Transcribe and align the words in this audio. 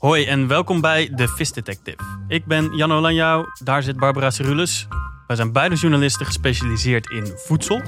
Hoi 0.00 0.24
en 0.24 0.46
welkom 0.46 0.80
bij 0.80 1.10
de 1.14 1.28
Vis 1.28 1.52
Detective. 1.52 2.02
Ik 2.28 2.44
ben 2.44 2.76
Jan 2.76 2.92
Olanjouw, 2.92 3.46
daar 3.64 3.82
zit 3.82 3.96
Barbara 3.96 4.30
Cerulus. 4.30 4.88
Wij 5.26 5.36
zijn 5.36 5.52
beide 5.52 5.74
journalisten 5.74 6.26
gespecialiseerd 6.26 7.10
in 7.10 7.26
voedsel. 7.36 7.82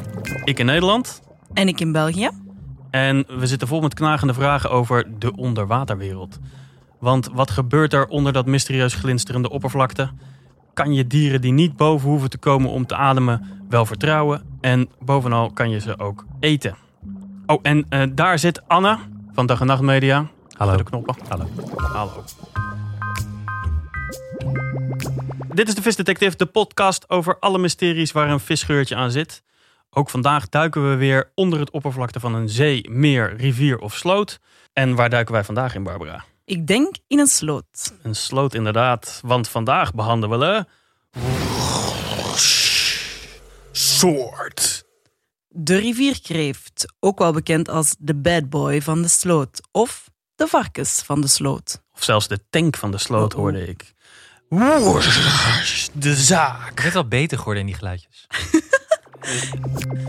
Ik 0.45 0.59
in 0.59 0.67
Nederland. 0.67 1.23
En 1.53 1.69
ik 1.69 1.81
in 1.81 1.93
België. 1.93 2.31
En 2.91 3.25
we 3.39 3.47
zitten 3.47 3.69
vol 3.69 3.81
met 3.81 3.95
knagende 3.95 4.35
vragen 4.35 4.71
over 4.71 5.19
de 5.19 5.37
onderwaterwereld. 5.37 6.39
Want 6.99 7.29
wat 7.33 7.51
gebeurt 7.51 7.93
er 7.93 8.07
onder 8.07 8.33
dat 8.33 8.47
mysterieus 8.47 8.95
glinsterende 8.95 9.51
oppervlakte? 9.51 10.11
Kan 10.75 10.95
je 10.95 11.07
dieren 11.07 11.41
die 11.41 11.53
niet 11.53 11.77
boven 11.77 12.09
hoeven 12.09 12.31
te 12.31 12.39
komen 12.39 12.71
om 12.71 12.87
te 12.87 12.97
ademen 12.97 13.65
wel 13.69 13.87
vertrouwen? 13.87 14.43
En 14.61 14.89
bovenal 15.01 15.51
kan 15.51 15.71
je 15.71 15.81
ze 15.81 15.99
ook 15.99 16.25
eten. 16.41 16.77
Oh, 17.47 17.59
en 17.63 17.87
eh, 17.89 18.03
daar 18.13 18.39
zit 18.39 18.69
Anne 18.69 18.99
van 19.33 19.47
Dag 19.47 19.61
en 19.61 19.67
Nacht 19.67 19.83
Media. 19.83 20.31
Hallo. 20.53 20.77
De 20.77 20.83
knoppen. 20.83 21.15
Hallo. 21.29 21.47
Hallo. 21.77 22.25
Dit 25.55 25.69
is 25.69 25.75
de 25.75 25.83
Vis 25.83 25.97
Detective, 25.97 26.37
de 26.37 26.47
podcast 26.47 27.11
over 27.11 27.39
alle 27.39 27.59
mysteries 27.59 28.13
waar 28.13 28.31
een 28.31 28.41
visgeurtje 28.41 28.97
aan 28.97 29.11
zit. 29.11 29.43
Ook 29.91 30.11
vandaag 30.11 30.49
duiken 30.49 30.91
we 30.91 30.97
weer 30.97 31.33
onder 31.35 31.59
het 31.61 31.71
oppervlakte 31.71 32.21
van 32.21 32.35
een 32.35 32.49
zee, 32.49 32.91
meer, 32.91 33.37
rivier 33.37 33.79
of 33.79 33.95
sloot. 33.95 34.41
En 34.73 34.95
waar 34.95 35.11
duiken 35.11 35.35
wij 35.35 35.45
vandaag 35.45 35.75
in, 35.75 35.83
Barbara? 35.83 36.25
Ik 36.45 36.67
denk 36.67 36.97
in 37.07 37.19
een 37.19 37.27
sloot. 37.27 37.95
Een 38.03 38.15
sloot 38.15 38.55
inderdaad, 38.55 39.21
want 39.25 39.49
vandaag 39.49 39.95
behandelen 39.95 40.39
we... 40.39 40.65
Soort. 43.71 44.85
De 45.49 45.77
rivierkreeft, 45.77 46.95
ook 47.01 47.19
wel 47.19 47.33
bekend 47.33 47.69
als 47.69 47.95
de 47.99 48.15
bad 48.15 48.49
boy 48.49 48.83
van 48.83 49.03
de 49.03 49.09
sloot. 49.09 49.69
Of 49.71 50.11
de 50.43 50.49
varkens 50.49 51.03
van 51.05 51.21
de 51.21 51.27
sloot. 51.27 51.83
Of 51.95 52.05
zelfs 52.05 52.29
de 52.29 52.39
tank 52.51 52.77
van 52.77 52.91
de 52.91 52.99
sloot, 52.99 53.35
Oh, 53.35 53.39
oh. 53.39 53.45
hoorde 53.45 53.69
ik. 53.69 53.95
De 55.93 56.15
zaak. 56.15 56.83
Net 56.83 56.93
wel 56.93 57.09
beter 57.09 57.39
geworden 57.39 57.63
in 57.63 57.69
die 57.69 57.77
geluidjes. 57.77 58.27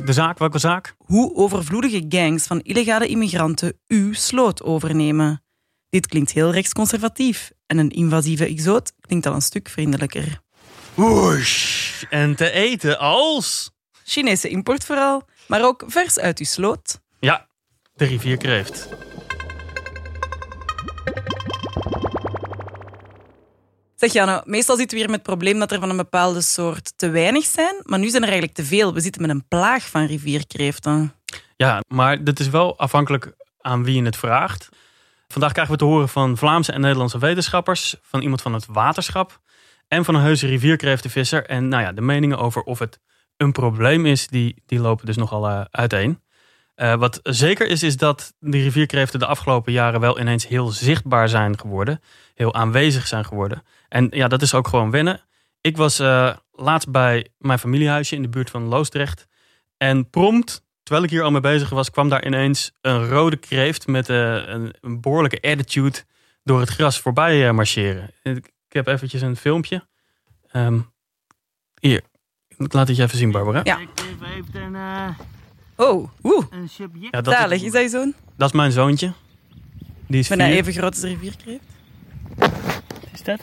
De 0.06 0.14
zaak, 0.14 0.38
welke 0.38 0.60
zaak? 0.60 0.96
Hoe 0.98 1.36
overvloedige 1.36 2.06
gangs 2.10 2.48
van 2.48 2.62
illegale 2.62 3.08
immigranten 3.08 3.80
uw 3.88 4.14
sloot 4.14 4.64
overnemen. 4.64 5.44
Dit 5.90 6.08
klinkt 6.08 6.32
heel 6.32 6.52
rechtsconservatief. 6.52 7.52
En 7.66 7.78
een 7.78 7.90
invasieve 7.90 8.46
exoot 8.46 8.94
klinkt 9.00 9.26
al 9.26 9.34
een 9.34 9.42
stuk 9.42 9.70
vriendelijker. 9.70 10.42
Woesh. 10.94 12.04
En 12.10 12.36
te 12.36 12.52
eten 12.52 13.00
als... 13.00 13.72
Chinese 14.04 14.50
import 14.50 14.86
vooral, 14.86 15.24
maar 15.48 15.64
ook 15.64 15.84
vers 15.88 16.20
uit 16.20 16.40
uw 16.40 16.46
sloot. 16.46 17.00
Ja, 17.20 17.48
de 17.94 18.06
rivierkreeft. 18.06 18.88
Zeg 23.96 24.14
Janno, 24.14 24.42
meestal 24.46 24.76
zitten 24.76 24.98
we 24.98 25.04
hier 25.04 25.12
met 25.12 25.20
het 25.20 25.30
probleem 25.30 25.60
dat 25.60 25.72
er 25.72 25.80
van 25.80 25.90
een 25.90 25.98
bepaalde 25.98 26.42
soort 26.42 26.94
te 26.96 27.10
weinig 27.10 27.46
zijn, 27.46 27.76
maar 27.84 28.00
nu 28.00 28.10
zijn 28.10 28.24
er 28.24 28.30
eigenlijk 28.30 28.58
te 28.58 28.66
veel. 28.66 28.94
We 28.94 29.00
zitten 29.00 29.22
met 29.22 29.32
een 29.32 29.48
plaag 29.48 29.90
van 29.90 30.06
rivierkreeften. 30.06 31.14
Ja, 31.56 31.82
maar 31.88 32.24
dit 32.24 32.40
is 32.40 32.50
wel 32.50 32.78
afhankelijk 32.78 33.34
aan 33.62 33.84
wie 33.84 33.96
je 33.96 34.04
het 34.04 34.18
vraagt. 34.18 34.70
Vandaag 35.28 35.52
krijgen 35.52 35.74
we 35.74 35.80
te 35.80 35.86
horen 35.86 36.10
van 36.10 36.38
Vlaamse 36.38 36.72
en 36.72 36.82
Nederlandse 36.82 37.20
wetenschappers, 37.20 37.96
van 38.02 38.22
iemand 38.22 38.42
van 38.42 38.54
het 38.54 38.66
waterschap 38.66 39.40
en 39.88 40.06
van 40.06 40.16
een 40.16 40.22
heuse 40.22 40.48
rivierkreeftenvisser. 40.48 41.46
En 41.46 41.68
nou 41.68 41.84
ja, 41.84 41.92
de 41.92 42.02
meningen 42.02 42.38
over 42.38 42.62
of 42.62 42.80
het 42.80 43.00
een 43.38 43.52
probleem 43.52 44.06
is, 44.06 44.28
die, 44.28 44.64
die 44.66 44.80
lopen 44.80 45.06
dus 45.06 45.18
nogal 45.18 45.48
eh, 45.48 45.62
uiteen. 45.72 46.22
Eh, 46.76 46.96
wat 46.96 47.20
zeker 47.24 47.68
is, 47.68 47.84
is 47.84 47.98
dat 47.98 48.34
de 48.40 48.58
rivierkreeften 48.58 49.20
de 49.20 49.26
afgelopen 49.26 49.72
jaren 49.72 50.00
wel 50.00 50.20
ineens 50.20 50.48
heel 50.48 50.68
zichtbaar 50.68 51.30
zijn 51.30 51.60
geworden. 51.60 52.02
Heel 52.34 52.54
aanwezig 52.54 53.08
zijn 53.08 53.26
geworden. 53.26 53.64
En 53.88 54.08
ja, 54.12 54.28
dat 54.28 54.42
is 54.42 54.54
ook 54.54 54.68
gewoon 54.68 54.92
wennen. 54.92 55.22
Ik 55.62 55.78
was 55.78 56.00
eh, 56.00 56.36
laatst 56.52 56.92
bij 56.92 57.28
mijn 57.38 57.60
familiehuisje 57.60 58.16
in 58.16 58.22
de 58.22 58.30
buurt 58.30 58.50
van 58.50 58.64
Loosdrecht. 58.64 59.28
En 59.78 60.10
prompt, 60.10 60.66
terwijl 60.84 61.06
ik 61.06 61.12
hier 61.12 61.24
al 61.24 61.32
mee 61.32 61.42
bezig 61.42 61.70
was, 61.70 61.90
kwam 61.90 62.10
daar 62.10 62.26
ineens 62.26 62.72
een 62.82 63.08
rode 63.08 63.38
kreeft 63.38 63.88
met 63.88 64.10
eh, 64.10 64.48
een, 64.48 64.74
een 64.82 65.02
behoorlijke 65.02 65.42
attitude 65.42 66.04
door 66.44 66.60
het 66.60 66.70
gras 66.70 67.00
voorbij 67.00 67.52
marcheren. 67.52 68.10
Ik, 68.24 68.52
heb 68.68 68.88
eventjes 68.88 69.22
een 69.22 69.36
filmpje. 69.36 69.88
Ehm, 70.52 70.80
hier, 71.80 72.02
ik 72.58 72.74
laat 72.74 72.88
het 72.88 72.98
je 72.98 73.04
even 73.04 73.18
zien, 73.18 73.32
Barbara. 73.32 73.62
Ja. 73.64 73.80
Ik 73.80 73.90
heeft 74.20 74.56
een, 74.56 74.76
eh, 74.76 75.10
Oh, 75.76 76.10
oeh, 76.24 76.46
een 76.50 76.70
subject. 76.70 77.14
Ja, 77.14 77.22
dat, 77.22 77.34
zalig. 77.34 77.62
is, 77.64 77.72
dat 77.72 77.82
je 77.82 77.90
zoon? 77.90 78.14
dat 78.36 78.48
is 78.50 78.56
mijn 78.56 78.72
zoontje. 78.72 79.14
Die 80.08 80.20
is 80.20 80.28
Bijna 80.28 80.46
vier. 80.46 80.56
even 80.56 80.74
groot 80.74 80.92
als 80.92 81.00
de 81.00 81.08
rivierkreeft. 81.08 81.64
is 83.14 83.24
dat? 83.24 83.40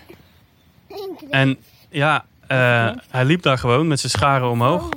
En 1.31 1.57
ja, 1.89 2.25
eh, 2.47 2.91
hij 3.11 3.25
liep 3.25 3.43
daar 3.43 3.59
gewoon 3.59 3.89
met 3.89 4.01
zijn 4.01 4.13
scharen 4.13 4.51
omhoog. 4.51 4.89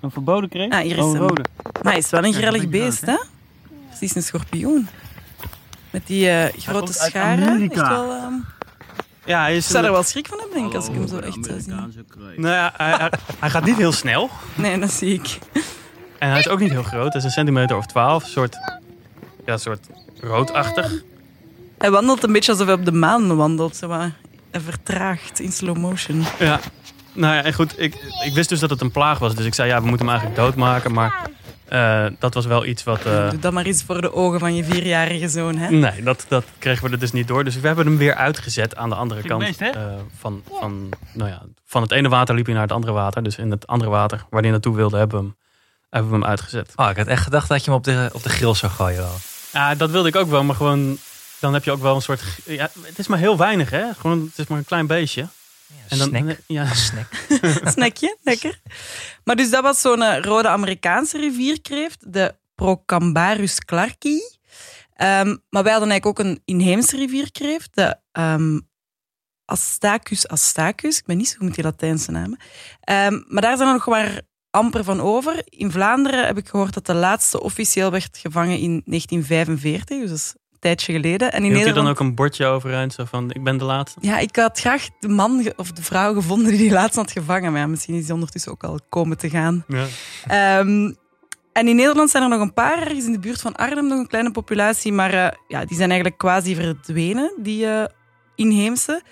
Een 0.00 0.10
verboden 0.10 0.48
kreeft? 0.48 0.72
Ah, 0.72 0.80
hier 0.80 0.96
is 0.96 1.02
oh, 1.02 1.08
een 1.10 1.16
hem. 1.16 1.20
rode. 1.28 1.44
Maar 1.82 1.92
hij 1.92 2.02
is 2.02 2.10
wel 2.10 2.24
een 2.24 2.32
grillig 2.32 2.68
beest, 2.68 3.02
groot, 3.02 3.18
hè? 3.18 3.24
Precies 3.88 4.14
een 4.14 4.22
schorpioen. 4.22 4.88
Met 5.90 6.06
die 6.06 6.28
eh, 6.30 6.44
grote 6.62 6.78
komt 6.84 7.00
uit 7.00 7.10
scharen. 7.10 7.48
Amerika. 7.48 7.80
Echt 7.80 7.88
wel, 7.88 8.10
ehm, 8.12 8.32
Ja, 9.24 9.40
hij 9.40 9.52
ik 9.52 9.56
is 9.56 9.68
zou 9.68 9.84
er 9.84 9.92
wel 9.92 10.02
schrik 10.02 10.26
van 10.26 10.38
hebben, 10.38 10.56
denk 10.56 10.68
ik, 10.70 10.74
als 10.76 10.88
ik 10.88 10.94
hem 10.94 11.08
zo 11.08 11.18
echt 11.18 11.38
zou 11.44 11.60
zien. 11.60 11.90
Nou 12.36 12.54
ja, 12.54 12.72
hij, 12.76 12.90
hij, 12.96 13.10
hij 13.38 13.50
gaat 13.50 13.64
niet 13.64 13.76
heel 13.76 13.92
snel. 13.92 14.30
Nee, 14.54 14.78
dat 14.78 14.90
zie 14.92 15.14
ik. 15.14 15.38
En 16.18 16.28
hij 16.30 16.38
is 16.38 16.48
ook 16.48 16.58
niet 16.60 16.70
heel 16.70 16.82
groot. 16.82 17.08
Hij 17.12 17.16
is 17.20 17.24
een 17.24 17.30
centimeter 17.30 17.76
of 17.76 17.86
twaalf. 17.86 18.22
Een 18.24 18.28
soort, 18.30 18.54
ja, 19.46 19.52
een 19.52 19.58
soort 19.58 19.86
roodachtig. 20.20 20.92
Hij 21.78 21.90
wandelt 21.90 22.22
een 22.24 22.32
beetje 22.32 22.52
alsof 22.52 22.66
hij 22.66 22.76
op 22.76 22.84
de 22.84 22.92
maan 22.92 23.36
wandelt. 23.36 23.76
Zo 23.76 23.86
wat 23.88 24.10
vertraagd 24.52 25.40
in 25.40 25.52
slow 25.52 25.76
motion. 25.76 26.24
Ja. 26.38 26.60
Nou 27.12 27.34
ja, 27.34 27.42
en 27.42 27.52
goed. 27.54 27.80
Ik, 27.80 27.94
ik 28.24 28.34
wist 28.34 28.48
dus 28.48 28.60
dat 28.60 28.70
het 28.70 28.80
een 28.80 28.90
plaag 28.90 29.18
was. 29.18 29.34
Dus 29.34 29.44
ik 29.46 29.54
zei, 29.54 29.68
ja, 29.68 29.80
we 29.82 29.86
moeten 29.88 30.06
hem 30.06 30.14
eigenlijk 30.16 30.40
doodmaken. 30.46 30.92
Maar 30.92 31.28
eh, 31.68 32.06
dat 32.18 32.34
was 32.34 32.46
wel 32.46 32.64
iets 32.66 32.84
wat... 32.84 33.04
eh, 33.04 33.30
Doe 33.30 33.38
dat 33.38 33.52
maar 33.52 33.64
eens 33.64 33.82
voor 33.82 34.00
de 34.00 34.12
ogen 34.12 34.38
van 34.40 34.54
je 34.54 34.64
vierjarige 34.64 35.28
zoon, 35.28 35.56
hè? 35.56 35.70
nee, 35.70 36.02
dat, 36.02 36.24
dat 36.28 36.44
kregen 36.58 36.84
we 36.84 36.90
er 36.90 36.98
dus 36.98 37.12
niet 37.12 37.28
door. 37.28 37.44
Dus 37.44 37.60
we 37.60 37.66
hebben 37.66 37.86
hem 37.86 37.96
weer 37.96 38.14
uitgezet 38.14 38.76
aan 38.76 38.88
de 38.88 38.94
andere 38.94 39.22
kant. 39.22 39.56
eh, 39.60 39.70
van, 40.18 40.42
van, 40.50 40.88
nou 41.12 41.30
ja, 41.30 41.42
van 41.64 41.82
het 41.82 41.90
ene 41.92 42.08
water 42.08 42.34
liep 42.34 42.44
hij 42.44 42.54
naar 42.54 42.62
het 42.62 42.72
andere 42.72 42.92
water. 42.92 43.22
Dus 43.22 43.36
in 43.36 43.50
het 43.50 43.66
andere 43.66 43.90
water 43.90 44.26
waar 44.30 44.42
hij 44.42 44.50
naartoe 44.50 44.76
wilde, 44.76 44.96
hebben 44.96 45.18
we 45.18 45.24
hem, 45.24 45.36
hebben 45.90 46.10
we 46.10 46.16
hem 46.16 46.26
uitgezet. 46.26 46.72
Oh, 46.76 46.90
ik 46.90 46.96
had 46.96 47.06
echt 47.06 47.22
gedacht 47.22 47.48
dat 47.48 47.64
je 47.64 47.70
hem 47.70 47.78
op 47.78 47.84
de, 47.84 48.10
op 48.12 48.22
de 48.22 48.28
grill 48.28 48.54
zou 48.54 48.72
gooien. 48.72 48.96
Wel. 48.96 49.16
Ja, 49.52 49.74
dat 49.74 49.90
wilde 49.90 50.08
ik 50.08 50.16
ook 50.16 50.28
wel, 50.28 50.44
maar 50.44 50.56
gewoon... 50.56 50.98
Dan 51.40 51.54
heb 51.54 51.64
je 51.64 51.70
ook 51.70 51.80
wel 51.80 51.94
een 51.94 52.02
soort... 52.02 52.22
Ja, 52.44 52.70
het 52.82 52.98
is 52.98 53.06
maar 53.06 53.18
heel 53.18 53.36
weinig, 53.36 53.70
hè? 53.70 53.94
Gewoon, 53.94 54.24
het 54.24 54.38
is 54.38 54.46
maar 54.46 54.58
een 54.58 54.64
klein 54.64 54.86
beestje. 54.86 55.28
En 55.88 55.98
dan, 55.98 56.08
snack. 56.08 56.38
Ja, 56.46 56.74
snack. 56.74 57.08
Snackje, 57.74 58.16
lekker. 58.22 58.60
Maar 59.24 59.36
dus 59.36 59.50
dat 59.50 59.62
was 59.62 59.80
zo'n 59.80 60.02
eh, 60.02 60.22
rode 60.22 60.48
Amerikaanse 60.48 61.18
rivierkreeft, 61.18 62.12
de 62.12 62.34
Procambarus 62.54 63.58
clarki. 63.58 64.20
Ehm, 64.94 65.36
maar 65.48 65.62
wij 65.62 65.72
hadden 65.72 65.90
eigenlijk 65.90 66.06
ook 66.06 66.18
een 66.18 66.42
inheemse 66.44 66.96
rivierkreeft, 66.96 67.74
de 67.74 67.96
ehm, 68.12 68.58
Astacus 69.44 70.28
astacus. 70.28 70.98
Ik 70.98 71.04
ben 71.04 71.16
niet 71.16 71.28
zo 71.28 71.36
goed 71.36 71.46
met 71.46 71.54
die 71.54 71.64
Latijnse 71.64 72.10
namen. 72.10 72.38
Ehm, 72.80 73.22
maar 73.26 73.42
daar 73.42 73.56
zijn 73.56 73.68
er 73.68 73.74
nog 73.74 73.86
maar 73.86 74.20
amper 74.56 74.84
van 74.84 75.00
over. 75.00 75.42
In 75.44 75.70
Vlaanderen 75.70 76.26
heb 76.26 76.38
ik 76.38 76.48
gehoord 76.48 76.74
dat 76.74 76.86
de 76.86 76.94
laatste 76.94 77.40
officieel 77.40 77.90
werd 77.90 78.18
gevangen 78.18 78.58
in 78.58 78.82
1945, 78.84 79.98
dus 79.98 80.08
dat 80.08 80.18
is 80.18 80.34
een 80.52 80.58
tijdje 80.60 80.92
geleden. 80.92 81.32
En 81.32 81.38
in 81.38 81.42
Hield 81.42 81.56
Nederland... 81.56 81.86
dan 81.86 81.94
ook 81.94 82.00
een 82.00 82.14
bordje 82.14 82.46
overeind, 82.46 82.92
zo 82.92 83.04
van, 83.04 83.30
ik 83.30 83.44
ben 83.44 83.56
de 83.56 83.64
laatste? 83.64 83.98
Ja, 84.02 84.18
ik 84.18 84.36
had 84.36 84.60
graag 84.60 84.88
de 85.00 85.08
man 85.08 85.52
of 85.56 85.72
de 85.72 85.82
vrouw 85.82 86.14
gevonden 86.14 86.48
die 86.48 86.58
die 86.58 86.70
laatst 86.70 86.96
had 86.96 87.10
gevangen. 87.10 87.52
Maar 87.52 87.60
ja, 87.60 87.66
misschien 87.66 87.94
is 87.94 88.04
die 88.04 88.14
ondertussen 88.14 88.52
ook 88.52 88.64
al 88.64 88.80
komen 88.88 89.16
te 89.16 89.30
gaan. 89.30 89.64
Ja. 89.68 89.86
Ehm, 90.26 90.92
en 91.52 91.68
in 91.68 91.76
Nederland 91.76 92.10
zijn 92.10 92.22
er 92.22 92.28
nog 92.28 92.40
een 92.40 92.54
paar, 92.54 92.82
ergens 92.82 93.04
in 93.04 93.12
de 93.12 93.18
buurt 93.18 93.40
van 93.40 93.56
Arnhem, 93.56 93.86
nog 93.86 93.98
een 93.98 94.06
kleine 94.06 94.30
populatie. 94.30 94.92
Maar 94.92 95.12
eh, 95.12 95.28
ja, 95.48 95.64
die 95.64 95.76
zijn 95.76 95.90
eigenlijk 95.90 96.20
quasi 96.20 96.54
verdwenen, 96.54 97.32
die 97.42 97.66
eh, 97.66 97.84
inheemse. 98.34 99.02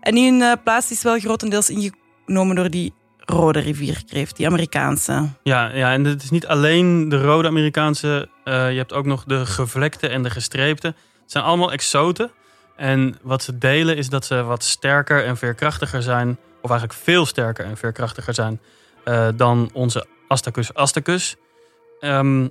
En 0.00 0.16
in 0.16 0.32
hun 0.32 0.42
eh, 0.42 0.62
plaats 0.64 0.90
is 0.90 1.02
wel 1.02 1.18
grotendeels 1.18 1.70
ingenomen 1.70 2.56
door 2.56 2.70
die 2.70 2.92
rode 3.24 3.58
rivierkreeft, 3.58 4.36
die 4.36 4.46
Amerikaanse. 4.46 5.28
Ja, 5.42 5.74
ja, 5.74 5.92
en 5.92 6.04
het 6.04 6.22
is 6.22 6.30
niet 6.30 6.46
alleen 6.46 7.08
de 7.08 7.22
rode 7.22 7.48
Amerikaanse. 7.48 8.28
eh, 8.44 8.70
je 8.70 8.76
hebt 8.76 8.92
ook 8.92 9.06
nog 9.06 9.24
de 9.24 9.46
gevlekte 9.46 10.08
en 10.08 10.22
de 10.22 10.30
gestreepte. 10.30 10.86
Het 10.86 11.30
zijn 11.30 11.44
allemaal 11.44 11.72
exoten. 11.72 12.30
En 12.76 13.18
wat 13.22 13.42
ze 13.42 13.58
delen 13.58 13.96
is 13.96 14.08
dat 14.08 14.24
ze 14.24 14.42
wat 14.42 14.64
sterker 14.64 15.24
en 15.24 15.36
veerkrachtiger 15.36 16.02
zijn. 16.02 16.38
Of 16.60 16.70
eigenlijk 16.70 17.00
veel 17.00 17.26
sterker 17.26 17.64
en 17.64 17.76
veerkrachtiger 17.76 18.34
zijn 18.34 18.60
eh, 19.04 19.28
dan 19.34 19.70
onze 19.72 20.06
Astacus 20.28 20.74
astacus. 20.74 21.36
Ehm, 22.00 22.48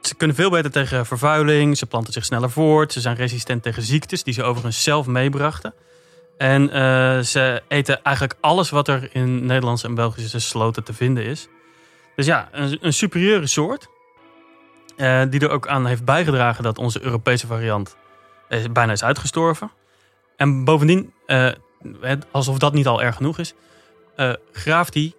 ze 0.00 0.14
kunnen 0.14 0.36
veel 0.36 0.50
beter 0.50 0.70
tegen 0.70 1.06
vervuiling. 1.06 1.78
Ze 1.78 1.86
planten 1.86 2.12
zich 2.12 2.24
sneller 2.24 2.50
voort. 2.50 2.92
Ze 2.92 3.00
zijn 3.00 3.16
resistent 3.16 3.62
tegen 3.62 3.82
ziektes 3.82 4.22
die 4.22 4.34
ze 4.34 4.42
overigens 4.42 4.82
zelf 4.82 5.06
meebrachten. 5.06 5.74
En 6.36 6.70
eh, 6.70 7.18
ze 7.18 7.62
eten 7.68 8.02
eigenlijk 8.02 8.38
alles 8.40 8.70
wat 8.70 8.88
er 8.88 9.08
in 9.12 9.46
Nederlandse 9.46 9.86
en 9.86 9.94
Belgische 9.94 10.38
sloten 10.38 10.84
te 10.84 10.92
vinden 10.92 11.24
is. 11.24 11.48
Dus 12.16 12.26
ja, 12.26 12.48
een, 12.52 12.78
een 12.80 12.92
superieure 12.92 13.46
soort. 13.46 13.88
eh, 14.96 15.22
die 15.30 15.40
er 15.40 15.50
ook 15.50 15.68
aan 15.68 15.86
heeft 15.86 16.04
bijgedragen 16.04 16.62
dat 16.62 16.78
onze 16.78 17.02
Europese 17.02 17.46
variant 17.46 17.96
eh, 18.48 18.64
bijna 18.72 18.92
is 18.92 19.04
uitgestorven. 19.04 19.70
En 20.36 20.64
bovendien, 20.64 21.12
alsof 22.30 22.58
dat 22.58 22.72
niet 22.72 22.86
al 22.86 23.02
erg 23.02 23.16
genoeg 23.16 23.38
is, 23.38 23.54
graaft 24.52 24.94
hij 24.94 25.14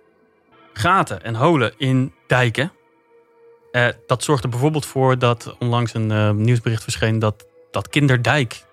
gaten 0.73 1.23
en 1.23 1.35
holen 1.35 1.73
in 1.77 2.13
dijken. 2.27 2.71
Dat 4.07 4.23
zorgt 4.23 4.43
er 4.43 4.49
bijvoorbeeld 4.49 4.85
voor 4.85 5.19
dat 5.19 5.55
onlangs 5.59 5.93
een 5.93 6.41
nieuwsbericht 6.41 6.83
verscheen 6.83 7.19
dat, 7.19 7.45
dat 7.71 7.89
Kinderdijk 7.89 8.66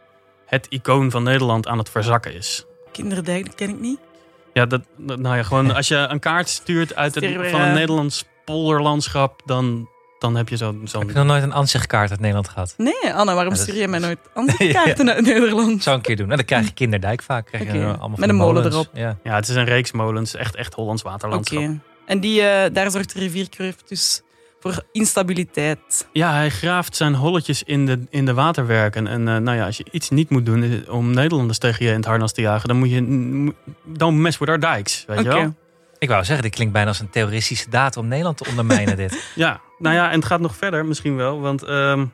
het 0.55 0.67
icoon 0.69 1.11
van 1.11 1.23
Nederland 1.23 1.67
aan 1.69 1.79
het 1.79 1.89
verzakken 1.91 2.35
is. 2.35 2.65
Kinderdijk, 2.93 3.47
dat 3.47 3.55
ken 3.55 3.69
ik 3.69 3.81
niet. 3.81 3.99
Ja, 4.53 4.67
dat, 4.67 4.81
dat- 4.97 5.19
nou 5.19 5.37
ja, 5.37 5.43
gewoon 5.43 5.75
als 5.77 5.89
je 5.89 5.97
een 5.97 6.19
kaart 6.21 6.49
stuurt 6.49 6.95
uit 6.95 7.15
het, 7.15 7.25
van 7.25 7.61
een 7.61 7.67
eh, 7.69 7.73
Nederlands 7.73 8.25
polderlandschap, 8.45 9.41
dan, 9.45 9.89
dan 10.19 10.37
heb 10.37 10.49
je 10.49 10.57
zo- 10.57 10.77
zo'n. 10.85 11.01
Heb 11.01 11.11
je 11.11 11.17
nog 11.17 11.27
nooit 11.27 11.43
een 11.43 11.53
ansichtkaart 11.53 12.11
uit 12.11 12.19
Nederland 12.21 12.49
gehad? 12.49 12.75
Nee, 12.77 13.15
Anna, 13.15 13.35
waarom 13.35 13.55
Ja, 13.55 13.61
stuur 13.61 13.75
je 13.77 13.89
mij 13.89 13.99
nooit 13.99 14.19
andere 14.35 14.73
kaarten 14.73 15.11
uit 15.15 15.25
Nederland? 15.27 15.83
Zou 15.83 15.97
een 15.97 16.03
keer 16.03 16.17
doen. 16.17 16.31
En 16.31 16.37
dan 16.37 16.45
krijg 16.47 16.65
je 16.67 16.73
Kinderdijk 16.85 17.23
vaak. 17.23 17.47
Krijg 17.47 17.63
je 17.65 17.69
Oké. 17.69 17.79
eh, 17.79 17.87
allemaal 17.87 18.09
van 18.09 18.21
Met 18.21 18.29
een 18.29 18.35
molen 18.37 18.65
erop. 18.65 18.89
Ja. 18.93 19.19
Ja, 19.23 19.35
het 19.35 19.49
is 19.49 19.55
een 19.57 19.65
reeks 19.65 19.93
molens, 19.93 20.35
echt, 20.35 20.55
echt 20.55 20.75
Hollands 20.75 21.03
Oké. 21.03 21.11
waterlandschap. 21.11 21.63
En 22.07 22.21
die, 22.21 22.43
eh, 22.43 22.73
daar 22.75 22.91
zorgt 22.91 23.13
de 23.13 23.19
rivierkreeft 23.19 23.83
dus 23.89 24.23
voor 24.65 24.83
instabiliteit. 24.93 26.09
Ja, 26.13 26.33
hij 26.33 26.51
graaft 26.51 26.97
zijn 26.97 27.15
holletjes 27.15 27.63
in 27.63 27.87
de, 27.87 28.01
in 28.11 28.25
de 28.25 28.35
waterwerken. 28.35 29.07
En 29.07 29.29
eh, 29.29 29.37
nou 29.37 29.57
ja, 29.57 29.67
als 29.67 29.77
je 29.77 29.85
iets 29.91 30.11
niet 30.11 30.31
moet 30.31 30.47
doen 30.47 30.63
is 30.63 30.89
om 30.89 31.11
Nederlanders 31.11 31.59
tegen 31.59 31.85
je 31.85 31.91
in 31.91 31.97
het 31.97 32.05
harnas 32.05 32.33
te 32.33 32.41
jagen, 32.41 32.69
dan 32.69 32.77
moet 32.77 32.91
je. 32.91 33.53
Dan 33.85 34.23
mess 34.23 34.39
with 34.39 34.49
our 34.49 34.61
dikes. 34.61 35.05
Weet 35.07 35.23
je 35.23 35.29
wel? 35.29 35.55
Ik 35.99 36.09
wou 36.09 36.25
zeggen, 36.25 36.45
dit 36.45 36.55
klinkt 36.55 36.73
bijna 36.73 36.89
als 36.89 37.01
een 37.01 37.11
terroristische 37.11 37.71
daad 37.71 37.97
om 37.97 38.09
Nederland 38.09 38.37
te 38.37 38.49
ondermijnen 38.49 38.97
dit. 38.97 39.25
Ja, 39.35 39.61
nou 39.79 39.95
ja, 39.95 40.11
en 40.11 40.17
het 40.17 40.25
gaat 40.25 40.41
nog 40.41 40.57
verder 40.57 40.87
misschien 40.87 41.17
wel. 41.17 41.41
Want 41.41 41.63
ehm, 41.63 42.07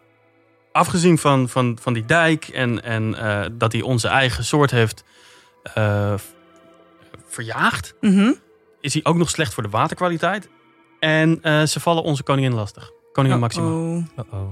afgezien 0.73 1.19
van, 1.19 1.49
van, 1.49 1.79
van 1.81 1.93
die 1.93 2.05
dijk 2.05 2.49
en, 2.49 2.83
en 2.83 3.15
eh, 3.15 3.47
dat 3.53 3.73
hij 3.73 3.81
onze 3.83 4.09
eigen 4.09 4.45
soort 4.45 4.71
heeft 4.71 5.05
eh, 5.75 6.15
verjaagd, 7.29 7.95
Mhm. 8.01 8.33
is 8.81 8.93
hij 8.93 9.05
ook 9.05 9.17
nog 9.17 9.31
slecht 9.31 9.55
voor 9.55 9.63
de 9.63 9.69
waterkwaliteit. 9.69 10.49
En 11.01 11.39
eh, 11.43 11.63
ze 11.63 11.81
vallen 11.81 12.03
onze 12.03 12.23
koningin 12.23 12.55
lastig. 12.55 12.91
Koningin 13.13 13.39
Maxima. 13.39 13.67
Oh. 13.67 14.05
Uh-oh. 14.19 14.49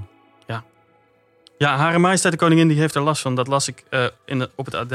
Ja, 1.60 1.76
Hare 1.76 1.98
Majesteit 1.98 2.32
de 2.32 2.38
Koningin 2.38 2.68
die 2.68 2.78
heeft 2.78 2.94
er 2.94 3.02
last 3.02 3.22
van. 3.22 3.34
Dat 3.34 3.46
las 3.46 3.68
ik 3.68 3.84
eh, 3.90 4.04
in 4.24 4.38
de, 4.38 4.50
op 4.54 4.64
het 4.64 4.74
AD. 4.74 4.92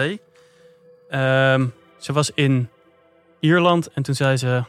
Ehm, 1.10 1.68
ze 1.98 2.14
was 2.14 2.32
in 2.34 2.70
Ierland 3.40 3.88
en 3.94 4.04
toen 4.04 4.16
zei 4.16 4.38
ze... 4.38 4.64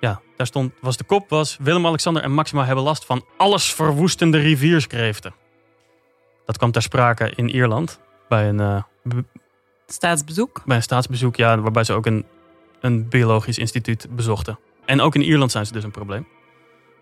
Ja, 0.00 0.20
daar 0.36 0.46
stond, 0.46 0.72
was 0.80 0.96
de 0.96 1.04
kop 1.04 1.28
was... 1.28 1.56
Willem-Alexander 1.60 2.22
en 2.22 2.32
Maxima 2.32 2.64
hebben 2.64 2.84
last 2.84 3.04
van 3.04 3.24
alles 3.36 3.74
verwoestende 3.74 4.38
rivierskreeften. 4.38 5.34
Dat 6.46 6.56
kwam 6.56 6.70
ter 6.70 6.82
sprake 6.82 7.32
in 7.34 7.48
Ierland. 7.48 8.00
Bij 8.28 8.48
een, 8.48 8.60
eh, 8.60 8.82
b- 9.08 9.14
Staatsbezoek. 9.86 10.62
bij 10.64 10.76
een 10.76 10.82
staatsbezoek, 10.82 11.36
ja, 11.36 11.58
waarbij 11.60 11.84
ze 11.84 11.92
ook 11.92 12.06
een, 12.06 12.24
een 12.80 13.08
biologisch 13.08 13.58
instituut 13.58 14.06
bezochten. 14.10 14.58
En 14.88 15.00
ook 15.00 15.14
in 15.14 15.22
Ierland 15.22 15.50
zijn 15.50 15.66
ze 15.66 15.72
dus 15.72 15.84
een 15.84 15.90
probleem. 15.90 16.26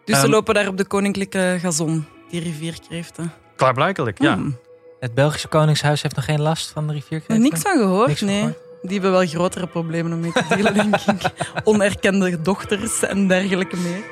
Dus 0.05 0.17
ze 0.17 0.23
Ehm, 0.23 0.31
lopen 0.31 0.55
daar 0.55 0.69
op 0.69 0.77
de 0.77 0.87
koninklijke 0.87 1.59
gazon, 1.61 2.05
die 2.31 2.41
rivierkreeften. 2.41 3.33
Klaarblijkelijk, 3.57 4.23
ja. 4.23 4.35
Hmm. 4.35 4.59
Het 5.01 5.15
Belgische 5.15 5.49
Koningshuis 5.49 6.03
heeft 6.03 6.17
nog 6.17 6.25
geen 6.25 6.41
last 6.41 6.71
van 6.71 6.87
de 6.87 6.93
rivierkreeften? 6.93 7.41
niks 7.41 7.61
van 7.61 7.77
gehoord, 7.79 8.07
Niks 8.07 8.19
van 8.19 8.29
nee. 8.29 8.39
gehoord? 8.39 8.59
Die 8.83 8.93
hebben 8.93 9.11
wel 9.11 9.27
grotere 9.27 9.67
problemen 9.67 10.13
om 10.13 10.21
mee 10.21 10.33
te 10.33 10.45
delen, 10.49 10.75
denk 10.75 10.95
ik. 10.97 11.23
Onerkende 11.65 12.43
dochters 12.43 13.03
en 13.03 13.29
dergelijke 13.29 13.77
meer. 13.77 14.05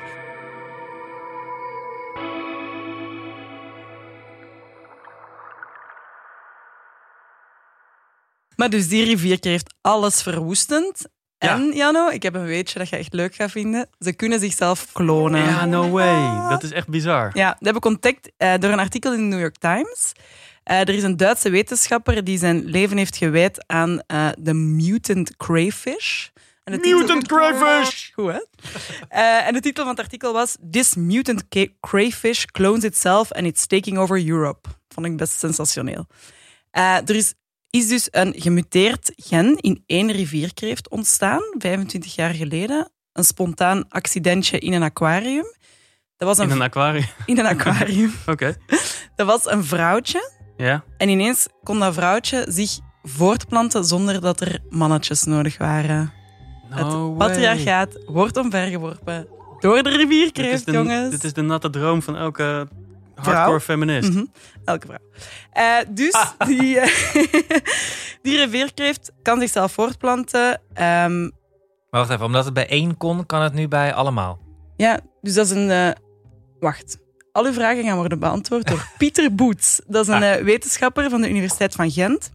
Maar 8.55 8.69
dus 8.69 8.87
die 8.87 9.03
rivierkreeft 9.05 9.73
alles 9.81 10.21
verwoestend. 10.21 11.07
Ja. 11.45 11.55
En, 11.55 11.71
Jano, 11.73 12.09
ik 12.09 12.23
heb 12.23 12.35
een 12.35 12.45
weetje 12.45 12.79
dat 12.79 12.89
je 12.89 12.95
echt 12.95 13.13
leuk 13.13 13.35
gaat 13.35 13.51
vinden. 13.51 13.89
Ze 13.99 14.13
kunnen 14.13 14.39
zichzelf 14.39 14.91
klonen. 14.91 15.45
Ja, 15.45 15.65
no 15.65 15.89
way. 15.89 16.49
Dat 16.49 16.63
is 16.63 16.71
echt 16.71 16.87
bizar. 16.87 17.29
Ja, 17.33 17.47
dat 17.47 17.67
heb 17.67 17.75
ik 17.75 17.85
ontdekt 17.85 18.31
eh, 18.37 18.53
door 18.59 18.71
een 18.71 18.79
artikel 18.79 19.13
in 19.13 19.17
de 19.19 19.25
New 19.25 19.39
York 19.39 19.57
Times. 19.57 20.11
Eh, 20.63 20.79
er 20.79 20.89
is 20.89 21.03
een 21.03 21.17
Duitse 21.17 21.49
wetenschapper 21.49 22.23
die 22.23 22.37
zijn 22.37 22.65
leven 22.65 22.97
heeft 22.97 23.17
gewijd 23.17 23.63
aan 23.67 24.01
eh, 24.07 24.27
de 24.37 24.53
mutant 24.53 25.37
crayfish. 25.37 26.27
En 26.63 26.79
Mutant 26.79 27.27
crayfish! 27.27 28.11
Goed, 28.13 28.31
hè? 28.31 28.39
En 29.17 29.53
de 29.53 29.59
titel 29.59 29.83
van 29.83 29.93
het 29.93 30.03
artikel 30.03 30.33
was 30.33 30.57
This 30.71 30.95
mutant 30.95 31.43
crayfish 31.79 32.45
clones 32.45 32.83
itself 32.83 33.31
and 33.31 33.45
it's 33.45 33.67
taking 33.67 33.97
over 33.97 34.27
Europe. 34.27 34.69
Vond 34.89 35.05
ik 35.05 35.17
best 35.17 35.39
sensationeel. 35.39 36.07
Er 36.71 37.15
is, 37.15 37.33
is 37.75 37.87
dus 37.87 38.07
een 38.11 38.33
gemuteerd 38.37 39.11
gen 39.15 39.55
in 39.57 39.83
één 39.85 40.11
rivierkreeft 40.11 40.89
ontstaan, 40.89 41.41
25 41.57 42.15
jaar 42.15 42.33
geleden. 42.33 42.91
Een 43.13 43.23
spontaan 43.23 43.85
accidentje 43.89 44.59
in 44.59 44.73
een 44.73 44.83
aquarium. 44.83 45.45
Dat 46.17 46.27
was 46.27 46.37
een, 46.37 46.45
In 46.49 46.51
een 46.55 46.61
aquarium. 46.61 47.05
in 47.25 47.39
een 47.39 47.45
aquarium. 47.45 48.13
Oké. 48.31 48.55
Dat 49.15 49.27
was 49.27 49.45
een 49.51 49.63
vrouwtje. 49.63 50.31
Ja. 50.57 50.83
En 50.97 51.09
ineens 51.09 51.47
kon 51.63 51.79
dat 51.79 51.93
vrouwtje 51.93 52.45
zich 52.49 52.79
voortplanten 53.03 53.85
zonder 53.85 54.21
dat 54.21 54.41
er 54.41 54.59
mannetjes 54.69 55.23
nodig 55.23 55.57
waren. 55.57 56.13
No 56.69 56.75
het 56.75 57.17
way. 57.17 57.27
patriarchaat 57.27 57.99
wordt 58.05 58.37
omvergeworpen 58.37 59.27
door 59.59 59.75
de 59.75 59.83
Dit 59.83 59.95
rivierkreeft, 59.95 60.65
de, 60.65 60.71
jongens. 60.71 61.09
dit 61.09 61.23
is 61.23 61.33
de 61.33 61.41
natte 61.41 61.69
droom 61.69 62.01
van 62.01 62.15
elke 62.17 62.67
Vrouw? 63.15 63.33
hardcore 63.35 63.59
feminist. 63.59 64.09
Mhm, 64.13 64.23
Elke 64.65 64.87
vrouw. 64.87 64.99
Eh, 65.51 65.77
dus 65.89 66.25
die, 66.47 66.79
eh, 66.79 67.13
die 68.21 68.37
rivierkreeft 68.37 69.11
kan 69.21 69.39
zichzelf 69.39 69.71
voortplanten. 69.71 70.61
Ehm, 70.73 71.21
Maar 71.21 71.31
wacht 71.89 72.09
even, 72.09 72.25
omdat 72.25 72.45
het 72.45 72.53
bij 72.53 72.67
één 72.67 72.97
kon, 72.97 73.25
kan 73.25 73.41
het 73.41 73.53
nu 73.53 73.67
bij 73.67 73.93
allemaal. 73.93 74.39
ja, 74.77 74.99
dus 75.21 75.33
dat 75.33 75.45
is 75.45 75.51
een... 75.51 75.69
eh, 75.71 75.89
wacht. 76.59 76.97
Al 77.31 77.45
uw 77.45 77.53
vragen 77.53 77.83
gaan 77.83 77.97
worden 77.97 78.19
beantwoord 78.19 78.67
door 78.67 78.87
Pieter 78.97 79.35
Boets. 79.35 79.81
Dat 79.87 80.07
is 80.07 80.13
een 80.13 80.23
eh, 80.23 80.43
wetenschapper 80.43 81.09
van 81.09 81.21
de 81.21 81.29
Universiteit 81.29 81.75
van 81.75 81.91
Gent. 81.91 82.31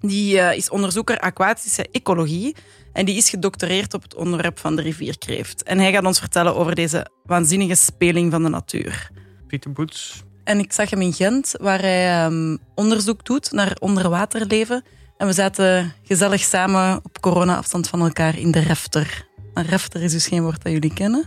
Die 0.00 0.36
is 0.56 0.70
onderzoeker 0.70 1.18
aquatische 1.18 1.86
ecologie. 1.92 2.56
En 2.92 3.04
die 3.04 3.16
is 3.16 3.30
gedoctoreerd 3.30 3.94
op 3.94 4.02
het 4.02 4.14
onderwerp 4.14 4.58
van 4.58 4.76
de 4.76 4.82
rivierkreeft. 4.82 5.62
En 5.62 5.78
hij 5.78 5.92
gaat 5.92 6.04
ons 6.04 6.18
vertellen 6.18 6.56
over 6.56 6.74
deze 6.74 7.06
waanzinnige 7.24 7.74
speling 7.74 8.30
van 8.32 8.42
de 8.42 8.48
natuur. 8.48 9.10
Pieter 9.50 9.72
Boets. 9.72 10.22
En 10.44 10.58
ik 10.58 10.72
zag 10.72 10.90
hem 10.90 11.00
in 11.00 11.12
Gent, 11.12 11.54
waar 11.60 11.80
hij 11.80 12.24
ehm, 12.24 12.56
onderzoek 12.74 13.24
doet 13.24 13.52
naar 13.52 13.76
onderwaterleven. 13.80 14.84
En 15.16 15.26
we 15.26 15.32
zaten 15.32 15.92
gezellig 16.02 16.40
samen 16.40 17.00
op 17.02 17.20
corona-afstand 17.20 17.88
van 17.88 18.00
elkaar 18.00 18.38
in 18.38 18.50
de 18.50 18.60
refter. 18.60 19.26
Een 19.54 19.64
refter 19.64 20.02
is 20.02 20.12
dus 20.12 20.26
geen 20.26 20.42
woord 20.42 20.62
dat 20.62 20.72
jullie 20.72 20.92
kennen. 20.94 21.24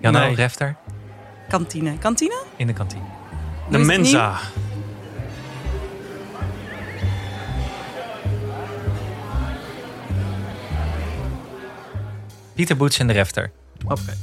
Jan 0.00 0.12
Nee. 0.12 0.34
Refter 0.34 0.76
Kantine. 1.48 1.98
Kantine? 1.98 2.42
in 2.56 2.66
de 2.66 2.72
kantine. 2.72 3.04
De 3.70 3.78
Mensa. 3.78 4.38
Pieter 12.54 12.76
Boets 12.76 12.98
in 12.98 13.06
de 13.06 13.12
Refter. 13.12 13.50
Oké. 13.84 14.16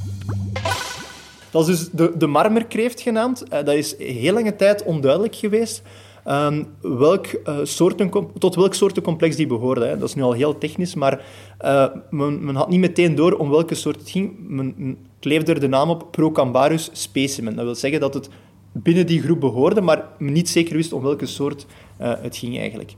Dat 1.50 1.68
is 1.68 1.78
dus 1.78 1.90
de, 1.90 2.12
de 2.16 2.26
marmerkreeft 2.26 3.00
genaamd. 3.00 3.42
Eh, 3.42 3.64
dat 3.64 3.74
is 3.74 3.98
heel 3.98 4.32
lange 4.32 4.56
tijd 4.56 4.82
onduidelijk 4.82 5.34
geweest 5.34 5.82
ehm, 6.24 6.64
welk, 6.80 7.26
eh, 7.26 7.58
soorten, 7.62 8.10
tot 8.38 8.54
welk 8.54 8.74
soortencomplex 8.74 9.36
die 9.36 9.46
behoorde. 9.46 9.84
Hè. 9.84 9.98
Dat 9.98 10.08
is 10.08 10.14
nu 10.14 10.22
al 10.22 10.32
heel 10.32 10.58
technisch, 10.58 10.94
maar 10.94 11.24
eh, 11.58 11.86
men, 12.10 12.44
men 12.44 12.54
had 12.54 12.68
niet 12.68 12.80
meteen 12.80 13.14
door 13.14 13.32
om 13.32 13.50
welke 13.50 13.74
soort 13.74 13.98
het 13.98 14.10
ging. 14.10 14.36
Men, 14.38 14.96
kleefde 15.20 15.52
er 15.52 15.60
de 15.60 15.68
naam 15.68 15.90
op 15.90 16.06
Procambarus 16.10 16.90
specimen. 16.92 17.56
Dat 17.56 17.64
wil 17.64 17.74
zeggen 17.74 18.00
dat 18.00 18.14
het 18.14 18.28
binnen 18.72 19.06
die 19.06 19.22
groep 19.22 19.40
behoorde, 19.40 19.80
maar 19.80 20.04
men 20.18 20.32
niet 20.32 20.48
zeker 20.48 20.76
wist 20.76 20.92
om 20.92 21.02
welke 21.02 21.26
soort 21.26 21.66
het 21.98 22.36
ging 22.36 22.58
eigenlijk. 22.58 22.94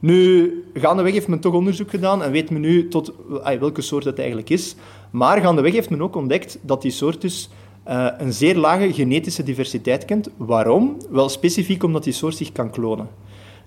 Nu, 0.00 0.52
gaandeweg 0.74 1.12
heeft 1.12 1.28
men 1.28 1.40
toch 1.40 1.54
onderzoek 1.54 1.90
gedaan 1.90 2.22
en 2.22 2.30
weet 2.30 2.50
men 2.50 2.60
nu 2.60 2.88
tot 2.88 3.12
welke 3.58 3.82
soort 3.82 4.04
het 4.04 4.18
eigenlijk 4.18 4.50
is. 4.50 4.74
Maar 5.10 5.40
gaandeweg 5.40 5.72
heeft 5.72 5.90
men 5.90 6.02
ook 6.02 6.16
ontdekt 6.16 6.58
dat 6.62 6.82
die 6.82 6.90
soort 6.90 7.20
dus 7.20 7.50
eh, 7.88 8.06
een 8.18 8.32
zeer 8.32 8.56
lage 8.56 8.92
genetische 8.92 9.42
diversiteit 9.42 10.04
kent. 10.04 10.28
Waarom? 10.36 10.96
Wel 11.10 11.28
specifiek 11.28 11.82
omdat 11.82 12.04
die 12.04 12.12
soort 12.12 12.36
zich 12.36 12.52
kan 12.52 12.70
klonen. 12.70 13.08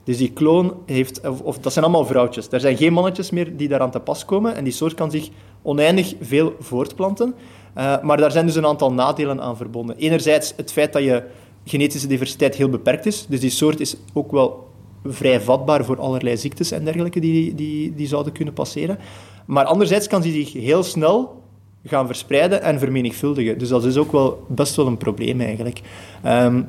Dus 0.03 0.17
die 0.17 0.31
kloon 0.31 0.73
heeft, 0.85 1.21
of, 1.43 1.59
dat 1.59 1.73
zijn 1.73 1.85
allemaal 1.85 2.05
vrouwtjes. 2.05 2.47
Er 2.49 2.59
zijn 2.59 2.77
geen 2.77 2.93
mannetjes 2.93 3.29
meer 3.29 3.57
die 3.57 3.67
daaraan 3.67 3.91
te 3.91 3.99
pas 3.99 4.25
komen 4.25 4.55
en 4.55 4.63
die 4.63 4.73
soort 4.73 4.93
kan 4.93 5.11
zich 5.11 5.29
oneindig 5.61 6.15
veel 6.19 6.55
voortplanten. 6.59 7.33
Eh, 7.73 8.01
maar 8.01 8.17
daar 8.17 8.31
zijn 8.31 8.45
dus 8.45 8.55
een 8.55 8.65
aantal 8.65 8.93
nadelen 8.93 9.41
aan 9.41 9.57
verbonden. 9.57 9.97
Enerzijds 9.97 10.53
het 10.55 10.71
feit 10.71 10.93
dat 10.93 11.03
je 11.03 11.23
genetische 11.65 12.07
diversiteit 12.07 12.55
heel 12.55 12.69
beperkt 12.69 13.05
is. 13.05 13.25
Dus 13.29 13.39
die 13.39 13.49
soort 13.49 13.79
is 13.79 13.95
ook 14.13 14.31
wel 14.31 14.67
vrij 15.05 15.41
vatbaar 15.41 15.85
voor 15.85 15.99
allerlei 15.99 16.37
ziektes 16.37 16.71
en 16.71 16.83
dergelijke 16.83 17.19
die, 17.19 17.55
die, 17.55 17.95
die 17.95 18.07
zouden 18.07 18.33
kunnen 18.33 18.53
passeren. 18.53 18.97
Maar 19.45 19.65
anderzijds 19.65 20.07
kan 20.07 20.21
die 20.21 20.43
zich 20.43 20.53
heel 20.63 20.83
snel 20.83 21.39
gaan 21.83 22.05
verspreiden 22.05 22.61
en 22.61 22.79
vermenigvuldigen. 22.79 23.57
Dus 23.57 23.69
dat 23.69 23.85
is 23.85 23.97
ook 23.97 24.11
wel 24.11 24.45
best 24.47 24.75
wel 24.75 24.87
een 24.87 24.97
probleem 24.97 25.41
eigenlijk. 25.41 25.81
Ehm, 26.23 26.61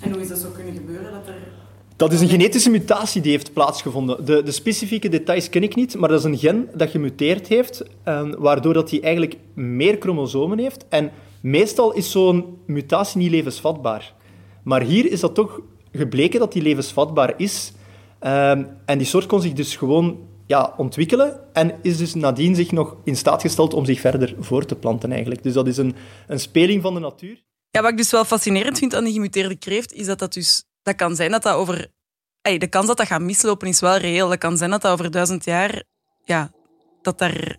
En 0.00 0.12
hoe 0.12 0.20
is 0.20 0.28
dat 0.28 0.38
zo 0.38 0.48
kunnen 0.54 0.74
gebeuren? 0.74 1.12
Dat 1.12 1.26
er... 1.26 1.34
Dat 1.96 2.12
is 2.12 2.20
een 2.20 2.28
genetische 2.28 2.70
mutatie 2.70 3.20
die 3.22 3.30
heeft 3.30 3.52
plaatsgevonden. 3.52 4.24
De, 4.24 4.42
de 4.42 4.50
specifieke 4.50 5.08
details 5.08 5.48
ken 5.48 5.62
ik 5.62 5.74
niet, 5.74 5.98
maar 5.98 6.08
dat 6.08 6.18
is 6.18 6.24
een 6.24 6.38
gen 6.38 6.68
dat 6.74 6.90
gemuteerd 6.90 7.46
heeft, 7.46 7.82
eh, 8.02 8.22
waardoor 8.38 8.72
dat 8.72 8.90
hij 8.90 9.02
eigenlijk 9.02 9.36
meer 9.54 9.96
chromosomen 10.00 10.58
heeft. 10.58 10.84
En 10.88 11.10
meestal 11.40 11.92
is 11.92 12.10
zo'n 12.10 12.44
mutatie 12.66 13.20
niet 13.20 13.30
levensvatbaar. 13.30 14.14
Maar 14.62 14.82
hier 14.82 15.10
is 15.12 15.20
dat 15.20 15.34
toch 15.34 15.60
gebleken 15.92 16.40
dat 16.40 16.52
die 16.52 16.62
levensvatbaar 16.62 17.34
is. 17.36 17.72
Ehm, 18.18 18.64
en 18.84 18.98
die 18.98 19.06
soort 19.06 19.26
kon 19.26 19.40
zich 19.40 19.52
dus 19.52 19.76
gewoon 19.76 20.18
ja, 20.52 20.74
ontwikkelen 20.76 21.40
en 21.52 21.78
is 21.82 21.96
dus 21.96 22.14
nadien 22.14 22.54
zich 22.54 22.72
nog 22.72 22.96
in 23.04 23.16
staat 23.16 23.40
gesteld 23.40 23.74
om 23.74 23.84
zich 23.84 24.00
verder 24.00 24.34
voor 24.38 24.64
te 24.64 24.76
planten 24.76 25.10
eigenlijk. 25.10 25.42
Dus 25.42 25.52
dat 25.52 25.66
is 25.66 25.76
een, 25.76 25.94
een 26.26 26.40
speling 26.40 26.82
van 26.82 26.94
de 26.94 27.00
natuur. 27.00 27.42
Ja, 27.70 27.82
wat 27.82 27.90
ik 27.90 27.96
dus 27.96 28.10
wel 28.10 28.24
fascinerend 28.24 28.78
vind 28.78 28.94
aan 28.94 29.04
die 29.04 29.12
gemuteerde 29.12 29.56
kreeft, 29.56 29.92
is 29.92 30.06
dat 30.06 30.18
dat 30.18 30.32
dus... 30.32 30.64
Dat 30.82 30.96
kan 30.96 31.16
zijn 31.16 31.30
dat 31.30 31.42
dat 31.42 31.54
over... 31.54 31.86
Ey, 32.42 32.58
de 32.58 32.66
kans 32.66 32.86
dat 32.86 32.96
dat 32.96 33.06
gaat 33.06 33.20
mislopen 33.20 33.68
is 33.68 33.80
wel 33.80 33.96
reëel. 33.96 34.28
Dat 34.28 34.38
kan 34.38 34.56
zijn 34.56 34.70
dat 34.70 34.82
dat 34.82 34.92
over 34.92 35.10
duizend 35.10 35.44
jaar... 35.44 35.82
Ja, 36.24 36.50
dat 37.02 37.18
daar 37.18 37.56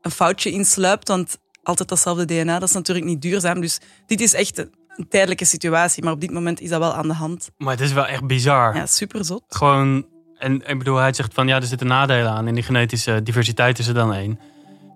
een 0.00 0.10
foutje 0.10 0.52
in 0.52 0.64
sluipt, 0.64 1.08
want 1.08 1.38
altijd 1.62 1.88
datzelfde 1.88 2.24
DNA, 2.24 2.58
dat 2.58 2.68
is 2.68 2.74
natuurlijk 2.74 3.06
niet 3.06 3.22
duurzaam. 3.22 3.60
Dus 3.60 3.80
dit 4.06 4.20
is 4.20 4.34
echt 4.34 4.58
een, 4.58 4.74
een 4.88 5.08
tijdelijke 5.08 5.44
situatie, 5.44 6.02
maar 6.02 6.12
op 6.12 6.20
dit 6.20 6.30
moment 6.30 6.60
is 6.60 6.68
dat 6.68 6.80
wel 6.80 6.94
aan 6.94 7.08
de 7.08 7.14
hand. 7.14 7.50
Maar 7.56 7.72
het 7.72 7.80
is 7.80 7.92
wel 7.92 8.06
echt 8.06 8.26
bizar. 8.26 8.76
Ja, 8.76 8.86
super 8.86 9.24
zot. 9.24 9.44
Gewoon, 9.48 10.06
en 10.44 10.62
ik 10.66 10.78
bedoel, 10.78 10.96
hij 10.96 11.12
zegt 11.12 11.34
van 11.34 11.46
ja, 11.46 11.56
er 11.56 11.62
zitten 11.62 11.86
nadelen 11.86 12.30
aan. 12.30 12.46
En 12.46 12.54
die 12.54 12.62
genetische 12.62 13.22
diversiteit 13.22 13.78
is 13.78 13.86
er 13.86 13.94
dan 13.94 14.12
één. 14.14 14.38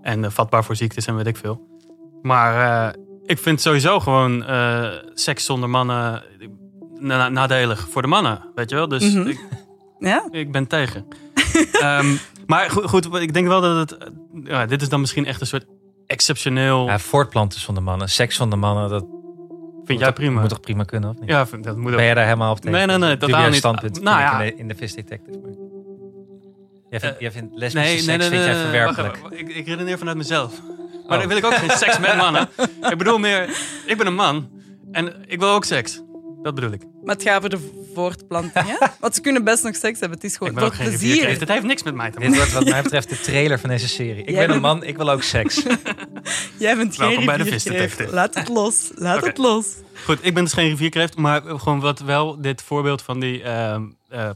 En 0.03 0.25
eh, 0.25 0.31
vatbaar 0.31 0.65
voor 0.65 0.77
ziektes 0.77 1.07
en 1.07 1.17
weet 1.17 1.27
ik 1.27 1.37
veel. 1.37 1.67
Maar 2.23 2.87
eh, 2.89 3.01
ik 3.27 3.39
vind 3.39 3.61
sowieso 3.61 4.01
gewoon 4.01 4.45
eh, 4.45 4.89
seks 5.15 5.45
zonder 5.45 5.71
mannen 5.71 6.23
na- 6.99 7.29
nadelig 7.29 7.89
voor 7.91 8.03
de 8.03 8.09
mannen. 8.09 8.45
Weet 8.55 8.71
je 8.71 8.77
wel? 8.77 8.89
Dus 8.89 9.15
Mhm. 9.15 9.29
ik, 9.29 9.39
Ja? 9.99 10.29
ik 10.31 10.53
ben 10.53 10.67
tegen. 10.67 11.07
Ehm, 11.81 12.07
maar 12.47 12.71
goed, 12.71 12.87
goed, 13.07 13.15
ik 13.15 13.33
denk 13.35 13.47
wel 13.47 13.61
dat 13.61 13.77
het. 13.91 14.11
Ja, 14.45 14.67
dit 14.67 14.83
is 14.83 14.89
dan 14.89 15.01
misschien 15.01 15.27
echt 15.27 15.41
een 15.41 15.47
soort 15.47 15.67
exceptioneel. 16.07 16.87
Ja, 16.87 16.99
voortplanten 16.99 17.61
zonder 17.61 17.83
mannen, 17.83 18.09
seks 18.09 18.37
zonder 18.37 18.59
mannen, 18.59 18.89
dat 18.91 19.05
vind 19.89 19.99
moet 19.99 19.99
jij 19.99 20.07
toch- 20.09 20.15
prima? 20.25 20.41
moet 20.41 20.49
toch 20.49 20.61
prima 20.61 20.85
kunnen, 20.85 21.11
of 21.11 21.19
niet? 21.21 21.29
Ja, 21.29 21.47
vind- 21.47 21.65
dat 21.65 21.77
moet 21.77 21.91
ook. 21.91 21.97
Ben 21.97 22.05
jij 22.05 22.15
daar 22.15 22.25
helemaal 22.25 22.51
op 22.51 22.61
tegen? 22.61 22.73
Nee, 22.73 22.87
nee, 22.87 22.99
nee, 22.99 23.09
Dat 23.09 23.23
is 23.23 23.25
een 23.29 23.33
totaal 23.35 23.49
niet. 23.49 23.59
standpunt 23.59 24.01
Nou 24.03 24.17
vind 24.19 24.31
ik 24.33 24.39
ja. 24.39 24.43
in 24.45 24.55
de, 24.57 24.61
in 24.63 24.69
de 24.69 24.75
Vis 24.75 24.95
Detective. 24.95 25.39
maar- 25.39 25.53
Jij 26.91 27.01
vindt, 27.01 27.15
Eh, 27.17 27.21
jij 27.23 27.31
vindt 27.33 27.55
lesbische 27.57 27.89
seks 27.99 28.05
vind 28.27 28.43
jij 28.43 28.85
wacht 28.85 28.95
verwerpelijk. 28.95 29.19
Ik, 29.31 29.49
ik 29.57 29.67
redeneer 29.67 29.99
vanuit 29.99 30.17
mezelf. 30.17 30.53
Maar 30.63 31.17
Oh. 31.17 31.19
dan 31.19 31.29
wil 31.29 31.37
ik 31.37 31.45
ook 31.45 31.55
geen 31.55 31.71
seks 31.71 31.99
met 31.99 32.17
mannen. 32.25 32.49
Ik 32.91 32.99
bedoel 32.99 33.19
meer, 33.19 33.49
ik 33.87 33.97
ben 33.97 34.07
een 34.07 34.15
man 34.15 34.49
en 34.93 35.15
ik 35.27 35.39
wil 35.39 35.49
ook 35.51 35.65
seks. 35.65 36.03
Dat 36.43 36.55
bedoel 36.55 36.73
ik. 36.73 36.83
Maar 37.05 37.15
het 37.15 37.25
gaat 37.25 37.37
over 37.37 37.51
de 37.51 37.89
voortplanting, 37.95 38.65
hè? 38.67 38.87
Want 39.01 39.15
ze 39.15 39.21
kunnen 39.21 39.45
best 39.45 39.63
nog 39.65 39.75
seks 39.77 40.01
hebben. 40.01 40.19
Het 40.19 40.27
is 40.31 40.37
gewoon 40.37 40.59
voor 40.59 40.73
geen 40.73 40.89
plezier. 40.89 41.29
Het 41.29 41.49
heeft 41.49 41.63
niks 41.63 41.83
met 41.83 41.95
mij 41.95 42.11
te 42.11 42.19
Dit 42.19 42.29
maken. 42.29 42.37
wordt 42.45 42.53
wat 42.65 42.73
mij 42.73 42.83
betreft 42.83 43.09
de 43.09 43.21
trailer 43.21 43.59
van 43.59 43.69
deze 43.71 43.89
serie. 43.89 44.23
Ik 44.25 44.31
Jij 44.31 44.47
ben 44.47 44.57
een 44.57 44.63
man, 44.63 44.83
ik 44.85 44.97
wil 44.97 45.11
ook 45.11 45.23
seks. 45.23 45.63
Jij 46.59 46.77
bent 46.77 46.97
geen 46.97 47.07
Welkom 47.09 47.27
bij 47.27 47.37
de. 47.37 48.09
Laat 48.11 48.35
het 48.35 48.49
los. 48.49 48.91
Laat 48.95 49.25
het 49.25 49.39
los. 49.39 49.67
Goed, 50.05 50.19
ik 50.25 50.35
ben 50.35 50.45
dus 50.45 50.53
geen 50.53 50.69
rivierkreeft. 50.69 51.17
Maar 51.17 51.43
gewoon 51.43 51.81
wat 51.81 51.99
wel 51.99 52.41
dit 52.41 52.63
voorbeeld 52.63 53.03
van 53.03 53.21
die 53.21 53.43
ehm, 53.43 53.83
eh, 54.09 54.31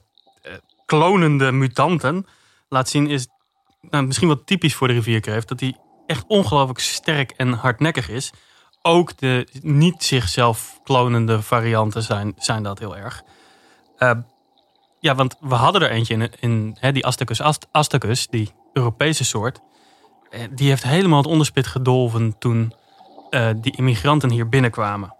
klonende 0.86 1.52
mutanten 1.52 2.26
laat 2.68 2.88
zien 2.88 3.08
is 3.08 3.26
nou, 3.90 4.06
misschien 4.06 4.28
wel 4.28 4.44
typisch 4.44 4.74
voor 4.74 4.88
de 4.88 4.94
rivierkreeft. 4.94 5.48
Dat 5.48 5.58
die 5.58 5.76
echt 6.06 6.24
ongelooflijk 6.26 6.78
sterk 6.78 7.30
en 7.36 7.52
hardnekkig 7.52 8.08
is. 8.08 8.30
Ook 8.82 9.18
de 9.18 9.46
niet 9.62 10.04
zichzelf 10.04 10.80
klonende 10.84 11.42
varianten 11.42 12.02
zijn, 12.02 12.34
zijn 12.38 12.62
dat 12.62 12.78
heel 12.78 12.96
erg. 12.96 13.22
Eh, 13.96 14.10
ja, 15.00 15.14
want 15.14 15.36
we 15.40 15.54
hadden 15.54 15.82
er 15.82 15.90
eentje 15.90 16.14
in, 16.14 16.30
in 16.40 16.76
hè, 16.80 16.92
die 16.92 17.06
Astacus 17.06 17.40
ast- 17.40 17.66
astacus, 17.70 18.26
die 18.28 18.50
Europese 18.72 19.24
soort. 19.24 19.60
Eh, 20.32 20.40
Die 20.50 20.68
heeft 20.68 20.82
helemaal 20.82 21.18
het 21.18 21.26
onderspit 21.26 21.66
gedolven 21.66 22.38
toen 22.38 22.72
eh, 23.30 23.48
die 23.56 23.76
immigranten 23.76 24.30
hier 24.30 24.48
binnenkwamen. 24.48 25.14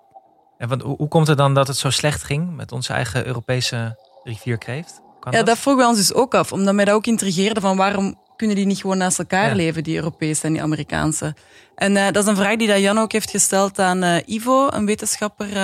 En 0.59 0.69
want, 0.69 0.83
hoe, 0.83 1.09
komt 1.09 1.27
het 1.27 1.39
dan 1.39 1.55
dat 1.55 1.67
het 1.69 1.77
zo 1.77 1.91
slecht 1.91 2.23
ging 2.23 2.57
met 2.57 2.73
onze 2.73 2.93
eigen 2.93 3.27
Europese 3.27 3.99
rivierkreeft? 4.25 5.01
Kan 5.21 5.33
Ja, 5.33 5.39
dat? 5.39 5.47
dat 5.47 5.59
vroegen 5.59 5.83
we 5.83 5.89
ons 5.89 5.99
dus 5.99 6.15
ook 6.15 6.35
af. 6.35 6.53
Omdat 6.53 6.75
mij 6.75 6.85
dat 6.85 6.95
ook 6.95 7.07
intrigeerde 7.07 7.61
van 7.61 7.77
waarom 7.77 8.21
kunnen 8.37 8.57
die 8.57 8.67
niet 8.67 8.81
gewoon 8.81 8.99
naast 8.99 9.19
elkaar 9.19 9.49
Ja. 9.49 9.55
leven, 9.55 9.83
die 9.85 9.97
Europese 9.97 10.47
en 10.47 10.53
die 10.53 10.63
Amerikaanse. 10.63 11.35
En 11.75 11.97
eh, 11.97 12.05
dat 12.13 12.23
is 12.23 12.29
een 12.31 12.37
vraag 12.37 12.57
die 12.57 12.69
dat 12.69 12.79
Jan 12.81 12.99
ook 12.99 13.13
heeft 13.13 13.31
gesteld 13.31 13.79
aan 13.79 14.23
Ivo, 14.27 14.67
een 14.71 14.87
wetenschapper 14.87 15.47
eh, 15.49 15.55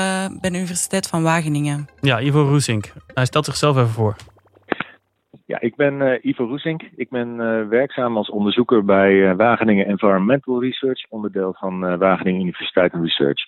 bij 0.40 0.50
de 0.50 0.56
Universiteit 0.56 1.06
van 1.06 1.22
Wageningen. 1.22 1.88
Ja, 2.00 2.20
Ivo 2.20 2.42
Roesink. 2.48 2.92
Hij 3.14 3.24
stelt 3.24 3.44
zichzelf 3.44 3.76
even 3.76 3.90
voor. 3.90 4.16
Ja, 5.48 5.60
ik 5.60 5.76
ben 5.76 6.02
eh, 6.02 6.24
Ivo 6.24 6.44
Roesink. 6.44 6.82
Ik 6.96 7.10
ben 7.10 7.40
eh, 7.40 7.68
werkzaam 7.68 8.16
als 8.16 8.30
onderzoeker 8.30 8.84
bij 8.84 9.28
eh, 9.30 9.36
Wageningen 9.36 9.86
Environmental 9.86 10.62
Research, 10.62 11.06
onderdeel 11.08 11.54
van 11.58 11.98
Wageningen 11.98 12.40
Universiteit 12.40 12.92
Research. 12.94 13.46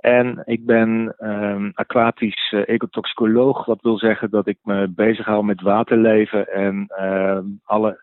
En 0.00 0.42
ik 0.44 0.66
ben 0.66 1.14
ehm, 1.18 1.70
aquatisch 1.74 2.54
ecotoxicoloog, 2.66 3.64
wat 3.64 3.82
wil 3.82 3.98
zeggen 3.98 4.30
dat 4.30 4.46
ik 4.46 4.58
me 4.62 4.88
bezighoud 4.88 5.44
met 5.44 5.60
waterleven 5.60 6.52
en 6.52 6.86
ehm, 6.88 7.44
alle 7.64 8.02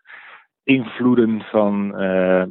invloeden 0.64 1.40
van 1.40 1.86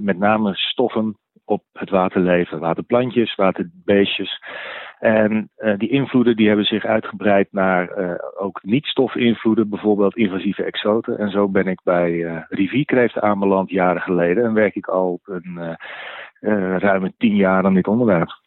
met 0.03 0.17
name 0.17 0.55
stoffen 0.55 1.17
op 1.45 1.63
het 1.73 1.89
waterleven. 1.89 2.59
Waterplantjes, 2.59 3.35
waterbeestjes. 3.35 4.41
En 5.03 5.49
eh, 5.55 5.77
die 5.77 5.89
invloeden 5.89 6.35
die 6.35 6.47
hebben 6.47 6.65
zich 6.65 6.85
uitgebreid 6.85 7.47
naar 7.51 7.89
eh, 7.89 8.15
ook 8.37 8.59
niet-stofinvloeden, 8.63 9.69
bijvoorbeeld 9.69 10.15
invasieve 10.15 10.63
exoten. 10.63 11.17
En 11.17 11.29
zo 11.29 11.47
ben 11.47 11.67
ik 11.67 11.79
bij 11.83 12.25
eh 12.25 12.37
rivierkreeften 12.49 13.21
aanbeland 13.21 13.69
jaren 13.69 14.01
geleden. 14.01 14.43
En 14.43 14.53
werk 14.53 14.75
ik 14.75 14.87
al 14.87 15.19
een 15.23 15.77
ruime 16.79 17.13
tien 17.17 17.35
jaar 17.35 17.65
aan 17.65 17.73
dit 17.73 17.87
onderwerp. 17.87 18.39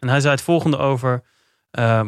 En 0.00 0.08
hij 0.08 0.20
zei 0.20 0.32
het 0.32 0.42
volgende 0.42 0.76
over 0.76 1.22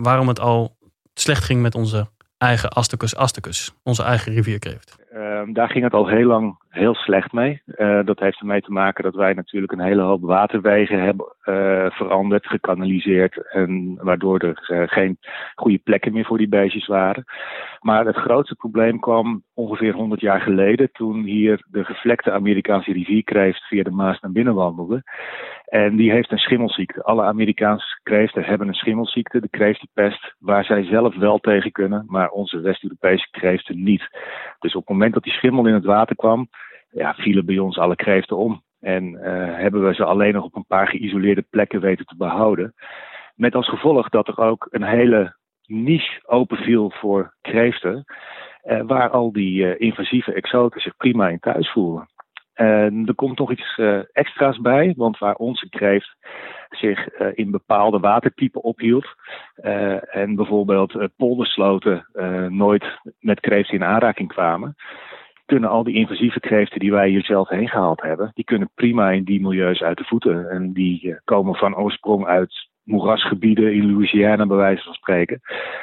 waarom 0.02 0.28
het 0.28 0.40
al 0.40 0.76
slecht 1.14 1.44
ging 1.44 1.62
met 1.62 1.74
onze 1.74 2.06
eigen 2.38 2.70
Astacus 2.70 3.16
astacus. 3.16 3.74
Onze 3.82 4.02
eigen 4.02 4.32
rivierkreeft. 4.32 5.01
Ehm, 5.12 5.52
daar 5.52 5.70
ging 5.70 5.84
het 5.84 5.92
al 5.92 6.08
heel 6.08 6.26
lang 6.26 6.56
heel 6.68 6.94
slecht 6.94 7.32
mee. 7.32 7.62
Eh, 7.66 8.04
dat 8.04 8.18
heeft 8.18 8.40
ermee 8.40 8.60
te 8.60 8.72
maken 8.72 9.04
dat 9.04 9.14
wij 9.14 9.32
natuurlijk 9.32 9.72
een 9.72 9.80
hele 9.80 10.02
hoop 10.02 10.22
waterwegen 10.22 11.02
hebben 11.02 11.34
eh, 11.42 11.90
veranderd, 11.90 12.46
gekanaliseerd. 12.46 13.50
En 13.50 13.98
waardoor 14.02 14.38
er 14.38 14.64
eh, 14.66 14.82
geen 14.88 15.18
goede 15.54 15.78
plekken 15.78 16.12
meer 16.12 16.24
voor 16.24 16.38
die 16.38 16.48
beestjes 16.48 16.86
waren. 16.86 17.24
Maar 17.80 18.06
het 18.06 18.16
grootste 18.16 18.54
probleem 18.54 19.00
kwam 19.00 19.42
ongeveer 19.54 19.92
100 19.94 20.20
jaar 20.20 20.40
geleden. 20.40 20.92
Toen 20.92 21.22
hier 21.22 21.64
de 21.70 21.84
gevlekte 21.84 22.32
Amerikaanse 22.32 22.92
rivierkreeft 22.92 23.62
via 23.62 23.82
de 23.82 23.90
Maas 23.90 24.20
naar 24.20 24.32
binnen 24.32 24.54
wandelde. 24.54 25.02
En 25.64 25.96
die 25.96 26.10
heeft 26.10 26.30
een 26.30 26.38
schimmelziekte. 26.38 27.02
Alle 27.02 27.22
Amerikaanse 27.22 28.00
kreeften 28.02 28.44
hebben 28.44 28.68
een 28.68 28.74
schimmelziekte, 28.74 29.40
de 29.40 29.48
kreeftenpest, 29.48 30.34
waar 30.38 30.64
zij 30.64 30.84
zelf 30.84 31.16
wel 31.16 31.38
tegen 31.38 31.72
kunnen, 31.72 32.04
maar 32.06 32.28
onze 32.28 32.60
West-Europese 32.60 33.28
kreeften 33.30 33.82
niet. 33.82 34.08
Dus 34.58 34.74
op 34.74 34.80
het 34.80 34.90
moment 34.90 35.01
dat 35.10 35.22
die 35.22 35.32
schimmel 35.32 35.66
in 35.66 35.74
het 35.74 35.84
water 35.84 36.16
kwam, 36.16 36.48
ja, 36.90 37.14
vielen 37.14 37.46
bij 37.46 37.58
ons 37.58 37.78
alle 37.78 37.96
kreeften 37.96 38.36
om. 38.36 38.62
En 38.80 39.16
eh, 39.22 39.56
hebben 39.56 39.86
we 39.86 39.94
ze 39.94 40.04
alleen 40.04 40.32
nog 40.32 40.44
op 40.44 40.56
een 40.56 40.66
paar 40.66 40.88
geïsoleerde 40.88 41.44
plekken 41.50 41.80
weten 41.80 42.06
te 42.06 42.16
behouden. 42.16 42.74
Met 43.34 43.54
als 43.54 43.68
gevolg 43.68 44.08
dat 44.08 44.28
er 44.28 44.38
ook 44.38 44.68
een 44.70 44.82
hele 44.82 45.36
niche 45.66 46.20
openviel 46.26 46.90
voor 46.90 47.34
kreeften, 47.40 48.04
eh, 48.62 48.80
waar 48.86 49.10
al 49.10 49.32
die 49.32 49.66
eh, 49.66 49.80
invasieve 49.88 50.32
exoten 50.32 50.80
zich 50.80 50.96
prima 50.96 51.28
in 51.28 51.38
thuis 51.38 51.72
voelen. 51.72 52.08
En 52.54 53.06
er 53.06 53.14
komt 53.14 53.38
nog 53.38 53.50
iets 53.50 53.78
eh, 53.78 53.98
extra's 54.12 54.60
bij, 54.60 54.94
want 54.96 55.18
waar 55.18 55.34
onze 55.34 55.68
kreeft 55.68 56.16
zich 56.70 57.08
eh, 57.08 57.26
in 57.34 57.50
bepaalde 57.50 57.98
watertypen 57.98 58.62
ophield 58.62 59.06
eh, 59.54 60.16
en 60.16 60.34
bijvoorbeeld 60.34 61.08
poldersloten 61.16 62.06
nooit 62.48 62.84
met 63.20 63.40
kreeften 63.40 63.74
in 63.74 63.84
aanraking 63.84 64.28
kwamen, 64.28 64.74
kunnen 65.46 65.70
al 65.70 65.84
die 65.84 65.94
invasieve 65.94 66.40
kreeften 66.40 66.80
die 66.80 66.92
wij 66.92 67.08
hier 67.08 67.24
zelf 67.24 67.48
heen 67.48 67.68
gehaald 67.68 68.02
hebben, 68.02 68.30
die 68.34 68.44
kunnen 68.44 68.70
prima 68.74 69.10
in 69.10 69.24
die 69.24 69.40
milieus 69.40 69.82
uit 69.82 69.98
de 69.98 70.04
voeten. 70.04 70.50
En 70.50 70.72
die 70.72 71.16
komen 71.24 71.54
van 71.54 71.76
oorsprong 71.76 72.26
uit 72.26 72.70
moerasgebieden 72.84 73.74
in 73.74 73.92
Louisiana, 73.92 74.46
bij 74.46 74.56
wijze 74.56 74.82
van 74.82 74.94
spreken. 74.94 75.40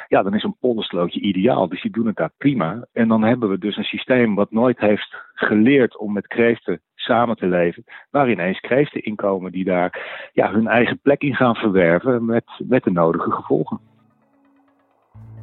Ja, 0.08 0.22
dan 0.22 0.34
is 0.34 0.42
een 0.42 0.56
polderslootje 0.60 1.20
ideaal. 1.20 1.68
Dus 1.68 1.82
die 1.82 1.90
doen 1.90 2.06
het 2.06 2.16
daar 2.16 2.32
prima. 2.38 2.86
En 2.92 3.08
dan 3.08 3.22
hebben 3.22 3.48
we 3.48 3.58
dus 3.58 3.76
een 3.76 3.84
systeem 3.84 4.34
wat 4.34 4.50
nooit 4.50 4.78
heeft 4.78 5.16
geleerd 5.34 5.98
om 5.98 6.12
met 6.12 6.26
kreeften 6.26 6.80
samen 6.94 7.36
te 7.36 7.46
leven. 7.46 7.84
Waar 8.10 8.30
ineens 8.30 8.60
kreeften 8.60 9.02
inkomen 9.02 9.52
die 9.52 9.64
daar 9.64 10.00
ja, 10.32 10.52
hun 10.52 10.66
eigen 10.66 11.00
plek 11.00 11.22
in 11.22 11.34
gaan 11.34 11.54
verwerven 11.54 12.24
met, 12.24 12.44
met 12.58 12.84
de 12.84 12.90
nodige 12.90 13.30
gevolgen. 13.30 13.80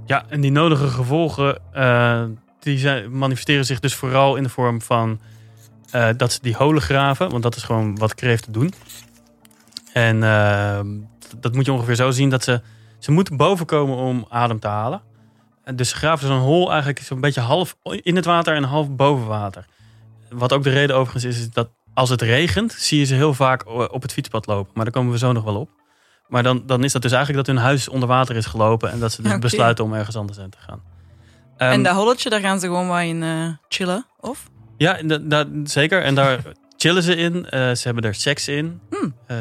Ja, 0.06 0.24
en 0.30 0.42
die 0.42 0.52
nodige 0.52 0.88
gevolgen 0.88 1.62
eh, 1.74 2.24
die 2.60 2.78
zijn, 2.78 3.18
manifesteren 3.18 3.66
zich 3.66 3.80
dus 3.80 3.96
vooral 3.96 4.36
in 4.36 4.44
de 4.44 4.50
vorm 4.50 4.82
van 4.82 5.20
eh, 5.92 6.10
dat 6.18 6.32
ze 6.32 6.42
die 6.42 6.56
holen 6.56 6.82
graven. 6.82 7.30
Want 7.30 7.44
dat 7.44 7.56
is 7.56 7.64
gewoon 7.64 7.98
wat 7.98 8.16
kreeften 8.16 8.52
doen. 8.52 8.72
En 9.94 10.24
eh, 10.24 10.80
dat 11.38 11.53
moet 11.53 11.65
je 11.65 11.72
ongeveer 11.72 11.96
zo 11.96 12.12
zien 12.12 12.29
dat 12.29 12.43
ze, 12.43 12.62
ze 13.00 13.12
moeten 13.12 13.38
boven 13.38 13.65
komen 13.65 13.98
om 13.98 14.25
adem 14.29 14.60
te 14.60 14.67
halen. 14.67 15.01
Dus 15.75 15.89
ze 15.89 15.96
graven 15.96 16.27
zo'n 16.27 16.39
hol 16.39 16.69
eigenlijk 16.69 17.00
zo'n 17.00 17.22
beetje 17.22 17.41
half 17.41 17.77
in 17.84 18.15
het 18.15 18.25
water 18.25 18.55
en 18.55 18.63
half 18.63 18.89
boven 18.89 19.27
water. 19.27 19.65
Wat 20.29 20.53
ook 20.53 20.63
de 20.63 20.69
reden 20.69 20.96
overigens 20.96 21.24
is, 21.24 21.39
is 21.39 21.50
dat 21.50 21.69
als 21.93 22.10
het 22.10 22.22
regent, 22.22 22.72
zie 22.72 23.00
je 23.00 23.05
ze 23.05 23.15
heel 23.15 23.34
vaak 23.34 23.67
op 23.67 24.01
het 24.01 24.13
fietspad 24.13 24.46
lopen. 24.46 24.72
Maar 24.74 24.84
daar 24.84 24.93
komen 24.93 25.12
we 25.12 25.17
zo 25.17 25.31
nog 25.31 25.43
wel 25.43 25.55
op. 25.55 25.69
Maar 26.27 26.43
dan, 26.43 26.63
dan 26.65 26.84
is 26.84 26.91
dat 26.91 27.01
dus 27.01 27.12
eigenlijk 27.12 27.46
dat 27.46 27.55
hun 27.55 27.65
huis 27.65 27.89
onder 27.89 28.10
water 28.10 28.36
is 28.36 28.46
gelopen 28.46 28.91
en 28.91 29.00
dat 29.00 29.12
ze 29.12 29.22
dus 29.22 29.39
besluiten 29.39 29.84
om 29.84 29.93
ergens 29.93 30.15
anders 30.15 30.38
heen 30.38 30.50
te 30.50 30.57
gaan. 30.57 30.81
en 31.57 31.72
Ehm, 31.72 31.84
dat 31.84 31.96
holletje, 31.96 32.29
daar 32.29 32.39
gaan 32.39 32.60
ze 32.60 32.65
gewoon 32.65 32.88
wat 32.88 33.01
in 33.01 33.24
eh, 33.24 33.50
chillen, 33.67 34.05
of? 34.19 34.50
Ja, 34.77 35.00
zeker. 35.63 36.03
En 36.03 36.15
daar 36.15 36.39
chillen 36.77 37.03
ze 37.03 37.15
in. 37.15 37.50
Eh, 37.50 37.60
ze 37.60 37.81
hebben 37.84 38.03
er 38.03 38.15
seks 38.15 38.48
in. 38.48 38.81
Hmm. 38.89 39.15
Eh, 39.27 39.38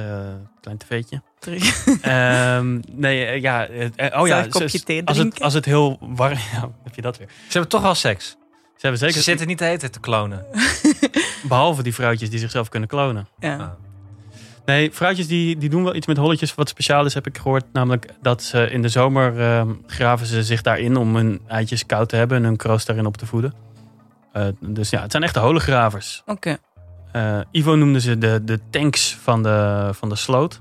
klein 0.60 0.76
tv'tje. 0.78 1.22
Terug. 1.46 1.86
Ehm 2.00 2.80
nee, 2.92 3.24
eh, 3.24 3.40
ja. 3.40 3.66
eh, 3.66 3.88
eh, 3.96 4.20
oh 4.20 4.26
ja, 4.26 4.34
Zal 4.34 4.38
ik 4.38 4.54
een 4.54 4.60
kopje 4.60 4.82
thee 4.82 5.04
als 5.04 5.16
het, 5.16 5.40
als 5.40 5.54
het 5.54 5.64
heel 5.64 5.98
warm... 6.00 6.38
Ja, 6.52 6.70
heb 6.84 6.94
je 6.94 7.02
dat 7.02 7.18
weer. 7.18 7.28
Ze 7.28 7.52
hebben 7.52 7.70
toch 7.70 7.82
wel 7.82 7.94
seks. 7.94 8.28
Ze 8.28 8.36
hebben 8.80 8.98
zeker... 8.98 9.16
Ze 9.16 9.22
zitten 9.22 9.46
niet 9.46 9.58
de 9.58 9.64
hele 9.64 9.78
tijd 9.78 9.92
te 9.92 10.00
klonen. 10.00 10.44
Behalve 11.48 11.82
die 11.82 11.94
vrouwtjes 11.94 12.30
die 12.30 12.38
zichzelf 12.38 12.68
kunnen 12.68 12.88
klonen. 12.88 13.28
Ja. 13.38 13.56
Ah. 13.56 13.68
Nee, 14.64 14.92
vrouwtjes 14.92 15.26
die, 15.26 15.58
die 15.58 15.68
doen 15.68 15.84
wel 15.84 15.94
iets 15.94 16.06
met 16.06 16.16
holletjes 16.16 16.54
wat 16.54 16.68
speciaal 16.68 17.04
is, 17.04 17.14
heb 17.14 17.26
ik 17.26 17.38
gehoord. 17.38 17.64
Namelijk 17.72 18.06
dat 18.22 18.42
ze 18.42 18.70
in 18.70 18.82
de 18.82 18.88
zomer 18.88 19.40
ehm, 19.40 19.70
graven 19.86 20.26
ze 20.26 20.42
zich 20.42 20.62
daarin 20.62 20.96
om 20.96 21.16
hun 21.16 21.40
eitjes 21.48 21.86
koud 21.86 22.08
te 22.08 22.16
hebben 22.16 22.36
en 22.36 22.44
hun 22.44 22.56
kroost 22.56 22.86
daarin 22.86 23.06
op 23.06 23.16
te 23.16 23.26
voeden. 23.26 23.54
Eh, 24.32 24.46
dus 24.60 24.90
ja, 24.90 25.02
het 25.02 25.10
zijn 25.10 25.22
echte 25.22 25.40
hollegravers. 25.40 26.22
Oké. 26.26 26.56
Eh, 27.12 27.40
Ivo 27.50 27.74
noemde 27.74 28.00
ze 28.00 28.18
de, 28.18 28.40
de 28.44 28.60
tanks 28.70 29.16
van 29.22 29.42
de, 29.42 29.88
van 29.92 30.08
de 30.08 30.16
sloot. 30.16 30.60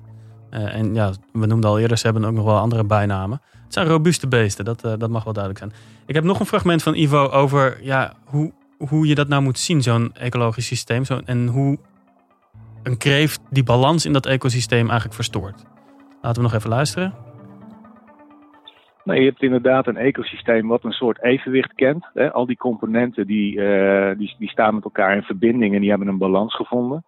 Eh, 0.55 0.75
en 0.75 0.93
ja, 0.93 1.11
we 1.31 1.45
noemden 1.45 1.69
al 1.69 1.79
eerder, 1.79 1.97
ze 1.97 2.05
hebben 2.05 2.25
ook 2.25 2.33
nog 2.33 2.45
wel 2.45 2.57
andere 2.57 2.83
bijnamen. 2.83 3.41
Het 3.63 3.73
zijn 3.73 3.87
robuuste 3.87 4.27
beesten, 4.27 4.65
dat, 4.65 4.83
eh, 4.83 4.93
dat 4.97 5.09
mag 5.09 5.23
wel 5.23 5.33
duidelijk 5.33 5.63
zijn. 5.63 5.81
Ik 6.05 6.15
heb 6.15 6.23
nog 6.23 6.39
een 6.39 6.45
fragment 6.45 6.83
van 6.83 6.95
Ivo 6.95 7.27
over 7.27 7.77
ja, 7.83 8.13
hoe, 8.25 8.51
hoe 8.77 9.07
je 9.07 9.15
dat 9.15 9.27
nou 9.27 9.41
moet 9.41 9.59
zien, 9.59 9.81
zo'n 9.81 10.13
ecologisch 10.13 10.65
systeem. 10.65 11.05
Zo, 11.05 11.19
en 11.25 11.47
hoe 11.47 11.77
een 12.83 12.97
kreeft 12.97 13.39
die 13.49 13.63
balans 13.63 14.05
in 14.05 14.13
dat 14.13 14.25
ecosysteem 14.25 14.85
eigenlijk 14.85 15.13
verstoort. 15.13 15.63
Laten 16.21 16.41
we 16.41 16.47
nog 16.47 16.57
even 16.57 16.69
luisteren. 16.69 17.13
Nou, 19.05 19.19
je 19.19 19.25
hebt 19.25 19.41
inderdaad 19.41 19.87
een 19.87 19.97
ecosysteem 19.97 20.67
wat 20.67 20.83
een 20.83 20.91
soort 20.91 21.23
evenwicht 21.23 21.73
kent. 21.73 22.05
Hè? 22.13 22.31
Al 22.31 22.45
die 22.45 22.57
componenten 22.57 23.27
die, 23.27 23.61
eh, 23.61 24.17
die, 24.17 24.35
die 24.39 24.49
staan 24.49 24.73
met 24.73 24.83
elkaar 24.83 25.15
in 25.15 25.21
verbinding 25.21 25.73
en 25.73 25.79
die 25.79 25.89
hebben 25.89 26.07
een 26.07 26.17
balans 26.17 26.55
gevonden. 26.55 27.03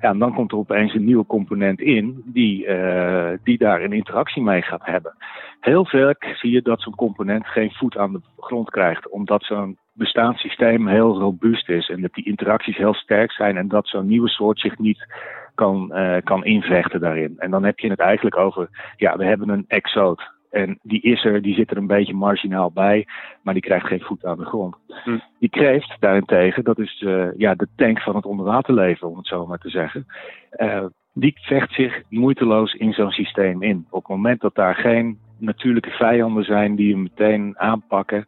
Ja, 0.00 0.10
en 0.10 0.18
dan 0.18 0.34
komt 0.34 0.52
er 0.52 0.58
opeens 0.58 0.94
een 0.94 1.04
nieuwe 1.04 1.26
component 1.26 1.80
in 1.80 2.22
die, 2.24 2.66
eh, 2.66 3.38
die 3.42 3.58
daar 3.58 3.82
een 3.82 3.92
interactie 3.92 4.42
mee 4.42 4.62
gaat 4.62 4.84
hebben. 4.84 5.14
Heel 5.60 5.86
vaak 5.86 6.24
zie 6.24 6.50
je 6.50 6.62
dat 6.62 6.82
zo'n 6.82 6.94
component 6.94 7.46
geen 7.46 7.72
voet 7.72 7.96
aan 7.96 8.12
de 8.12 8.20
grond 8.36 8.70
krijgt, 8.70 9.10
omdat 9.10 9.42
zo'n 9.42 9.78
bestaanssysteem 9.92 10.88
heel 10.88 11.18
robuust 11.18 11.68
is 11.68 11.88
en 11.88 12.00
dat 12.00 12.12
die 12.12 12.26
interacties 12.26 12.76
heel 12.76 12.94
sterk 12.94 13.32
zijn 13.32 13.56
en 13.56 13.68
dat 13.68 13.88
zo'n 13.88 14.06
nieuwe 14.06 14.28
soort 14.28 14.60
zich 14.60 14.78
niet 14.78 15.06
kan, 15.54 15.92
eh, 15.92 16.22
kan 16.24 16.44
invechten 16.44 17.00
daarin. 17.00 17.34
En 17.38 17.50
dan 17.50 17.64
heb 17.64 17.78
je 17.78 17.90
het 17.90 18.00
eigenlijk 18.00 18.36
over, 18.36 18.68
ja, 18.96 19.16
we 19.16 19.24
hebben 19.24 19.48
een 19.48 19.64
exoot. 19.68 20.36
En 20.50 20.78
die 20.82 21.00
is 21.02 21.24
er, 21.24 21.42
die 21.42 21.54
zit 21.54 21.70
er 21.70 21.76
een 21.76 21.86
beetje 21.86 22.14
marginaal 22.14 22.70
bij, 22.70 23.06
maar 23.42 23.54
die 23.54 23.62
krijgt 23.62 23.86
geen 23.86 24.00
voet 24.00 24.24
aan 24.24 24.38
de 24.38 24.44
grond. 24.44 24.76
Hm. 25.04 25.18
Die 25.38 25.48
kreeft 25.48 25.96
daarentegen, 26.00 26.64
dat 26.64 26.78
is 26.78 27.02
eh, 27.06 27.26
ja, 27.36 27.54
de 27.54 27.68
tank 27.76 28.00
van 28.00 28.16
het 28.16 28.26
onderwaterleven, 28.26 29.08
om 29.08 29.16
het 29.16 29.26
zo 29.26 29.46
maar 29.46 29.58
te 29.58 29.70
zeggen. 29.70 30.06
Eh, 30.50 30.84
die 31.12 31.32
vecht 31.40 31.72
zich 31.72 32.02
moeiteloos 32.08 32.74
in 32.74 32.92
zo'n 32.92 33.10
systeem 33.10 33.62
in. 33.62 33.86
Op 33.90 34.02
het 34.02 34.10
moment 34.10 34.40
dat 34.40 34.54
daar 34.54 34.74
geen 34.74 35.18
natuurlijke 35.38 35.90
vijanden 35.90 36.44
zijn 36.44 36.76
die 36.76 36.92
hem 36.92 37.02
meteen 37.02 37.58
aanpakken, 37.58 38.24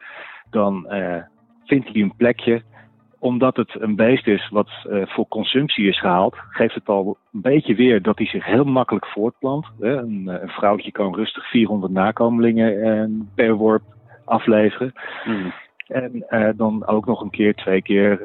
dan 0.50 0.89
eh, 0.89 1.23
vindt 1.65 1.89
hij 1.93 2.03
een 2.03 2.17
plekje. 2.17 2.62
Omdat 3.21 3.57
het 3.57 3.81
een 3.81 3.97
beest 3.97 4.26
is 4.26 4.49
wat 4.49 4.69
eh, 4.89 5.02
voor 5.06 5.28
consumptie 5.28 5.89
is 5.89 6.00
gehaald, 6.00 6.37
geeft 6.50 6.75
het 6.75 6.89
al 6.89 7.17
een 7.33 7.41
beetje 7.41 7.75
weer 7.75 8.02
dat 8.02 8.19
hij 8.19 8.26
zich 8.26 8.45
heel 8.45 8.65
makkelijk 8.65 9.06
voortplant. 9.06 9.67
Hè. 9.80 9.97
Een, 9.97 10.28
eh, 10.28 10.43
een 10.43 10.49
vrouwtje 10.49 10.93
kan 10.93 11.15
rustig 11.15 11.50
400 11.50 11.93
nakomelingen 11.93 12.83
eh, 12.83 13.04
per 13.35 13.54
worp 13.54 13.83
afleveren. 14.25 14.93
En 15.87 16.28
eh, 16.28 16.49
dan 16.56 16.87
ook 16.87 17.06
nog 17.06 17.21
een 17.21 17.30
keer, 17.30 17.54
twee 17.54 17.83
keer 17.83 18.19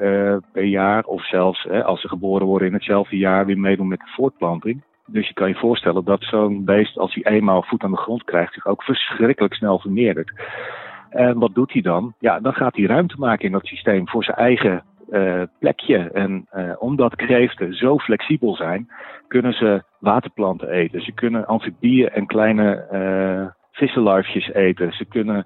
per 0.51 0.63
jaar, 0.63 1.03
of 1.03 1.27
zelfs 1.27 1.69
als 1.69 2.01
ze 2.01 2.07
geboren 2.07 2.47
worden 2.47 2.67
in 2.67 2.73
hetzelfde 2.73 3.17
jaar, 3.17 3.45
weer 3.45 3.59
meedoen 3.59 3.87
met 3.87 3.99
de 3.99 4.11
voortplanting. 4.15 4.83
Dus 5.07 5.27
je 5.27 5.33
kan 5.33 5.47
je 5.47 5.55
voorstellen 5.55 6.05
dat 6.05 6.23
zo'n 6.23 6.65
beest, 6.65 6.97
als 6.97 7.13
hij 7.13 7.33
eenmaal 7.33 7.63
voet 7.63 7.83
aan 7.83 7.91
de 7.91 7.97
grond 7.97 8.23
krijgt, 8.23 8.53
zich 8.53 8.67
ook 8.67 8.83
verschrikkelijk 8.83 9.53
snel 9.53 9.79
vermeerdert. 9.79 10.31
En 11.15 11.39
wat 11.39 11.55
doet 11.55 11.73
hij 11.73 11.81
dan? 11.81 12.13
Ja, 12.19 12.39
dan 12.39 12.53
gaat 12.53 12.75
hij 12.75 12.85
ruimte 12.85 13.15
maken 13.17 13.45
in 13.45 13.51
dat 13.51 13.65
systeem 13.65 14.07
voor 14.07 14.23
zijn 14.23 14.37
eigen 14.37 14.83
eh, 15.09 15.41
plekje. 15.59 15.97
En 15.97 16.47
eh, 16.49 16.71
omdat 16.79 17.15
kreeften 17.15 17.73
zo 17.73 17.97
flexibel 17.97 18.55
zijn, 18.55 18.89
kunnen 19.27 19.53
ze 19.53 19.83
waterplanten 19.99 20.69
eten. 20.69 21.01
Ze 21.01 21.11
kunnen 21.11 21.47
amfibieën 21.47 22.09
en 22.09 22.25
kleine 22.25 22.75
eh 22.75 23.63
vissenlarfjes 23.71 24.53
eten. 24.53 24.93
Ze 24.93 25.05
kunnen 25.05 25.45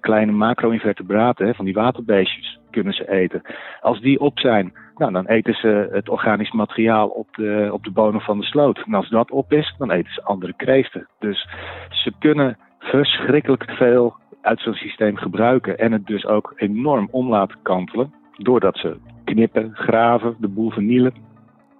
kleine 0.00 0.32
macro-invertebraten, 0.32 1.54
van 1.54 1.64
die 1.64 1.74
waterbeestjes, 1.74 2.58
kunnen 2.70 2.92
ze 2.92 3.10
eten. 3.10 3.42
Als 3.80 4.00
die 4.00 4.20
op 4.20 4.38
zijn, 4.38 4.72
nou, 4.96 5.12
dan 5.12 5.26
eten 5.26 5.54
ze 5.54 5.88
het 5.92 6.08
organisch 6.08 6.52
materiaal 6.52 7.08
op 7.08 7.34
de, 7.34 7.68
op 7.72 7.84
de 7.84 7.90
bodem 7.90 8.20
van 8.20 8.38
de 8.38 8.44
sloot. 8.44 8.82
En 8.86 8.94
als 8.94 9.08
dat 9.08 9.30
op 9.30 9.52
is, 9.52 9.74
dan 9.78 9.90
eten 9.90 10.12
ze 10.12 10.22
andere 10.22 10.52
kreeften. 10.56 11.08
Dus 11.18 11.48
ze 11.88 12.12
kunnen 12.18 12.58
verschrikkelijk 12.78 13.70
veel 13.70 14.14
uit 14.40 14.60
zo'n 14.60 14.74
systeem 14.74 15.16
gebruiken 15.16 15.78
en 15.78 15.92
het 15.92 16.06
dus 16.06 16.26
ook 16.26 16.52
enorm 16.56 17.08
om 17.10 17.28
laten 17.28 17.58
kantelen. 17.62 18.12
Doordat 18.36 18.76
ze 18.78 18.96
knippen, 19.24 19.70
graven, 19.74 20.36
de 20.38 20.48
boel 20.48 20.70
vernielen. 20.70 21.12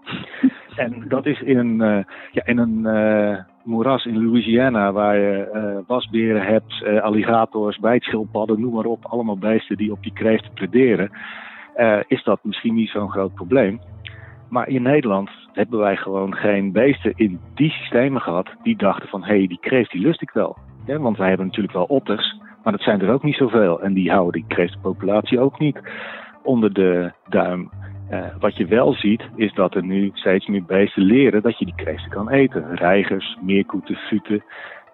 En 0.76 1.04
dat 1.08 1.26
is 1.26 1.40
in 1.40 1.58
een, 1.58 1.80
eh, 1.80 2.04
ja, 2.32 2.46
in 2.46 2.58
een 2.58 2.86
eh, 2.86 3.38
moeras 3.64 4.04
in 4.04 4.24
Louisiana, 4.24 4.92
waar 4.92 5.18
je 5.18 5.50
eh, 5.50 5.78
wasberen 5.86 6.42
hebt, 6.42 6.84
alligators, 7.02 7.78
bijtschildpadden, 7.78 8.60
noem 8.60 8.74
maar 8.74 8.84
op, 8.84 9.04
allemaal 9.04 9.38
beesten 9.38 9.76
die 9.76 9.92
op 9.92 10.02
die 10.02 10.12
kreeften 10.12 10.52
plederen, 10.52 11.10
eh, 11.74 11.98
is 12.06 12.22
dat 12.22 12.38
misschien 12.42 12.74
niet 12.74 12.88
zo'n 12.88 13.10
groot 13.10 13.34
probleem. 13.34 13.80
Maar 14.48 14.68
in 14.68 14.82
Nederland 14.82 15.30
hebben 15.52 15.78
wij 15.78 15.96
gewoon 15.96 16.34
geen 16.34 16.72
beesten 16.72 17.12
in 17.16 17.40
die 17.54 17.70
systemen 17.70 18.20
gehad 18.20 18.48
die 18.62 18.76
dachten 18.76 19.08
van 19.08 19.24
hé, 19.24 19.36
hey, 19.36 19.46
die 19.46 19.58
kreeft 19.60 19.90
die 19.90 20.00
lust 20.00 20.22
ik 20.22 20.30
wel. 20.30 20.56
Ja, 20.86 20.98
want 20.98 21.16
wij 21.16 21.28
hebben 21.28 21.46
natuurlijk 21.46 21.74
wel 21.74 21.84
otters, 21.84 22.40
maar 22.62 22.72
dat 22.72 22.82
zijn 22.82 23.00
er 23.00 23.12
ook 23.12 23.22
niet 23.22 23.36
zoveel. 23.36 23.82
En 23.82 23.92
die 23.92 24.10
houden 24.10 24.40
die 24.40 24.56
kreeftenpopulatie 24.56 25.40
ook 25.40 25.58
niet 25.58 25.80
onder 26.42 26.72
de 26.72 27.12
duim. 27.28 27.70
Eh, 28.08 28.24
wat 28.38 28.56
je 28.56 28.66
wel 28.66 28.92
ziet, 28.92 29.22
is 29.36 29.54
dat 29.54 29.74
er 29.74 29.84
nu 29.84 30.10
steeds 30.14 30.46
meer 30.46 30.64
beesten 30.64 31.02
leren 31.02 31.42
dat 31.42 31.58
je 31.58 31.64
die 31.64 31.74
kreeften 31.74 32.10
kan 32.10 32.30
eten. 32.30 32.76
Reigers, 32.76 33.38
meerkoeten, 33.40 33.94
futen, 33.96 34.44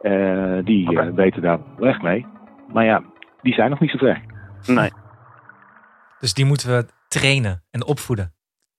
eh, 0.00 0.58
die 0.64 0.98
eh, 0.98 1.14
weten 1.14 1.42
daar 1.42 1.58
weg 1.76 2.02
mee. 2.02 2.26
Maar 2.72 2.84
ja, 2.84 3.02
die 3.42 3.54
zijn 3.54 3.70
nog 3.70 3.80
niet 3.80 3.90
zo 3.90 3.98
ver. 3.98 4.20
Nee. 4.66 4.90
Dus 6.20 6.34
die 6.34 6.44
moeten 6.44 6.68
we 6.68 6.86
trainen 7.08 7.62
en 7.70 7.86
opvoeden. 7.86 8.35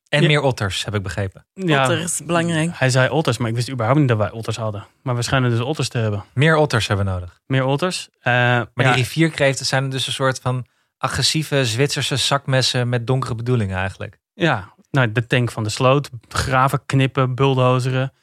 En 0.10 0.22
Ja. 0.22 0.28
meer 0.28 0.42
otters, 0.42 0.86
heb 0.86 0.96
ik 0.96 1.04
begrepen. 1.04 1.46
Ja, 1.54 1.82
Otters, 1.84 2.22
belangrijk. 2.26 2.70
hij 2.74 2.90
zei 2.90 3.10
otters, 3.10 3.38
maar 3.38 3.50
ik 3.50 3.56
wist 3.56 3.70
überhaupt 3.70 4.00
niet 4.00 4.08
dat 4.10 4.18
wij 4.18 4.32
otters 4.32 4.58
hadden. 4.58 4.86
Maar 5.02 5.16
we 5.16 5.22
schijnen 5.22 5.50
dus 5.50 5.60
otters 5.60 5.90
te 5.90 5.98
hebben. 5.98 6.24
Meer 6.34 6.56
otters 6.56 6.88
hebben 6.88 7.06
we 7.06 7.12
nodig. 7.12 7.40
Meer 7.46 7.64
otters. 7.66 8.10
Eh, 8.20 8.34
Maar 8.34 8.70
ja, 8.76 8.84
die 8.84 8.94
rivierkreeften 8.94 9.66
zijn 9.66 9.90
dus 9.90 10.08
een 10.08 10.14
soort 10.14 10.40
van 10.40 10.66
agressieve 10.98 11.66
Zwitserse 11.66 12.16
zakmessen 12.16 12.90
met 12.90 13.08
donkere 13.08 13.36
bedoelingen 13.36 13.78
eigenlijk. 13.78 14.20
Ja, 14.34 14.74
nou, 14.92 15.12
de 15.12 15.28
tank 15.28 15.52
van 15.52 15.64
de 15.64 15.70
sloot. 15.70 16.10
Graven, 16.30 16.86
knippen, 16.86 17.36
bulldozeren. 17.36 18.14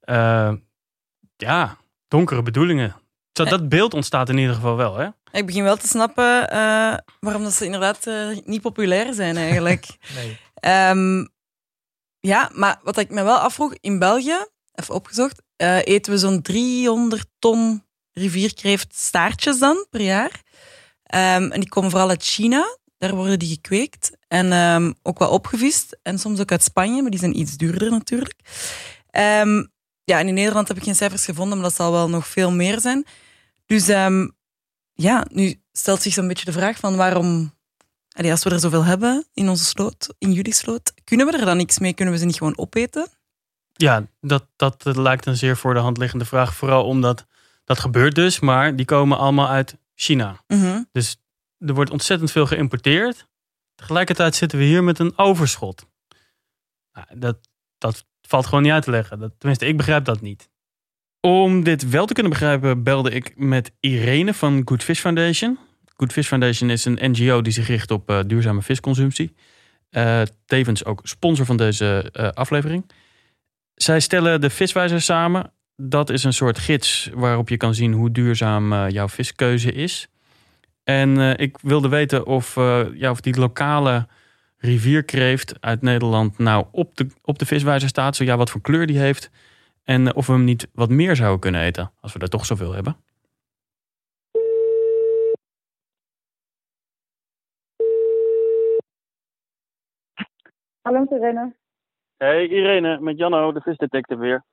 Eh, 0.00 0.52
ja, 1.36 1.76
donkere 2.08 2.42
bedoelingen. 2.42 2.96
Zo, 3.32 3.44
dat 3.44 3.68
beeld 3.68 3.94
ontstaat 3.94 4.28
in 4.28 4.38
ieder 4.38 4.54
geval 4.54 4.76
wel, 4.76 4.96
hè? 4.96 5.08
Ik 5.32 5.46
begin 5.46 5.62
wel 5.62 5.76
te 5.76 5.86
snappen 5.88 6.50
eh, 6.50 6.94
waarom 7.20 7.42
dat 7.42 7.52
ze 7.52 7.64
inderdaad 7.64 8.06
niet 8.44 8.60
populair 8.60 9.14
zijn 9.14 9.36
eigenlijk. 9.36 9.86
Nee. 10.14 10.38
Ehm, 10.60 11.26
ja, 12.20 12.50
maar 12.54 12.80
wat 12.82 12.98
ik 12.98 13.10
me 13.10 13.22
wel 13.22 13.38
afvroeg, 13.38 13.74
in 13.80 13.98
België, 13.98 14.46
even 14.74 14.94
opgezocht, 14.94 15.42
eh, 15.56 15.78
eten 15.84 16.12
we 16.12 16.18
zo'n 16.18 16.42
300 16.42 17.26
ton 17.38 17.84
rivierkreeftstaartjes 18.12 19.58
dan 19.58 19.86
per 19.90 20.00
jaar. 20.00 20.42
Ehm, 21.02 21.50
en 21.50 21.60
die 21.60 21.68
komen 21.68 21.90
vooral 21.90 22.08
uit 22.08 22.22
China, 22.22 22.78
daar 22.98 23.14
worden 23.14 23.38
die 23.38 23.48
gekweekt. 23.48 24.10
En 24.28 24.52
ehm, 24.52 24.92
ook 25.02 25.18
wel 25.18 25.30
opgevist. 25.30 25.98
En 26.02 26.18
soms 26.18 26.40
ook 26.40 26.50
uit 26.50 26.62
Spanje, 26.62 27.02
maar 27.02 27.10
die 27.10 27.20
zijn 27.20 27.38
iets 27.38 27.56
duurder 27.56 27.90
natuurlijk. 27.90 28.40
Ja, 30.04 30.18
en 30.18 30.28
in 30.28 30.34
Nederland 30.34 30.68
heb 30.68 30.76
ik 30.76 30.82
geen 30.82 30.94
cijfers 30.94 31.24
gevonden, 31.24 31.58
maar 31.58 31.66
dat 31.66 31.76
zal 31.76 31.92
wel 31.92 32.08
nog 32.08 32.26
veel 32.26 32.52
meer 32.52 32.80
zijn. 32.80 33.06
Dus 33.66 33.86
ja, 34.94 35.26
nu 35.32 35.62
stelt 35.72 36.02
zich 36.02 36.12
zo'n 36.12 36.28
beetje 36.28 36.44
de 36.44 36.52
vraag 36.52 36.78
van 36.78 36.96
waarom 36.96 37.54
Allee, 38.20 38.32
als 38.32 38.44
we 38.44 38.50
er 38.50 38.60
zoveel 38.60 38.84
hebben 38.84 39.26
in 39.34 39.48
onze 39.48 39.64
sloot, 39.64 40.14
in 40.18 40.32
jullie 40.32 40.54
sloot, 40.54 40.92
kunnen 41.04 41.26
we 41.26 41.38
er 41.38 41.44
dan 41.44 41.56
niks 41.56 41.78
mee? 41.78 41.94
Kunnen 41.94 42.14
we 42.14 42.20
ze 42.20 42.26
niet 42.26 42.36
gewoon 42.36 42.58
opeten? 42.58 43.08
Ja, 43.72 44.06
dat, 44.20 44.46
dat 44.56 44.96
lijkt 44.96 45.26
een 45.26 45.36
zeer 45.36 45.56
voor 45.56 45.74
de 45.74 45.80
hand 45.80 45.98
liggende 45.98 46.24
vraag. 46.24 46.54
Vooral 46.54 46.84
omdat 46.84 47.26
dat 47.64 47.78
gebeurt 47.78 48.14
dus. 48.14 48.40
Maar 48.40 48.76
die 48.76 48.84
komen 48.84 49.18
allemaal 49.18 49.48
uit 49.48 49.76
China. 49.94 50.42
Mhm. 50.46 50.82
Dus 50.92 51.16
er 51.58 51.74
wordt 51.74 51.90
ontzettend 51.90 52.30
veel 52.30 52.46
geïmporteerd. 52.46 53.26
Tegelijkertijd 53.74 54.34
zitten 54.34 54.58
we 54.58 54.64
hier 54.64 54.84
met 54.84 54.98
een 54.98 55.18
overschot. 55.18 55.86
Nou, 56.92 57.06
dat, 57.18 57.38
dat 57.78 58.04
valt 58.20 58.46
gewoon 58.46 58.62
niet 58.62 58.72
uit 58.72 58.84
te 58.84 58.90
leggen. 58.90 59.18
Dat, 59.18 59.32
tenminste, 59.38 59.66
ik 59.66 59.76
begrijp 59.76 60.04
dat 60.04 60.20
niet. 60.20 60.50
Om 61.20 61.64
dit 61.64 61.88
wel 61.88 62.06
te 62.06 62.12
kunnen 62.12 62.32
begrijpen, 62.32 62.82
belde 62.82 63.10
ik 63.10 63.36
met 63.36 63.72
Irene 63.80 64.34
van 64.34 64.62
Good 64.64 64.82
Fish 64.82 65.00
Foundation. 65.00 65.58
Good 66.00 66.12
Fish 66.12 66.26
Foundation 66.26 66.70
is 66.70 66.84
een 66.84 66.98
NGO 67.00 67.42
die 67.42 67.52
zich 67.52 67.66
richt 67.66 67.90
op 67.90 68.10
eh, 68.10 68.18
duurzame 68.26 68.62
visconsumptie. 68.62 69.34
Eh, 69.90 70.22
tevens 70.46 70.84
ook 70.84 71.00
sponsor 71.02 71.46
van 71.46 71.56
deze 71.56 72.08
eh, 72.12 72.28
aflevering. 72.28 72.90
Zij 73.74 74.00
stellen 74.00 74.40
de 74.40 74.50
viswijzer 74.50 75.00
samen. 75.00 75.52
Dat 75.76 76.10
is 76.10 76.24
een 76.24 76.32
soort 76.32 76.58
gids 76.58 77.10
waarop 77.14 77.48
je 77.48 77.56
kan 77.56 77.74
zien 77.74 77.92
hoe 77.92 78.10
duurzaam 78.10 78.88
jouw 78.88 79.08
viskeuze 79.08 79.72
is. 79.72 80.08
En 80.84 81.38
ik 81.38 81.58
wilde 81.62 81.88
weten 81.88 82.26
of, 82.26 82.54
ja, 82.94 83.10
of 83.10 83.20
die 83.20 83.38
lokale 83.38 84.06
rivierkreeft 84.56 85.54
uit 85.60 85.82
Nederland 85.82 86.38
nou 86.38 86.66
op 86.70 86.96
de, 86.96 87.06
op 87.22 87.38
de 87.38 87.46
viswijzer 87.46 87.88
staat. 87.88 88.16
Zo 88.16 88.24
ja, 88.24 88.36
wat 88.36 88.50
voor 88.50 88.60
kleur 88.60 88.86
die 88.86 88.98
heeft. 88.98 89.30
En 89.84 90.14
of 90.14 90.26
we 90.26 90.32
hem 90.32 90.44
niet 90.44 90.68
wat 90.72 90.90
meer 90.90 91.16
zouden 91.16 91.40
kunnen 91.40 91.60
eten. 91.60 91.92
Als 92.00 92.12
we 92.12 92.18
er 92.18 92.28
toch 92.28 92.46
zoveel 92.46 92.72
hebben. 92.72 92.96
Hallo 100.82 101.06
Irene. 101.10 101.54
Hey 102.16 102.46
Irene, 102.48 103.00
met 103.00 103.18
Janno, 103.18 103.52
de 103.52 103.60
visdetective 103.60 104.20
weer. 104.20 104.44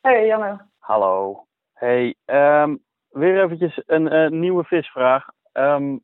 Hey 0.00 0.26
Janne. 0.26 0.66
Hallo. 0.78 1.46
Hey, 1.72 2.14
ehm, 2.24 2.76
weer 3.08 3.42
eventjes 3.42 3.82
een 3.86 4.08
eh, 4.08 4.30
nieuwe 4.30 4.64
visvraag. 4.64 5.26
Ehm, 5.52 5.98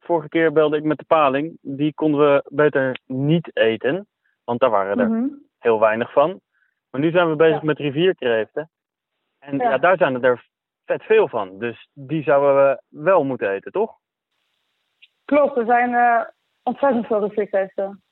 vorige 0.00 0.28
keer 0.28 0.52
belde 0.52 0.76
ik 0.76 0.82
met 0.84 0.98
de 0.98 1.04
paling. 1.04 1.58
Die 1.60 1.94
konden 1.94 2.20
we 2.20 2.44
beter 2.52 2.98
niet 3.06 3.56
eten, 3.56 4.06
want 4.44 4.60
daar 4.60 4.70
waren 4.70 4.98
er 4.98 5.10
Mhm. 5.10 5.28
heel 5.58 5.80
weinig 5.80 6.12
van. 6.12 6.40
Maar 6.90 7.00
nu 7.00 7.10
zijn 7.10 7.30
we 7.30 7.36
bezig 7.36 7.58
Ja. 7.60 7.64
met 7.66 7.78
rivierkreeften. 7.78 8.70
En 9.38 9.56
ja. 9.58 9.70
Ja. 9.70 9.78
daar 9.78 9.96
zijn 9.96 10.24
er 10.24 10.46
vet 10.84 11.02
veel 11.02 11.28
van. 11.28 11.58
Dus 11.58 11.88
die 11.92 12.22
zouden 12.22 12.54
we 12.56 12.82
wel 12.88 13.24
moeten 13.24 13.50
eten, 13.50 13.72
toch? 13.72 13.98
Klopt, 15.24 15.56
er 15.56 15.66
zijn 15.66 15.94
eh, 15.94 16.22
ontzettend 16.62 17.06
veel 17.06 17.20
rivierkreeften. 17.28 18.02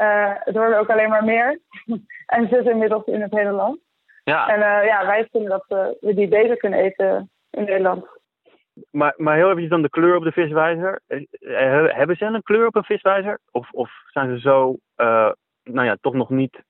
Eh 0.00 0.32
het 0.34 0.56
worden 0.56 0.78
ook 0.78 0.90
alleen 0.90 1.08
maar 1.08 1.24
meer. 1.24 1.60
en 2.34 2.48
ze 2.48 2.54
zitten 2.54 2.72
inmiddels 2.72 3.04
in 3.04 3.20
het 3.20 3.30
hele 3.30 3.50
land. 3.50 3.78
Ja. 4.24 4.48
En 4.48 4.62
eh, 4.62 4.86
ja, 4.86 5.06
wij 5.06 5.28
vinden 5.30 5.50
dat 5.50 5.64
we 6.00 6.14
die 6.14 6.28
beter 6.28 6.56
kunnen 6.56 6.78
eten 6.78 7.30
in 7.50 7.64
Nederland. 7.64 8.06
Maar, 8.90 9.14
maar 9.16 9.36
heel 9.36 9.46
eventjes 9.46 9.70
dan 9.70 9.82
de 9.82 9.90
kleur 9.90 10.16
op 10.16 10.24
de 10.24 10.32
viswijzer. 10.32 11.00
Eh, 11.06 11.96
Hebben 11.96 12.16
ze 12.16 12.24
een 12.24 12.42
kleur 12.42 12.66
op 12.66 12.74
een 12.74 12.84
viswijzer? 12.84 13.38
Of, 13.50 13.70
of 13.70 13.90
zijn 14.06 14.34
ze 14.34 14.40
zo, 14.40 14.76
nou 15.62 15.84
ja, 15.86 15.96
toch 16.00 16.14
nog 16.14 16.30
niet, 16.30 16.62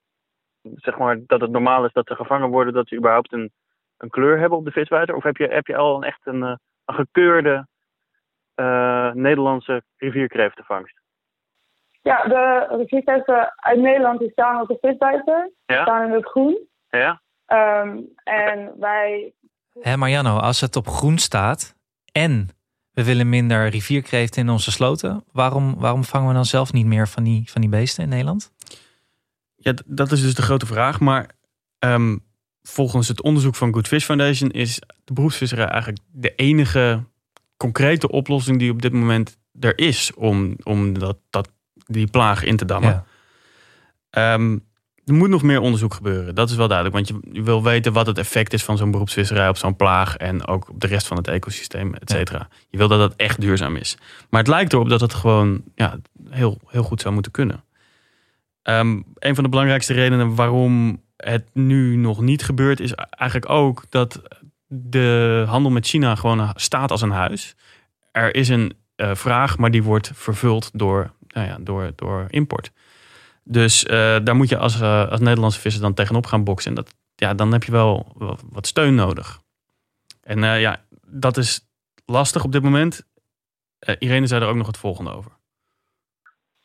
zeg 0.63 0.99
maar, 0.99 1.19
dat 1.27 1.41
het 1.41 1.51
normaal 1.51 1.85
is 1.85 1.93
dat 1.93 2.07
ze 2.07 2.15
gevangen 2.15 2.49
worden, 2.49 2.73
dat 2.73 2.89
ze 2.89 2.97
überhaupt 2.97 3.33
een, 3.33 3.53
een 3.97 4.11
kleur 4.11 4.39
hebben 4.39 4.59
op 4.59 4.65
de 4.65 4.71
viswijzer? 4.71 5.15
Of 5.15 5.23
heb 5.23 5.37
je, 5.37 5.47
heb 5.47 5.67
je 5.67 5.77
al 5.77 5.97
een 5.97 6.03
echt 6.05 6.21
een, 6.27 6.43
een 6.43 6.59
gekeurde 6.95 7.67
Nederlandse 9.15 9.83
rivierkreeftenvangst? 9.97 11.00
Ja, 12.03 12.23
de 12.25 12.67
rivierkreeften 12.77 13.53
uit 13.57 13.79
Nederland 13.81 14.19
die 14.19 14.31
staan 14.31 14.61
op 14.61 14.69
de. 14.69 14.79
Die 15.67 15.77
Ja? 15.77 15.83
staan 15.83 16.07
in 16.07 16.13
het 16.13 16.27
groen. 16.27 16.59
Ja? 16.91 17.21
Ehm, 17.47 17.99
en 18.25 18.73
wij 18.79 19.33
Hé 19.81 19.97
Mariano, 19.97 20.37
als 20.37 20.61
het 20.61 20.77
op 20.77 20.89
groen 20.89 21.19
staat 21.19 21.75
en 22.13 22.49
we 22.93 23.05
willen 23.05 23.29
minder 23.29 23.69
rivierkreeften 23.69 24.43
in 24.43 24.49
onze 24.49 24.71
sloten, 24.71 25.25
waarom, 25.33 25.75
waarom 25.79 26.05
vangen 26.05 26.29
we 26.29 26.35
dan 26.35 26.45
zelf 26.45 26.73
niet 26.73 26.87
meer 26.87 27.09
van 27.09 27.23
die, 27.23 27.51
van 27.51 27.61
die 27.61 27.71
beesten 27.71 28.03
in 28.03 28.09
Nederland? 28.09 28.53
Ja, 29.57 29.75
dat 29.87 30.13
is 30.13 30.23
dus 30.23 30.35
de 30.35 30.43
grote 30.43 30.67
vraag. 30.67 31.01
Maar 31.01 31.31
ehm, 31.79 32.17
volgens 32.63 33.09
het 33.09 33.23
onderzoek 33.23 33.55
van 33.55 33.73
Good 33.73 33.89
Fish 33.89 34.05
Foundation 34.05 34.51
is 34.51 34.81
de 35.05 35.13
beroepsvisserij 35.13 35.67
eigenlijk 35.67 36.03
de 36.13 36.35
enige 36.35 37.05
concrete 37.57 38.09
oplossing 38.09 38.59
die 38.59 38.71
op 38.71 38.83
dit 38.83 38.93
moment 38.93 39.39
er 39.61 39.79
is 39.79 40.15
om, 40.15 40.57
om 40.63 40.99
dat, 40.99 41.19
dat, 41.31 41.51
die 41.91 42.07
plaag 42.07 42.43
in 42.45 42.57
te 42.57 42.65
dammen. 42.65 42.91
Ja. 42.91 43.05
Ehm, 44.35 44.59
er 45.05 45.15
moet 45.15 45.29
nog 45.29 45.43
meer 45.43 45.61
onderzoek 45.61 45.95
gebeuren, 45.95 46.35
dat 46.35 46.51
is 46.51 46.57
wel 46.57 46.69
duidelijk. 46.69 46.97
Want 46.97 47.09
je, 47.09 47.33
je 47.33 47.43
wil 47.43 47.63
weten 47.63 47.93
wat 47.93 48.07
het 48.07 48.19
effect 48.19 48.53
is 48.53 48.65
van 48.65 48.77
zo'n 48.77 48.91
beroepsvisserij 48.91 49.49
op 49.49 49.57
zo'n 49.57 49.77
plaag 49.77 50.17
en 50.17 50.47
ook 50.47 50.69
op 50.69 50.81
de 50.81 50.87
rest 50.87 51.07
van 51.07 51.17
het 51.17 51.29
ecosysteem, 51.29 51.95
et 51.95 52.11
cetera. 52.11 52.49
Je 52.69 52.79
wil 52.79 52.89
dat 52.89 53.01
het 53.01 53.17
echt 53.17 53.41
duurzaam 53.41 53.77
is. 53.77 53.97
Maar 54.29 54.41
het 54.41 54.49
lijkt 54.49 54.73
erop 54.73 54.89
dat 54.89 55.01
het 55.01 55.15
gewoon 55.15 55.63
ja, 55.75 55.99
heel, 56.31 56.61
heel 56.67 56.83
goed 56.83 57.01
zou 57.01 57.15
moeten 57.15 57.33
kunnen. 57.33 57.65
Ehm, 58.63 59.01
een 59.15 59.35
van 59.35 59.45
de 59.45 59.51
belangrijkste 59.51 59.93
redenen 59.93 60.35
waarom 60.35 61.03
het 61.17 61.49
nu 61.53 61.97
nog 61.97 62.21
niet 62.21 62.43
gebeurt, 62.43 62.81
is 62.81 62.93
eigenlijk 62.95 63.51
ook 63.51 63.85
dat 63.89 64.23
de 64.67 65.45
handel 65.49 65.71
met 65.71 65.87
China 65.87 66.15
gewoon 66.15 66.53
staat 66.55 66.91
als 66.91 67.03
een 67.03 67.11
huis. 67.11 67.55
Er 68.13 68.35
is 68.35 68.49
een 68.49 68.73
eh, 68.97 69.15
vraag, 69.15 69.59
maar 69.59 69.71
die 69.71 69.83
wordt 69.83 70.11
vervuld 70.15 70.71
door, 70.73 71.11
nou 71.31 71.47
ja, 71.47 71.57
door, 71.61 71.93
door 71.97 72.27
import. 72.29 72.73
Dus 73.45 73.85
eh, 73.85 74.17
daar 74.25 74.37
moet 74.37 74.49
je 74.49 74.59
als, 74.59 74.81
eh, 74.81 75.11
als 75.11 75.21
Nederlandse 75.21 75.61
visser 75.61 75.83
dan 75.83 75.95
tegenop 75.95 76.27
gaan 76.27 76.45
boksen. 76.45 76.71
En 76.71 76.77
dat, 76.77 76.95
ja, 77.15 77.35
dan 77.35 77.53
heb 77.53 77.63
je 77.63 77.73
wel 77.73 78.07
wat 78.53 78.67
steun 78.67 78.95
nodig. 78.95 79.39
En 80.23 80.45
eh, 80.45 80.61
ja, 80.61 80.77
dat 81.07 81.37
is 81.37 81.69
lastig 82.07 82.45
op 82.45 82.53
dit 82.53 82.63
moment. 82.63 83.09
Irene 83.99 84.27
zei 84.27 84.43
er 84.43 84.49
ook 84.49 84.57
nog 84.57 84.67
het 84.67 84.79
volgende 84.79 85.11
over. 85.11 85.31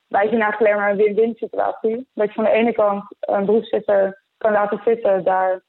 wij 0.08 0.28
zien 0.28 0.42
eigenlijk 0.42 0.60
alleen 0.60 0.76
maar 0.76 0.92
een 0.92 0.98
win-win 0.98 1.36
situatie. 1.36 2.08
Dat 2.14 2.28
je 2.28 2.34
van 2.34 2.44
de 2.44 2.50
ene 2.50 2.74
kant 2.74 3.04
een 3.20 3.46
beroepsvisser 3.46 4.24
kan 4.38 4.52
laten 4.52 4.82
zitten, 4.86 5.24
daar 5.24 5.64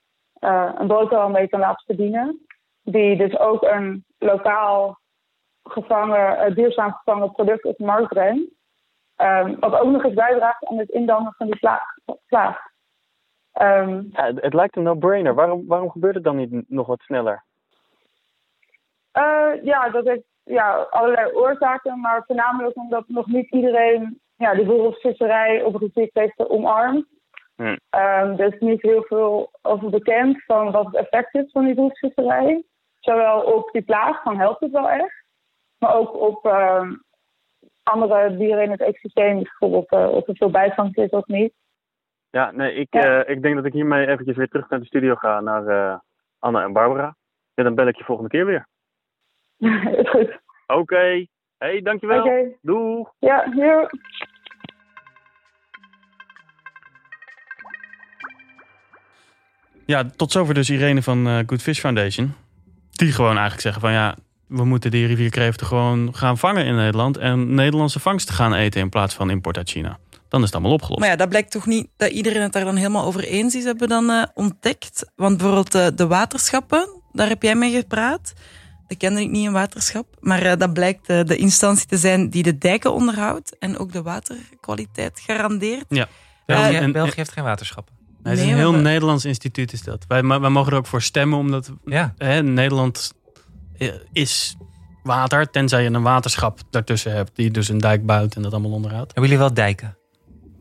een 0.78 0.86
boterham 0.86 1.32
mee 1.32 1.48
kan 1.48 1.60
laten 1.60 1.84
verdienen. 1.86 2.46
Die 2.82 3.16
dus 3.16 3.38
ook 3.38 3.62
een 3.62 4.04
lokaal 4.18 4.98
gevangen, 5.64 6.54
duurzaam 6.54 6.92
gevangen 6.92 7.32
product 7.32 7.64
op 7.64 7.76
de 7.76 7.84
markt 7.84 8.08
brengt. 8.08 8.50
Ehm, 9.16 9.58
wat 9.58 9.80
ook 9.80 9.90
nog 9.90 10.04
eens 10.04 10.14
bijdraagt 10.14 10.66
aan 10.66 10.78
het 10.78 10.88
indammen 10.88 11.34
van 11.36 11.46
die 11.46 11.58
plaag. 11.58 11.82
plaag. 12.26 12.58
Ehm, 13.52 14.02
Ja, 14.10 14.24
het, 14.24 14.42
het 14.42 14.54
lijkt 14.54 14.76
een 14.76 14.82
no-brainer. 14.82 15.34
Waarom, 15.34 15.66
waarom 15.66 15.90
gebeurt 15.90 16.14
het 16.14 16.24
dan 16.24 16.36
niet 16.36 16.70
nog 16.70 16.86
wat 16.86 17.00
sneller? 17.00 17.44
Eh, 19.12 19.52
ja, 19.62 19.88
dat 19.88 20.04
heeft 20.04 20.24
ja, 20.44 20.86
allerlei 20.90 21.32
oorzaken, 21.32 22.00
maar 22.00 22.24
voornamelijk 22.26 22.76
omdat 22.76 23.08
nog 23.08 23.26
niet 23.26 23.50
iedereen 23.50 24.20
ja, 24.36 24.54
de 24.54 24.64
beroepsvisserij 24.64 25.62
op 25.62 25.74
rivierkreeften 25.74 26.50
omarmt. 26.50 27.06
Hm. 27.56 27.76
Ehm, 27.90 28.40
er 28.40 28.54
is 28.54 28.60
niet 28.60 28.82
heel 28.82 29.02
veel 29.02 29.50
over 29.62 29.90
bekend 29.90 30.44
van 30.44 30.70
wat 30.70 30.84
het 30.84 30.94
effect 30.94 31.34
is 31.34 31.50
van 31.50 31.64
die 31.64 31.74
beroepsvisserij. 31.74 32.64
Zowel 33.00 33.40
op 33.40 33.70
die 33.72 33.82
plaag, 33.82 34.22
van 34.22 34.38
helpt 34.38 34.60
het 34.60 34.70
wel 34.70 34.90
echt, 34.90 35.24
maar 35.78 35.94
ook 35.94 36.14
op 36.20 36.46
andere 37.86 38.36
dieren 38.36 38.62
in 38.64 38.70
het 38.70 38.80
ecosysteem, 38.80 39.34
bijvoorbeeld 39.42 39.90
eh, 39.90 40.08
of 40.08 40.28
er 40.28 40.36
veel 40.36 40.50
bijvangst 40.50 40.98
is 40.98 41.10
of 41.10 41.26
niet. 41.26 41.52
Ja, 42.30 42.50
nee, 42.50 42.74
ik, 42.74 42.86
Ja. 42.90 43.22
eh, 43.24 43.34
ik 43.34 43.42
denk 43.42 43.54
dat 43.54 43.64
ik 43.64 43.72
hiermee 43.72 44.06
eventjes 44.06 44.36
weer 44.36 44.48
terug 44.48 44.68
naar 44.68 44.80
de 44.80 44.86
studio 44.86 45.14
ga, 45.14 45.40
naar 45.40 45.66
eh, 45.66 45.98
Anne 46.38 46.62
en 46.62 46.72
Barbara. 46.72 47.16
En 47.54 47.64
dan 47.64 47.74
bel 47.74 47.86
ik 47.86 47.96
je 47.96 48.04
volgende 48.04 48.30
keer 48.30 48.46
weer. 48.46 48.66
is 50.02 50.10
goed. 50.10 50.38
Oké. 50.66 51.26
Hey, 51.58 51.82
dankjewel. 51.82 52.20
Oké. 52.20 52.52
Doeg. 52.62 53.12
Ja, 53.18 53.50
hier. 53.52 53.90
Ja, 59.84 60.04
tot 60.16 60.32
zover 60.32 60.54
dus 60.54 60.70
Irene 60.70 61.02
van 61.02 61.26
eh, 61.26 61.38
Good 61.46 61.62
Fish 61.62 61.80
Foundation. 61.80 62.34
Die 62.90 63.12
gewoon 63.12 63.30
eigenlijk 63.30 63.60
zeggen 63.60 63.80
van 63.80 63.92
ja, 63.92 64.14
we 64.48 64.64
moeten 64.64 64.90
die 64.90 65.06
rivierkreeften 65.06 65.66
gewoon 65.66 66.14
gaan 66.14 66.38
vangen 66.38 66.64
in 66.64 66.74
Nederland. 66.74 67.16
En 67.16 67.54
Nederlandse 67.54 68.00
vangsten 68.00 68.34
gaan 68.34 68.54
eten 68.54 68.80
in 68.80 68.88
plaats 68.88 69.14
van 69.14 69.30
import 69.30 69.56
uit 69.56 69.70
China. 69.70 69.98
Dan 70.28 70.40
is 70.40 70.46
het 70.46 70.54
allemaal 70.54 70.72
opgelost. 70.72 71.00
Maar 71.00 71.08
ja, 71.08 71.16
dat 71.16 71.28
blijkt 71.28 71.50
toch 71.50 71.66
niet 71.66 71.88
dat 71.96 72.10
iedereen 72.10 72.42
het 72.42 72.52
daar 72.52 72.64
dan 72.64 72.76
helemaal 72.76 73.04
over 73.04 73.24
eens 73.24 73.54
is, 73.54 73.64
hebben 73.64 73.88
we 73.88 73.94
dan 73.94 74.10
eh, 74.10 74.22
ontdekt. 74.34 75.10
Want 75.16 75.36
bijvoorbeeld 75.36 75.74
eh, 75.74 75.86
de 75.94 76.06
waterschappen, 76.06 76.88
daar 77.12 77.28
heb 77.28 77.42
jij 77.42 77.54
mee 77.54 77.72
gepraat. 77.72 78.32
Dat 78.86 78.96
kende 78.98 79.20
ik 79.20 79.30
niet, 79.30 79.46
een 79.46 79.52
waterschap. 79.52 80.06
Maar 80.20 80.42
eh, 80.42 80.56
dat 80.58 80.72
blijkt 80.72 81.06
de 81.06 81.36
instantie 81.36 81.86
te 81.86 81.96
zijn 81.96 82.30
die 82.30 82.42
de 82.42 82.58
dijken 82.58 82.92
onderhoudt 82.92 83.58
en 83.58 83.78
ook 83.78 83.92
de 83.92 84.02
waterkwaliteit 84.02 85.20
garandeert. 85.26 85.84
Ja. 85.88 86.08
België, 86.46 86.74
en- 86.76 86.82
en- 86.82 86.92
België 86.92 87.12
heeft 87.16 87.32
geen 87.32 87.44
waterschappen. 87.44 87.94
Nee, 88.22 88.34
het 88.34 88.42
is 88.44 88.50
een 88.50 88.56
heel 88.58 88.72
Nederlands 88.72 89.24
instituut 89.24 89.72
is 89.72 89.82
dat. 89.82 90.04
Wij, 90.08 90.22
mogen 90.22 90.72
er 90.72 90.78
ook 90.78 90.86
voor 90.86 91.02
stemmen, 91.02 91.38
omdat 91.38 91.72
Ja, 91.84 92.14
hè, 92.18 92.42
Nederland 92.42 93.12
is 94.12 94.56
water. 95.02 95.50
Tenzij 95.50 95.82
je 95.82 95.90
een 95.90 96.02
waterschap 96.02 96.60
daartussen 96.70 97.12
hebt, 97.12 97.36
die 97.36 97.50
dus 97.50 97.68
een 97.68 97.78
dijk 97.78 98.06
bouwt 98.06 98.34
en 98.34 98.42
dat 98.42 98.52
allemaal 98.52 98.72
onderhoudt. 98.72 99.06
hebben 99.06 99.22
jullie 99.22 99.38
wel 99.38 99.54
dijken? 99.54 99.96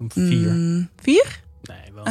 Vier. 0.07 0.51
Mm, 0.51 0.89
vier? 1.01 1.43
Nee, 1.61 1.93
wel. 1.93 2.05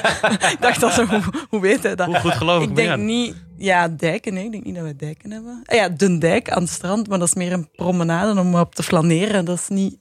ik 0.52 0.56
dacht 0.60 0.82
al 0.82 0.90
zo, 0.90 1.06
hoe, 1.06 1.22
hoe 1.48 1.60
weet 1.60 1.82
hij 1.82 1.94
dat? 1.94 2.06
Hoe 2.06 2.20
goed 2.20 2.32
geloof 2.32 2.62
ik, 2.62 2.68
Ik 2.68 2.76
denk 2.76 2.96
niet, 2.96 3.34
ja, 3.56 3.88
dijken. 3.88 4.34
Nee, 4.34 4.44
ik 4.44 4.52
denk 4.52 4.64
niet 4.64 4.74
dat 4.74 4.84
we 4.84 4.96
dijken 4.96 5.30
hebben. 5.30 5.62
Ah 5.64 5.76
ja, 5.76 5.88
de 5.88 6.18
dijk 6.18 6.50
aan 6.50 6.62
het 6.62 6.70
strand, 6.70 7.08
maar 7.08 7.18
dat 7.18 7.28
is 7.28 7.34
meer 7.34 7.52
een 7.52 7.70
promenade 7.70 8.40
om 8.40 8.54
op 8.54 8.74
te 8.74 8.82
flaneren. 8.82 9.44
Dat 9.44 9.58
is 9.58 9.68
niet. 9.68 9.98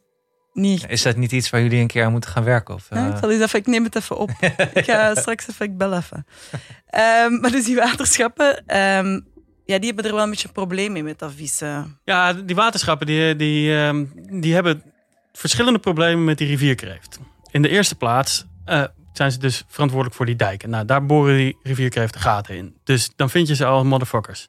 niet 0.53 0.85
Is 0.87 1.01
dat 1.01 1.15
niet 1.15 1.31
iets 1.31 1.49
waar 1.49 1.61
jullie 1.61 1.79
een 1.79 1.87
keer 1.87 2.05
aan 2.05 2.11
moeten 2.11 2.29
gaan 2.29 2.43
werken? 2.43 2.73
Of, 2.73 2.87
Ja, 2.89 3.07
eh, 3.07 3.11
ik, 3.11 3.17
zal 3.19 3.31
eens 3.31 3.41
even, 3.41 3.59
ik 3.59 3.67
neem 3.67 3.83
het 3.83 3.95
even 3.95 4.17
op. 4.17 4.29
ik 4.73 4.85
ga 4.85 5.15
straks 5.21 5.47
even, 5.49 5.65
ik 5.65 5.77
bel 5.77 5.93
even. 5.93 6.25
Ehm, 6.85 7.39
maar 7.39 7.51
dus 7.51 7.65
die 7.65 7.75
waterschappen, 7.75 8.65
ehm, 8.67 9.19
ja, 9.71 9.77
die 9.77 9.87
hebben 9.87 10.05
er 10.05 10.13
wel 10.13 10.23
een 10.23 10.29
beetje 10.29 10.47
een 10.47 10.53
probleem 10.53 10.91
mee 10.91 11.03
met 11.03 11.19
dat 11.19 11.31
vissen. 11.35 11.99
Ja, 12.03 12.33
die 12.33 12.55
waterschappen 12.55 13.07
die, 13.07 13.35
die, 13.35 13.75
ehm, 13.75 14.05
die 14.41 14.53
hebben 14.53 14.83
verschillende 15.33 15.79
problemen 15.79 16.23
met 16.23 16.37
die 16.37 16.47
rivierkreeft. 16.47 17.19
In 17.51 17.61
de 17.61 17.69
eerste 17.69 17.95
plaats 17.95 18.45
eh, 18.65 18.83
zijn 19.13 19.31
ze 19.31 19.39
dus 19.39 19.63
verantwoordelijk 19.67 20.17
voor 20.17 20.25
die 20.25 20.35
dijken. 20.35 20.69
Nou, 20.69 20.85
daar 20.85 21.05
boren 21.05 21.37
die 21.37 21.57
rivierkreeften 21.63 22.21
gaten 22.21 22.55
in. 22.55 22.75
Dus 22.83 23.11
dan 23.15 23.29
vind 23.29 23.47
je 23.47 23.55
ze 23.55 23.65
al 23.65 23.85
motherfuckers. 23.85 24.47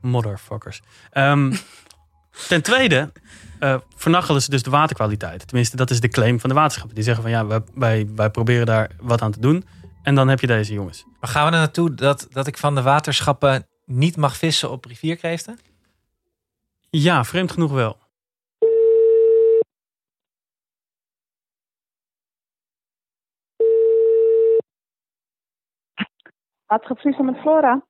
Motherfuckers. 0.00 0.80
Ehm, 1.10 1.52
ten 2.48 2.62
tweede 2.62 3.12
eh 3.58 3.76
vernachelen 3.96 4.42
ze 4.42 4.50
dus 4.50 4.62
de 4.62 4.70
waterkwaliteit. 4.70 5.46
Tenminste, 5.46 5.76
dat 5.76 5.90
is 5.90 6.00
de 6.00 6.08
claim 6.08 6.40
van 6.40 6.48
de 6.48 6.54
waterschappen. 6.54 6.94
Die 6.94 7.04
zeggen 7.04 7.22
van 7.22 7.32
ja, 7.32 7.46
wij, 7.46 7.60
wij, 7.74 8.08
wij 8.14 8.30
proberen 8.30 8.66
daar 8.66 8.90
wat 9.00 9.22
aan 9.22 9.32
te 9.32 9.40
doen. 9.40 9.64
En 10.02 10.14
dan 10.14 10.28
heb 10.28 10.40
je 10.40 10.46
deze 10.46 10.72
jongens. 10.72 11.04
Maar 11.20 11.30
gaan 11.30 11.46
we 11.46 11.52
er 11.52 11.58
naartoe 11.58 11.94
dat, 11.94 12.26
dat 12.30 12.46
ik 12.46 12.58
van 12.58 12.74
de 12.74 12.82
waterschappen 12.82 13.66
niet 13.98 14.16
mag 14.16 14.36
vissen 14.36 14.70
op 14.70 14.84
rivierkreeften? 14.84 15.58
Ja, 16.90 17.24
vreemd 17.24 17.52
genoeg 17.52 17.72
wel. 17.72 17.96
Waterschap 26.66 27.24
met 27.24 27.38
Flora. 27.38 27.82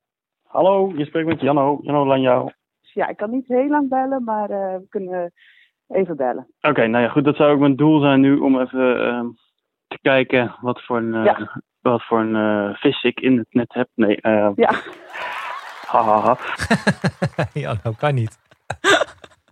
Hallo, 0.47 0.93
je 0.95 1.05
spreekt 1.05 1.27
met 1.27 1.41
Janno, 1.41 1.79
Janno 1.81 2.05
Lanjouw. 2.05 2.51
Ja, 2.81 3.07
ik 3.07 3.17
kan 3.17 3.29
niet 3.31 3.47
heel 3.47 3.67
lang 3.67 3.89
bellen, 3.89 4.23
maar 4.23 4.49
eh, 4.49 4.75
we 4.77 4.85
kunnen 4.89 5.31
even 5.87 6.15
bellen. 6.15 6.47
Oké, 6.61 6.87
nou 6.87 7.03
ja, 7.03 7.09
goed. 7.09 7.23
Dat 7.23 7.35
zou 7.35 7.53
ook 7.53 7.59
mijn 7.59 7.75
doel 7.75 7.99
zijn 7.99 8.19
nu 8.19 8.37
om 8.37 8.59
even 8.59 9.05
ehm, 9.05 9.25
te 9.87 9.97
kijken 10.01 10.55
wat 10.61 10.83
voor 10.83 10.97
een, 10.97 11.13
eh, 11.13 11.23
Ja. 11.25 11.61
wat 11.81 12.03
voor 12.05 12.19
een 12.19 12.35
eh, 12.35 12.75
vis 12.75 13.03
ik 13.03 13.19
in 13.19 13.37
het 13.37 13.53
net 13.53 13.73
heb. 13.73 13.89
Nee, 13.95 14.21
Ja. 17.53 17.79
nou 17.83 17.95
kan 17.95 18.13
niet. 18.15 18.37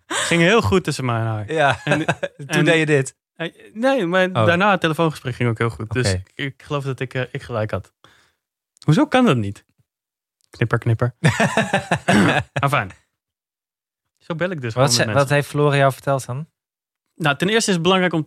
Ging 0.07 0.41
heel 0.41 0.61
goed 0.61 0.83
tussen 0.83 1.05
mij 1.05 1.19
en 1.19 1.25
haar. 1.25 1.51
Ja, 1.53 1.79
En- 1.83 2.05
toen 2.37 2.47
en- 2.47 2.65
deed 2.65 2.77
je 2.79 2.85
dit. 2.85 3.15
Eh, 3.35 3.53
Nee, 3.73 4.05
maar 4.05 4.27
Oh. 4.27 4.45
daarna 4.45 4.71
het 4.71 4.81
telefoongesprek 4.81 5.35
ging 5.35 5.49
ook 5.49 5.57
heel 5.57 5.69
goed. 5.69 5.91
Dus 5.91 6.13
ik, 6.13 6.31
ik 6.35 6.63
geloof 6.63 6.83
dat 6.83 6.99
ik, 6.99 7.13
eh, 7.13 7.23
ik 7.31 7.41
gelijk 7.41 7.71
had. 7.71 7.93
Hoezo 8.85 9.05
kan 9.05 9.25
dat 9.25 9.37
niet? 9.37 9.65
Knipper, 10.49 10.77
knipper. 10.79 11.15
Maar 12.59 12.69
fijn. 12.69 12.91
Zo 14.17 14.35
bel 14.35 14.49
ik 14.49 14.61
dus 14.61 14.73
gewoon 14.73 14.87
wat, 14.87 14.95
ze- 14.97 15.11
wat 15.11 15.29
heeft 15.29 15.47
Flora 15.47 15.75
jou 15.75 15.93
verteld 15.93 16.25
dan? 16.25 16.47
Nou, 17.15 17.37
ten 17.37 17.49
eerste 17.49 17.69
is 17.69 17.75
het 17.75 17.83
belangrijk 17.83 18.13
om 18.13 18.25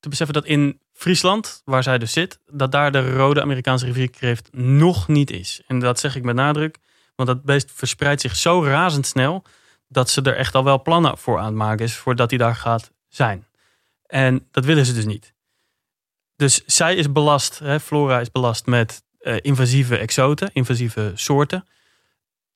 te 0.00 0.08
beseffen 0.08 0.34
dat 0.34 0.44
in 0.44 0.80
Friesland, 0.92 1.62
waar 1.64 1.82
zij 1.82 1.98
dus 1.98 2.12
zit, 2.12 2.40
dat 2.46 2.72
daar 2.72 2.92
de 2.92 3.12
rode 3.16 3.42
Amerikaanse 3.42 3.86
rivierkreeft 3.86 4.48
nog 4.52 5.08
niet 5.08 5.30
is. 5.30 5.62
En 5.66 5.78
dat 5.78 6.00
zeg 6.00 6.16
ik 6.16 6.22
met 6.24 6.34
nadruk, 6.34 6.78
want 7.16 7.28
dat 7.28 7.42
beest 7.42 7.72
verspreidt 7.74 8.20
zich 8.20 8.36
zo 8.36 8.64
razendsnel 8.64 9.44
dat 9.88 10.10
ze 10.10 10.22
er 10.22 10.36
echt 10.36 10.54
al 10.54 10.64
wel 10.64 10.82
plannen 10.82 11.18
voor 11.18 11.38
aan 11.38 11.44
het 11.44 11.54
maken 11.54 11.84
is 11.84 11.96
voordat 11.96 12.30
hij 12.30 12.38
daar 12.38 12.56
gaat 12.56 12.90
zijn. 13.08 13.46
En 14.06 14.48
dat 14.50 14.64
willen 14.64 14.86
ze 14.86 14.94
dus 14.94 15.04
niet. 15.04 15.34
Dus 16.36 16.64
zij 16.64 16.94
is 16.94 17.12
belast, 17.12 17.58
hè, 17.58 17.80
Flora 17.80 18.20
is 18.20 18.30
belast 18.30 18.66
met 18.66 19.02
eh, 19.18 19.36
invasieve 19.40 19.96
exoten, 19.98 20.50
invasieve 20.52 21.12
soorten. 21.14 21.66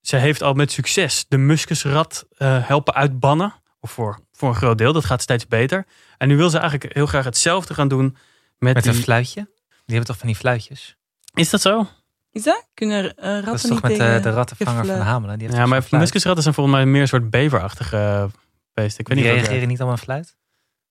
Zij 0.01 0.21
heeft 0.21 0.43
al 0.43 0.53
met 0.53 0.73
succes 0.73 1.25
de 1.29 1.37
muskusrat 1.37 2.27
eh, 2.37 2.67
helpen 2.67 2.95
uitbannen. 2.95 3.55
Of 3.81 3.91
voor, 3.91 4.21
voor 4.33 4.49
een 4.49 4.55
groot 4.55 4.79
deel, 4.79 4.93
dat 4.93 5.05
gaat 5.05 5.23
steeds 5.23 5.47
beter. 5.47 5.87
En 6.19 6.29
nu 6.29 6.37
wil 6.37 6.51
ze 6.51 6.59
eigenlijk 6.59 6.95
heel 6.95 7.07
graag 7.07 7.25
hetzelfde 7.25 7.75
gaan 7.75 7.89
doen 7.89 8.17
met, 8.59 8.75
Met 8.75 8.83
die... 8.83 8.93
een 8.93 8.99
fluitje? 8.99 9.41
Die 9.69 9.97
hebben 9.97 10.05
toch 10.05 10.19
van 10.19 10.27
die 10.27 10.37
fluitjes? 10.37 10.97
Is 11.35 11.51
dat 11.51 11.61
zo? 11.61 11.89
Is 12.33 12.43
dat? 12.43 12.69
Kunnen 12.75 13.17
eh, 13.17 13.33
ratten 13.33 13.45
Dat 13.45 13.55
is 13.55 13.63
toch 13.63 13.83
met 13.83 13.99
eh, 13.99 14.23
de 14.23 14.31
rattenvanger 14.31 14.87
van 14.87 15.01
Hamelen? 15.01 15.39
Die 15.39 15.47
heeft 15.47 15.59
Ja, 15.59 15.67
maar 15.67 15.87
muskusratten 15.91 16.43
zijn 16.43 16.55
volgens 16.55 16.77
mij 16.77 16.87
meer 16.87 17.01
een 17.01 17.09
soort 17.09 17.31
beverachtige 17.31 17.97
eh, 17.97 18.25
beesten. 18.73 19.01
Ik 19.01 19.09
weet 19.09 19.17
Die 19.17 19.27
niet 19.27 19.35
reageren 19.35 19.69
niet 19.69 19.83
op 19.83 19.89
een 19.89 19.99
fluit? 19.99 20.37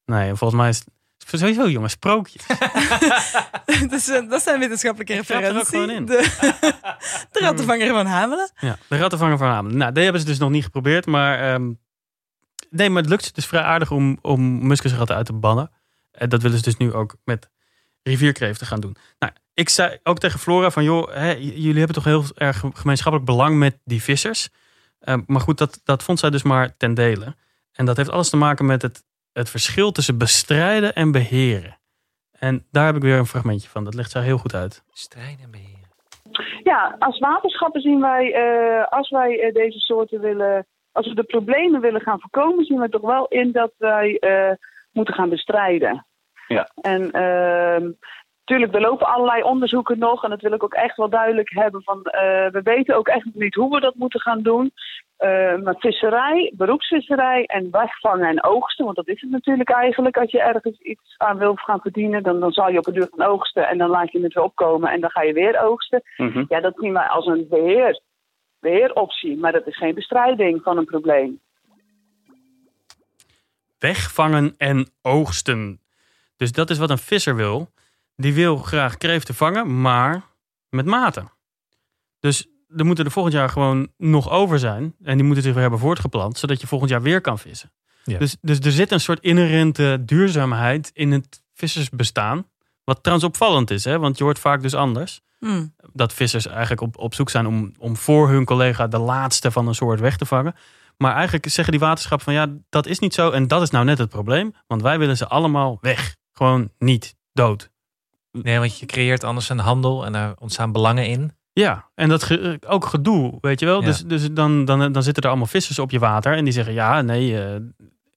Nee, 0.05 0.35
volgens 0.35 0.61
mij 0.61 0.69
is 0.69 0.77
het 0.77 1.39
sowieso 1.39 1.69
jongens, 1.69 1.93
sprookjes. 1.93 2.45
dus, 3.89 4.05
dat 4.29 4.41
zijn 4.41 4.59
wetenschappelijke 4.59 5.13
er 5.13 5.19
referenties. 5.19 5.67
gewoon 5.67 5.89
in. 5.89 6.05
De, 6.05 6.37
de 7.31 7.39
rattenvanger 7.39 7.87
van 7.87 8.05
Hamelen. 8.05 8.51
Ja, 8.59 8.77
de 8.87 8.97
rattenvanger 8.97 9.37
van 9.37 9.47
Hamelen. 9.47 9.77
Nou, 9.77 9.91
die 9.91 10.03
hebben 10.03 10.21
ze 10.21 10.27
dus 10.27 10.37
nog 10.37 10.49
niet 10.49 10.63
geprobeerd, 10.63 11.05
maar 11.05 11.53
ehm, 11.53 11.71
nee, 12.69 12.89
maar 12.89 13.01
het 13.01 13.11
lukt 13.11 13.23
ze 13.23 13.31
dus 13.33 13.45
vrij 13.45 13.61
aardig 13.61 13.91
om, 13.91 14.17
om 14.21 14.67
muskusratten 14.67 15.15
uit 15.15 15.25
te 15.25 15.33
bannen. 15.33 15.71
En 16.11 16.29
dat 16.29 16.41
willen 16.41 16.57
ze 16.57 16.63
dus 16.63 16.77
nu 16.77 16.93
ook 16.93 17.15
met 17.23 17.49
rivierkreeften 18.03 18.67
gaan 18.67 18.79
doen. 18.79 18.95
Nou, 19.19 19.33
ik 19.59 19.69
zei 19.69 19.97
ook 20.03 20.19
tegen 20.19 20.39
Flora 20.39 20.69
van, 20.69 20.83
joh, 20.83 21.13
hè, 21.13 21.31
jullie 21.31 21.77
hebben 21.77 21.95
toch 21.95 22.03
heel 22.03 22.23
erg 22.35 22.63
gemeenschappelijk 22.73 23.25
belang 23.25 23.57
met 23.57 23.79
die 23.83 24.01
vissers. 24.01 24.49
Ehm, 24.99 25.21
maar 25.25 25.41
goed, 25.41 25.57
dat, 25.57 25.81
dat 25.83 26.03
vond 26.03 26.19
zij 26.19 26.29
dus 26.29 26.43
maar 26.43 26.77
ten 26.77 26.93
dele. 26.93 27.35
En 27.73 27.85
dat 27.85 27.97
heeft 27.97 28.11
alles 28.11 28.29
te 28.29 28.37
maken 28.37 28.65
met 28.65 28.81
het, 28.81 29.03
het 29.33 29.49
verschil 29.49 29.91
tussen 29.91 30.17
bestrijden 30.17 30.93
en 30.93 31.11
beheren. 31.11 31.77
En 32.31 32.65
daar 32.71 32.85
heb 32.85 32.95
ik 32.95 33.01
weer 33.01 33.17
een 33.17 33.25
fragmentje 33.25 33.69
van. 33.69 33.83
Dat 33.83 33.93
legt 33.93 34.11
zij 34.11 34.21
heel 34.21 34.37
goed 34.37 34.53
uit. 34.53 34.83
Strijden 34.91 35.43
en 35.43 35.51
beheren. 35.51 35.87
Ja, 36.63 36.95
als 36.99 37.19
waterschappen 37.19 37.81
zien 37.81 37.99
wij, 37.99 38.33
eh, 38.33 38.87
als 38.87 39.09
wij 39.09 39.39
eh, 39.39 39.53
deze 39.53 39.79
soorten 39.79 40.21
willen, 40.21 40.67
als 40.91 41.07
we 41.07 41.13
de 41.13 41.23
problemen 41.23 41.81
willen 41.81 42.01
gaan 42.01 42.19
voorkomen, 42.19 42.65
zien 42.65 42.79
we 42.79 42.89
toch 42.89 43.01
wel 43.01 43.27
in 43.27 43.51
dat 43.51 43.71
wij 43.77 44.17
eh, 44.19 44.55
moeten 44.91 45.13
gaan 45.13 45.29
bestrijden. 45.29 46.05
Ja. 46.47 46.69
En 46.81 47.11
natuurlijk, 48.49 48.75
er 48.75 48.89
lopen 48.89 49.07
allerlei 49.07 49.43
onderzoeken 49.43 49.99
nog 49.99 50.23
en 50.23 50.29
dat 50.29 50.41
wil 50.41 50.53
ik 50.53 50.63
ook 50.63 50.73
echt 50.73 50.97
wel 50.97 51.09
duidelijk 51.09 51.49
hebben. 51.53 51.83
Van, 51.83 52.03
eh, 52.03 52.51
we 52.51 52.61
weten 52.63 52.95
ook 52.95 53.07
echt 53.07 53.25
niet 53.33 53.55
hoe 53.55 53.69
we 53.75 53.79
dat 53.79 53.95
moeten 53.95 54.19
gaan 54.19 54.41
doen. 54.41 54.71
Eh, 55.17 55.55
maar 55.55 55.75
visserij, 55.77 56.53
beroepsvisserij 56.55 57.45
en 57.45 57.71
wegvangen 57.71 58.27
en 58.27 58.43
oogsten, 58.43 58.85
want 58.85 58.97
dat 58.97 59.07
is 59.07 59.21
het 59.21 59.29
natuurlijk 59.29 59.69
eigenlijk. 59.69 60.17
Als 60.17 60.31
je 60.31 60.41
ergens 60.41 60.79
iets 60.79 61.15
aan 61.17 61.37
wil 61.37 61.55
gaan 61.55 61.81
verdienen, 61.81 62.23
dan, 62.23 62.39
dan 62.39 62.51
zal 62.51 62.69
je 62.69 62.77
op 62.77 62.87
een 62.87 62.93
duur 62.93 63.07
gaan 63.15 63.27
oogsten 63.27 63.67
en 63.67 63.77
dan 63.77 63.89
laat 63.89 64.11
je 64.11 64.21
het 64.21 64.33
weer 64.33 64.43
opkomen 64.43 64.91
en 64.91 65.01
dan 65.01 65.09
ga 65.09 65.21
je 65.21 65.33
weer 65.33 65.61
oogsten. 65.61 66.01
Mhm. 66.17 66.45
Ja, 66.47 66.59
dat 66.59 66.73
zien 66.75 66.93
wij 66.93 67.07
als 67.07 67.25
een 67.25 67.47
beheer, 67.49 68.01
beheeroptie, 68.59 69.37
maar 69.37 69.51
dat 69.51 69.67
is 69.67 69.77
geen 69.77 69.95
bestrijding 69.95 70.61
van 70.63 70.77
een 70.77 70.85
probleem. 70.85 71.39
wegvangen 73.79 74.55
en 74.57 74.89
oogsten. 75.01 75.79
Dus 76.37 76.51
dat 76.51 76.69
is 76.69 76.77
wat 76.77 76.89
een 76.89 76.97
visser 76.97 77.35
wil. 77.35 77.69
Die 78.19 78.33
wil 78.33 78.57
graag 78.57 78.97
kreeften 78.97 79.35
vangen, 79.35 79.81
maar 79.81 80.25
met 80.69 80.85
mate. 80.85 81.23
Dus 82.19 82.47
er 82.67 82.85
moeten 82.85 83.05
er 83.05 83.11
volgend 83.11 83.35
jaar 83.35 83.49
gewoon 83.49 83.91
nog 83.97 84.29
over 84.29 84.59
zijn. 84.59 84.95
En 85.03 85.17
die 85.17 85.25
moeten 85.25 85.43
zich 85.43 85.53
weer 85.53 85.61
hebben 85.61 85.79
voortgeplant, 85.79 86.37
zodat 86.37 86.61
je 86.61 86.67
volgend 86.67 86.89
jaar 86.91 87.01
weer 87.01 87.21
kan 87.21 87.39
vissen. 87.39 87.71
Ja. 88.03 88.17
Dus, 88.17 88.37
dus 88.41 88.59
er 88.59 88.71
zit 88.71 88.91
een 88.91 88.99
soort 88.99 89.19
inherente 89.19 90.01
duurzaamheid 90.05 90.91
in 90.93 91.11
het 91.11 91.41
vissersbestaan. 91.53 92.45
Wat 92.83 93.03
trouwens 93.03 93.29
opvallend 93.29 93.71
is, 93.71 93.83
hè? 93.83 93.99
want 93.99 94.17
je 94.17 94.23
hoort 94.23 94.39
vaak 94.39 94.61
dus 94.61 94.75
anders. 94.75 95.21
Hm. 95.39 95.67
Dat 95.93 96.13
vissers 96.13 96.47
eigenlijk 96.47 96.81
op, 96.81 96.97
op 96.97 97.13
zoek 97.13 97.29
zijn 97.29 97.47
om, 97.47 97.73
om 97.77 97.97
voor 97.97 98.29
hun 98.29 98.45
collega 98.45 98.87
de 98.87 98.97
laatste 98.97 99.51
van 99.51 99.67
een 99.67 99.75
soort 99.75 99.99
weg 99.99 100.17
te 100.17 100.25
vangen. 100.25 100.55
Maar 100.97 101.13
eigenlijk 101.13 101.49
zeggen 101.49 101.71
die 101.71 101.81
waterschappen 101.81 102.25
van 102.25 102.33
ja, 102.33 102.47
dat 102.69 102.85
is 102.85 102.99
niet 102.99 103.13
zo. 103.13 103.29
En 103.29 103.47
dat 103.47 103.61
is 103.61 103.69
nou 103.69 103.85
net 103.85 103.97
het 103.97 104.09
probleem. 104.09 104.53
Want 104.67 104.81
wij 104.81 104.99
willen 104.99 105.17
ze 105.17 105.27
allemaal 105.27 105.77
weg. 105.81 106.15
Gewoon 106.31 106.71
niet 106.77 107.15
dood. 107.33 107.69
Nee, 108.31 108.59
want 108.59 108.79
je 108.79 108.85
creëert 108.85 109.23
anders 109.23 109.49
een 109.49 109.59
handel 109.59 110.05
en 110.05 110.11
daar 110.11 110.33
ontstaan 110.39 110.71
belangen 110.71 111.05
in. 111.07 111.31
Ja, 111.53 111.89
en 111.95 112.09
dat 112.09 112.23
ge- 112.23 112.59
ook 112.67 112.85
gedoe, 112.85 113.37
weet 113.41 113.59
je 113.59 113.65
wel. 113.65 113.79
Ja. 113.79 113.85
Dus, 113.85 114.03
dus 114.05 114.31
dan, 114.31 114.65
dan, 114.65 114.91
dan 114.91 115.03
zitten 115.03 115.23
er 115.23 115.29
allemaal 115.29 115.47
vissers 115.47 115.79
op 115.79 115.91
je 115.91 115.99
water. 115.99 116.33
En 116.35 116.43
die 116.43 116.53
zeggen 116.53 116.73
ja, 116.73 117.01
nee, 117.01 117.43
eh, 117.43 117.55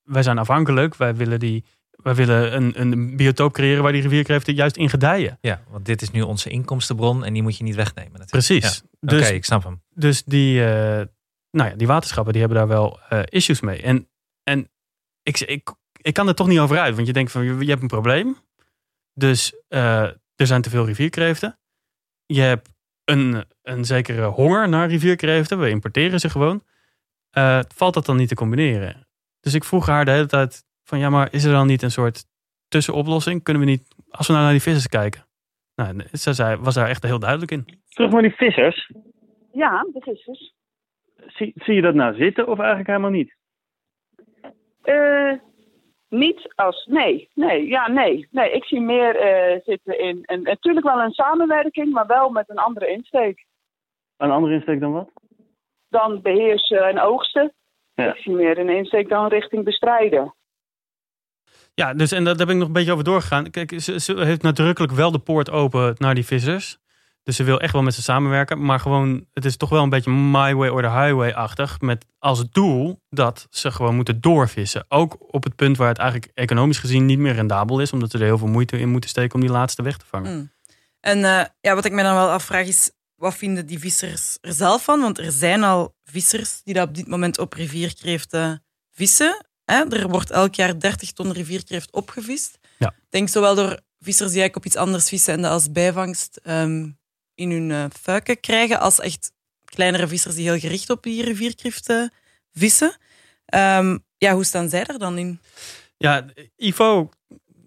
wij 0.05 0.23
zijn 0.23 0.39
afhankelijk. 0.39 0.95
Wij 0.97 1.15
willen, 1.17 1.39
die, 1.41 1.65
wij 1.91 2.15
willen 2.15 2.57
een, 2.57 2.81
een 2.81 3.17
biotoop 3.17 3.53
creëren 3.53 3.83
waar 3.83 3.93
die 3.93 4.03
rivierkreeften 4.03 4.55
juist 4.55 4.77
in 4.77 4.89
gedijen. 4.89 5.39
Ja, 5.41 5.61
want 5.71 5.85
dit 5.87 6.03
is 6.03 6.11
nu 6.11 6.21
onze 6.23 6.51
inkomstenbron 6.51 7.25
en 7.25 7.33
die 7.33 7.43
moet 7.43 7.57
je 7.57 7.65
niet 7.65 7.75
wegnemen. 7.75 8.19
natuurlijk. 8.19 8.47
Precies. 8.47 8.75
Ja. 8.77 8.89
Oké, 9.01 9.17
Dus, 9.17 9.31
ik 9.31 9.45
snap 9.45 9.65
hem. 9.65 9.83
dus 9.95 10.23
die, 10.25 10.65
eh, 10.65 11.07
nou 11.51 11.71
ja, 11.71 11.77
die 11.77 11.87
waterschappen 11.87 12.33
die 12.33 12.43
hebben 12.43 12.59
daar 12.59 12.69
wel 12.69 12.99
eh, 13.09 13.21
issues 13.25 13.61
mee. 13.61 13.83
En, 13.83 14.09
en 14.45 14.69
ik, 15.23 15.41
ik, 15.41 15.71
ik 16.01 16.15
kan 16.15 16.29
er 16.29 16.35
toch 16.35 16.47
niet 16.49 16.59
over 16.59 16.79
uit. 16.79 16.95
Want 16.95 17.07
je 17.07 17.13
denkt 17.13 17.33
van, 17.33 17.45
je, 17.45 17.57
je 17.59 17.71
hebt 17.71 17.83
een 17.83 17.89
probleem. 17.89 18.37
Dus 19.15 19.63
eh, 19.69 20.03
er 20.37 20.47
zijn 20.47 20.63
te 20.63 20.71
veel 20.71 20.87
rivierkreeften. 20.87 21.59
Je 22.27 22.41
hebt 22.41 22.69
een, 23.05 23.45
een 23.63 23.85
zekere 23.85 24.25
honger 24.25 24.69
naar 24.69 24.89
rivierkreeften. 24.89 25.59
We 25.59 25.69
importeren 25.69 26.21
ze 26.21 26.31
gewoon. 26.31 26.63
Eh, 27.31 27.61
valt 27.75 27.95
dat 27.95 28.07
dan 28.07 28.17
niet 28.17 28.29
te 28.29 28.35
combineren? 28.35 29.07
Dus 29.41 29.55
ik 29.55 29.65
vroeg 29.65 29.87
haar 29.87 30.05
de 30.05 30.11
hele 30.11 30.27
tijd 30.27 30.65
van, 30.85 30.99
ja, 30.99 31.11
maar 31.11 31.33
is 31.33 31.45
er 31.45 31.53
dan 31.53 31.67
niet 31.67 31.83
een 31.83 31.91
soort 31.91 32.25
tussenoplossing? 32.69 33.43
Kunnen 33.43 33.63
we 33.63 33.69
niet, 33.69 33.95
als 34.11 34.27
we 34.27 34.33
nou 34.33 34.45
naar 34.45 34.53
die 34.53 34.63
vissers 34.63 34.89
kijken. 34.89 35.27
Nou, 35.75 36.03
ze 36.13 36.33
zei, 36.33 36.57
was 36.57 36.75
daar 36.75 36.89
echt 36.89 37.03
heel 37.03 37.19
duidelijk 37.19 37.51
in. 37.51 37.81
Terug 37.89 38.11
naar 38.11 38.23
die 38.23 38.35
vissers. 38.35 38.93
Ja, 39.53 39.87
de 39.93 40.01
vissers. 40.01 40.55
Zie, 41.27 41.53
zie 41.55 41.75
je 41.75 41.83
dat 41.83 41.95
nou 41.95 42.17
zitten 42.17 42.47
of 42.47 42.59
eigenlijk 42.59 42.89
helemaal 42.89 43.11
niet? 43.11 43.37
Eh, 44.83 45.33
niet 46.13 46.53
als. 46.55 46.87
Nee, 46.87 47.29
nee, 47.35 47.67
ja, 47.67 47.89
nee. 47.89 48.29
Nee, 48.31 48.53
ik 48.53 48.65
zie 48.65 48.81
meer 48.81 49.17
eh, 49.17 49.61
zitten 49.65 49.99
in. 49.99 50.25
En 50.25 50.43
natuurlijk 50.43 50.87
wel 50.87 51.01
een 51.01 51.13
samenwerking, 51.13 51.93
maar 51.93 52.07
wel 52.07 52.31
met 52.31 52.51
een 52.51 52.59
andere 52.59 52.89
insteek. 52.89 53.47
Een 54.17 54.31
andere 54.31 54.55
insteek 54.55 54.81
dan 54.81 54.93
wat? 54.93 55.11
Dan 55.89 56.23
beheersen 56.23 56.89
en 56.89 57.01
oogsten. 57.01 57.53
Ja. 57.95 58.15
Ik 58.15 58.23
zie 58.23 58.33
meer 58.33 58.59
een 58.59 58.69
insteek 58.69 59.09
dan 59.09 59.29
richting 59.29 59.65
bestrijden. 59.65 60.35
Ja, 61.75 61.95
dus 61.95 62.13
en 62.13 62.25
daar 62.25 62.37
ben 62.37 62.49
ik 62.49 62.57
nog 62.57 62.67
een 62.67 62.73
beetje 62.73 62.93
over 62.93 63.05
doorgegaan. 63.05 63.51
Kijk, 63.51 63.81
ze, 63.81 64.01
ze 64.01 64.25
heeft 64.25 64.43
nadrukkelijk 64.43 64.93
wel 64.93 65.13
de 65.13 65.19
poort 65.19 65.51
open 65.51 65.95
naar 65.99 66.15
die 66.15 66.27
vissers. 66.27 66.79
Dus 67.23 67.37
ze 67.37 67.45
wil 67.45 67.61
echt 67.61 67.73
wel 67.73 67.83
met 67.83 67.95
ze 67.95 68.03
samenwerken. 68.03 68.65
Maar 68.65 68.81
gewoon, 68.81 69.27
het 69.33 69.45
is 69.45 69.57
toch 69.57 69.69
wel 69.69 69.83
een 69.83 69.89
beetje 69.89 70.11
my 70.11 70.55
way 70.55 70.69
or 70.69 70.83
the 70.83 70.91
highway-achtig. 70.91 71.81
Met 71.81 72.07
als 72.19 72.51
doel 72.51 73.01
dat 73.11 73.47
ze 73.51 73.71
gewoon 73.71 73.95
moeten 73.95 74.21
doorvissen. 74.21 74.85
Ook 74.89 75.17
op 75.35 75.45
het 75.45 75.57
punt 75.57 75.77
waar 75.77 75.89
het 75.89 75.99
eigenlijk 75.99 76.31
economisch 76.35 76.79
gezien 76.79 77.07
niet 77.07 77.19
meer 77.19 77.35
rendabel 77.35 77.81
is. 77.81 77.93
Omdat 77.93 78.11
ze 78.11 78.19
er 78.19 78.25
heel 78.25 78.39
veel 78.39 78.47
moeite 78.47 78.79
in 78.79 78.89
moeten 78.89 79.11
steken 79.11 79.35
om 79.35 79.41
die 79.41 79.51
laatste 79.51 79.83
weg 79.83 79.97
te 79.97 80.07
vangen. 80.07 80.37
Mm. 80.37 80.51
En 81.01 81.25
eh, 81.25 81.45
ja, 81.61 81.75
wat 81.75 81.85
ik 81.85 81.93
me 81.93 82.03
dan 82.03 82.15
wel 82.15 82.31
afvraag 82.31 82.67
is, 82.67 82.91
wat 83.15 83.35
vinden 83.35 83.67
die 83.67 83.79
vissers 83.79 84.39
er 84.41 84.53
zelf 84.53 84.85
van? 84.85 85.01
Want 85.01 85.19
er 85.19 85.33
zijn 85.33 85.63
al 85.63 85.95
vissers 86.05 86.61
die 86.63 86.75
dat 86.75 86.89
op 86.89 86.95
dit 86.95 87.07
moment 87.07 87.39
op 87.39 87.53
rivierkreeften 87.53 88.65
vissen. 88.91 89.47
Hè? 89.65 89.85
Er 89.89 90.09
wordt 90.09 90.31
elk 90.31 90.55
jaar 90.55 90.79
30 90.79 91.13
ton 91.13 91.33
rivierkreeft 91.33 91.93
opgevist. 91.93 92.59
Ja. 92.79 92.89
Ik 92.89 93.11
denk 93.11 93.29
zowel 93.29 93.55
door 93.55 93.81
vissers 93.99 94.31
die 94.31 94.41
eigenlijk 94.41 94.57
op 94.57 94.65
iets 94.65 94.77
anders 94.77 95.09
vissen 95.09 95.35
en 95.35 95.43
dat 95.43 95.51
als 95.51 95.73
bijvangst 95.73 96.41
ehm, 96.43 96.91
in 97.43 97.51
hun 97.51 97.71
uh, 97.71 97.85
fuiken 98.01 98.41
krijgen, 98.41 98.81
als 98.81 99.01
echt 99.01 99.33
kleinere 99.65 100.09
vissers 100.09 100.35
die 100.35 100.49
heel 100.49 100.59
gericht 100.59 100.91
op 100.91 101.03
die 101.03 101.25
rivierkreeften 101.25 102.13
vissen. 102.53 102.97
Um, 103.55 104.05
ja, 104.17 104.35
hoe 104.35 104.45
staan 104.45 104.69
zij 104.69 104.85
daar 104.85 104.99
dan 104.99 105.19
in? 105.19 105.41
Ja, 105.97 106.27
Ivo, 106.57 107.11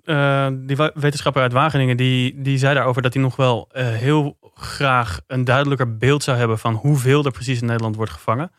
uh, 0.04 0.48
die 0.54 0.76
wetenschapper 0.94 1.42
uit 1.42 1.52
Wageningen, 1.52 1.98
die, 1.98 2.42
die 2.42 2.58
zei 2.58 2.74
daarover 2.74 3.02
dat 3.02 3.14
hij 3.14 3.24
nog 3.24 3.36
wel 3.36 3.70
uh, 3.74 3.88
heel 3.88 4.38
graag 4.54 5.20
een 5.28 5.44
duidelijker 5.44 5.98
beeld 5.98 6.24
zou 6.24 6.38
hebben 6.38 6.60
van 6.60 6.74
hoeveel 6.74 7.26
er 7.26 7.32
precies 7.32 7.60
in 7.60 7.66
Nederland 7.66 7.96
wordt 7.96 8.12
gevangen. 8.12 8.52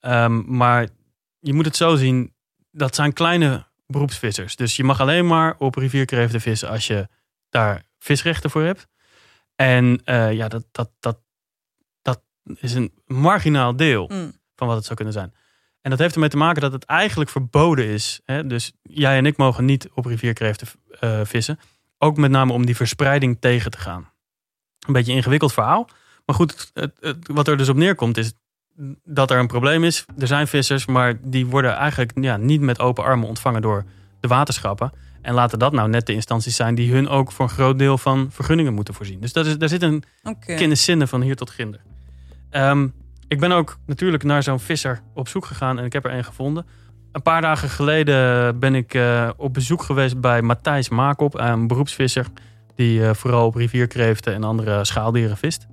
Um, 0.00 0.56
maar 0.56 0.88
je 1.38 1.52
moet 1.52 1.64
het 1.64 1.76
zo 1.76 1.96
zien, 1.96 2.34
dat 2.70 2.94
zijn 2.94 3.12
kleine 3.12 3.66
beroepsvissers. 3.86 4.56
Dus 4.56 4.76
je 4.76 4.84
mag 4.84 5.00
alleen 5.00 5.26
maar 5.26 5.54
op 5.58 5.74
rivierkreeften 5.74 6.40
vissen 6.40 6.68
als 6.68 6.86
je 6.86 7.08
daar 7.48 7.82
visrechten 7.98 8.50
voor 8.50 8.62
hebt. 8.62 8.86
En 9.56 10.00
uh, 10.04 10.32
ja, 10.32 10.48
dat, 10.48 10.64
dat, 10.70 10.90
dat, 11.00 11.18
dat 12.02 12.22
is 12.60 12.74
een 12.74 12.92
marginaal 13.06 13.76
deel 13.76 14.10
Mm. 14.12 14.32
van 14.56 14.66
wat 14.66 14.76
het 14.76 14.84
zou 14.84 14.96
kunnen 14.96 15.14
zijn. 15.14 15.34
En 15.80 15.90
dat 15.90 15.98
heeft 15.98 16.14
ermee 16.14 16.28
te 16.28 16.36
maken 16.36 16.60
dat 16.60 16.72
het 16.72 16.84
eigenlijk 16.84 17.30
verboden 17.30 17.86
is. 17.86 18.20
Hè? 18.24 18.46
Dus 18.46 18.72
jij 18.82 19.16
en 19.16 19.26
ik 19.26 19.36
mogen 19.36 19.64
niet 19.64 19.88
op 19.94 20.04
rivierkreeften 20.04 20.68
uh, 21.00 21.20
vissen. 21.24 21.58
Ook 21.98 22.16
met 22.16 22.30
name 22.30 22.52
om 22.52 22.66
die 22.66 22.76
verspreiding 22.76 23.36
tegen 23.40 23.70
te 23.70 23.78
gaan. 23.78 24.10
Een 24.86 24.92
beetje 24.92 25.10
een 25.10 25.16
ingewikkeld 25.16 25.52
verhaal. 25.52 25.88
Maar 26.26 26.36
goed, 26.36 26.70
het, 26.74 26.92
het, 27.00 27.28
wat 27.28 27.48
er 27.48 27.56
dus 27.56 27.68
op 27.68 27.76
neerkomt 27.76 28.16
is 28.16 28.32
dat 29.04 29.30
er 29.30 29.38
een 29.38 29.46
probleem 29.46 29.84
is. 29.84 30.04
Er 30.18 30.26
zijn 30.26 30.46
vissers, 30.46 30.86
maar 30.86 31.14
die 31.22 31.46
worden 31.46 31.74
eigenlijk 31.74 32.12
ja, 32.20 32.36
niet 32.36 32.60
met 32.60 32.80
open 32.80 33.04
armen 33.04 33.28
ontvangen 33.28 33.62
door 33.62 33.84
de 34.20 34.28
waterschappen. 34.28 34.92
En 35.24 35.34
laten 35.34 35.58
dat 35.58 35.72
nou 35.72 35.88
net 35.88 36.06
de 36.06 36.12
instanties 36.12 36.56
zijn 36.56 36.74
die 36.74 36.92
hun 36.92 37.08
ook 37.08 37.32
voor 37.32 37.44
een 37.44 37.50
groot 37.50 37.78
deel 37.78 37.98
van 37.98 38.28
vergunningen 38.30 38.74
moeten 38.74 38.94
voorzien. 38.94 39.20
Dus 39.20 39.32
dat 39.32 39.46
is, 39.46 39.58
daar 39.58 39.68
zit 39.68 39.82
een 39.82 40.04
okay. 40.22 40.56
kenniszinnen 40.56 41.08
van 41.08 41.22
hier 41.22 41.36
tot 41.36 41.50
ginder. 41.50 41.80
Um, 42.50 42.94
ik 43.28 43.40
ben 43.40 43.52
ook 43.52 43.78
natuurlijk 43.86 44.22
naar 44.22 44.42
zo'n 44.42 44.60
visser 44.60 45.00
op 45.14 45.28
zoek 45.28 45.44
gegaan 45.44 45.78
en 45.78 45.84
ik 45.84 45.92
heb 45.92 46.04
er 46.04 46.12
een 46.12 46.24
gevonden. 46.24 46.66
Een 47.12 47.22
paar 47.22 47.40
dagen 47.40 47.68
geleden 47.68 48.58
ben 48.58 48.74
ik 48.74 48.94
uh, 48.94 49.30
op 49.36 49.54
bezoek 49.54 49.82
geweest 49.82 50.20
bij 50.20 50.42
Matthijs 50.42 50.88
Maakop, 50.88 51.34
een 51.38 51.66
beroepsvisser 51.66 52.26
die 52.74 52.98
uh, 52.98 53.14
vooral 53.14 53.46
op 53.46 53.54
rivierkreeften 53.54 54.34
en 54.34 54.44
andere 54.44 54.84
schaaldieren 54.84 55.36
vist. 55.36 55.66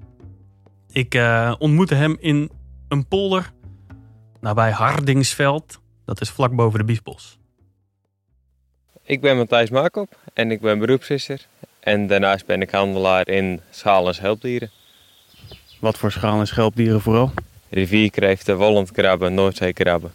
Ik 0.91 1.15
uh, 1.15 1.53
ontmoette 1.57 1.95
hem 1.95 2.17
in 2.19 2.51
een 2.87 3.07
polder 3.07 3.51
nabij 4.39 4.71
Hardingsveld. 4.71 5.79
Dat 6.05 6.21
is 6.21 6.29
vlak 6.29 6.55
boven 6.55 6.79
de 6.79 6.85
Biesbos. 6.85 7.39
Ik 9.03 9.21
ben 9.21 9.37
Matthijs 9.37 9.69
Maakop 9.69 10.17
en 10.33 10.51
ik 10.51 10.61
ben 10.61 10.79
beroepsvisser. 10.79 11.45
En 11.79 12.07
daarnaast 12.07 12.45
ben 12.45 12.61
ik 12.61 12.69
handelaar 12.69 13.27
in 13.27 13.61
schaal- 13.69 14.07
en 14.07 14.13
schelpdieren. 14.15 14.71
Wat 15.79 15.97
voor 15.97 16.11
schaal- 16.11 16.39
en 16.39 16.47
schelpdieren 16.47 17.01
vooral? 17.01 17.31
Rivierkreeften, 17.69 18.57
wollandkrabben, 18.57 19.33
Noordzeekrabben. 19.33 20.13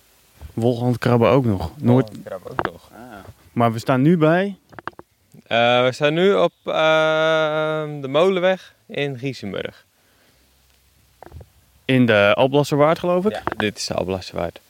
Wollandkrabben 0.54 1.28
ook 1.28 1.44
nog? 1.44 1.70
Noord... 1.76 2.08
Wollandkrabben 2.08 2.50
ook 2.50 2.72
nog. 2.72 2.90
Ah. 2.92 2.98
Maar 3.52 3.72
we 3.72 3.78
staan 3.78 4.02
nu 4.02 4.16
bij? 4.16 4.56
Uh, 5.48 5.84
we 5.84 5.88
staan 5.92 6.14
nu 6.14 6.34
op 6.34 6.52
uh, 6.64 6.72
de 8.00 8.08
Molenweg 8.08 8.74
in 8.86 9.18
Giesenburg. 9.18 9.84
In 11.84 12.06
de 12.06 12.32
Alblasserwaard 12.34 12.98
geloof 12.98 13.24
ik? 13.26 13.32
Ja, 13.32 13.42
dit 13.56 13.76
is 13.76 13.86
de 13.86 13.94
Alblasserwaard. 13.94 14.60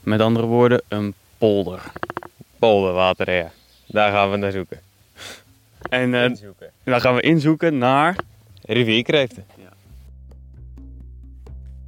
Met 0.00 0.20
andere 0.20 0.46
woorden, 0.46 0.82
een 0.88 1.14
polder. 1.38 1.80
Polderwater, 2.58 3.32
ja. 3.32 3.50
Daar 3.86 4.12
gaan 4.12 4.30
we 4.30 4.36
naar 4.36 4.52
zoeken. 4.52 4.80
En 5.88 6.12
uh, 6.12 6.24
inzoeken. 6.24 6.70
dan 6.84 7.00
gaan 7.00 7.14
we 7.14 7.20
inzoeken 7.20 7.78
naar... 7.78 8.16
Rivierkreeften. 8.66 9.44
Ja. 9.56 9.72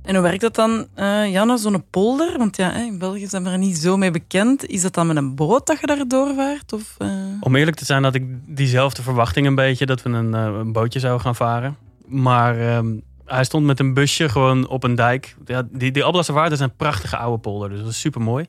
En 0.02 0.14
hoe 0.14 0.22
werkt 0.22 0.40
dat 0.40 0.54
dan, 0.54 0.86
uh, 0.96 1.32
Janne, 1.32 1.56
zo'n 1.56 1.84
polder? 1.90 2.38
Want 2.38 2.56
ja, 2.56 2.74
in 2.74 2.98
België 2.98 3.26
zijn 3.26 3.44
we 3.44 3.50
er 3.50 3.58
niet 3.58 3.78
zo 3.78 3.96
mee 3.96 4.10
bekend. 4.10 4.66
Is 4.66 4.82
dat 4.82 4.94
dan 4.94 5.06
met 5.06 5.16
een 5.16 5.34
boot 5.34 5.66
dat 5.66 5.80
je 5.80 5.86
daar 5.86 6.08
doorvaart? 6.08 6.72
Of, 6.72 6.96
uh... 6.98 7.08
Om 7.40 7.56
eerlijk 7.56 7.76
te 7.76 7.84
zijn 7.84 8.04
had 8.04 8.14
ik 8.14 8.24
diezelfde 8.56 9.02
verwachting 9.02 9.46
een 9.46 9.54
beetje... 9.54 9.86
dat 9.86 10.02
we 10.02 10.10
een, 10.10 10.34
uh, 10.34 10.58
een 10.58 10.72
bootje 10.72 11.00
zouden 11.00 11.22
gaan 11.22 11.34
varen. 11.34 11.76
Maar 12.06 12.60
ehm, 12.60 12.96
hij 13.24 13.44
stond 13.44 13.66
met 13.66 13.80
een 13.80 13.94
busje 13.94 14.28
gewoon 14.28 14.68
op 14.68 14.84
een 14.84 14.94
dijk. 14.94 15.36
Ja, 15.44 15.62
die, 15.70 15.92
die 15.92 16.04
is 16.50 16.60
een 16.60 16.76
prachtige 16.76 17.16
oude 17.16 17.38
polder, 17.38 17.68
dus 17.68 17.80
dat 17.80 17.88
is 17.88 18.00
super 18.00 18.20
mooi. 18.20 18.46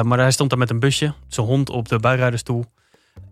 Maar 0.00 0.18
hij 0.18 0.30
stond 0.30 0.50
daar 0.50 0.58
met 0.58 0.70
een 0.70 0.80
busje, 0.80 1.14
zijn 1.28 1.46
hond 1.46 1.70
op 1.70 1.88
de 1.88 1.98
bijrijdersstoel. 1.98 2.64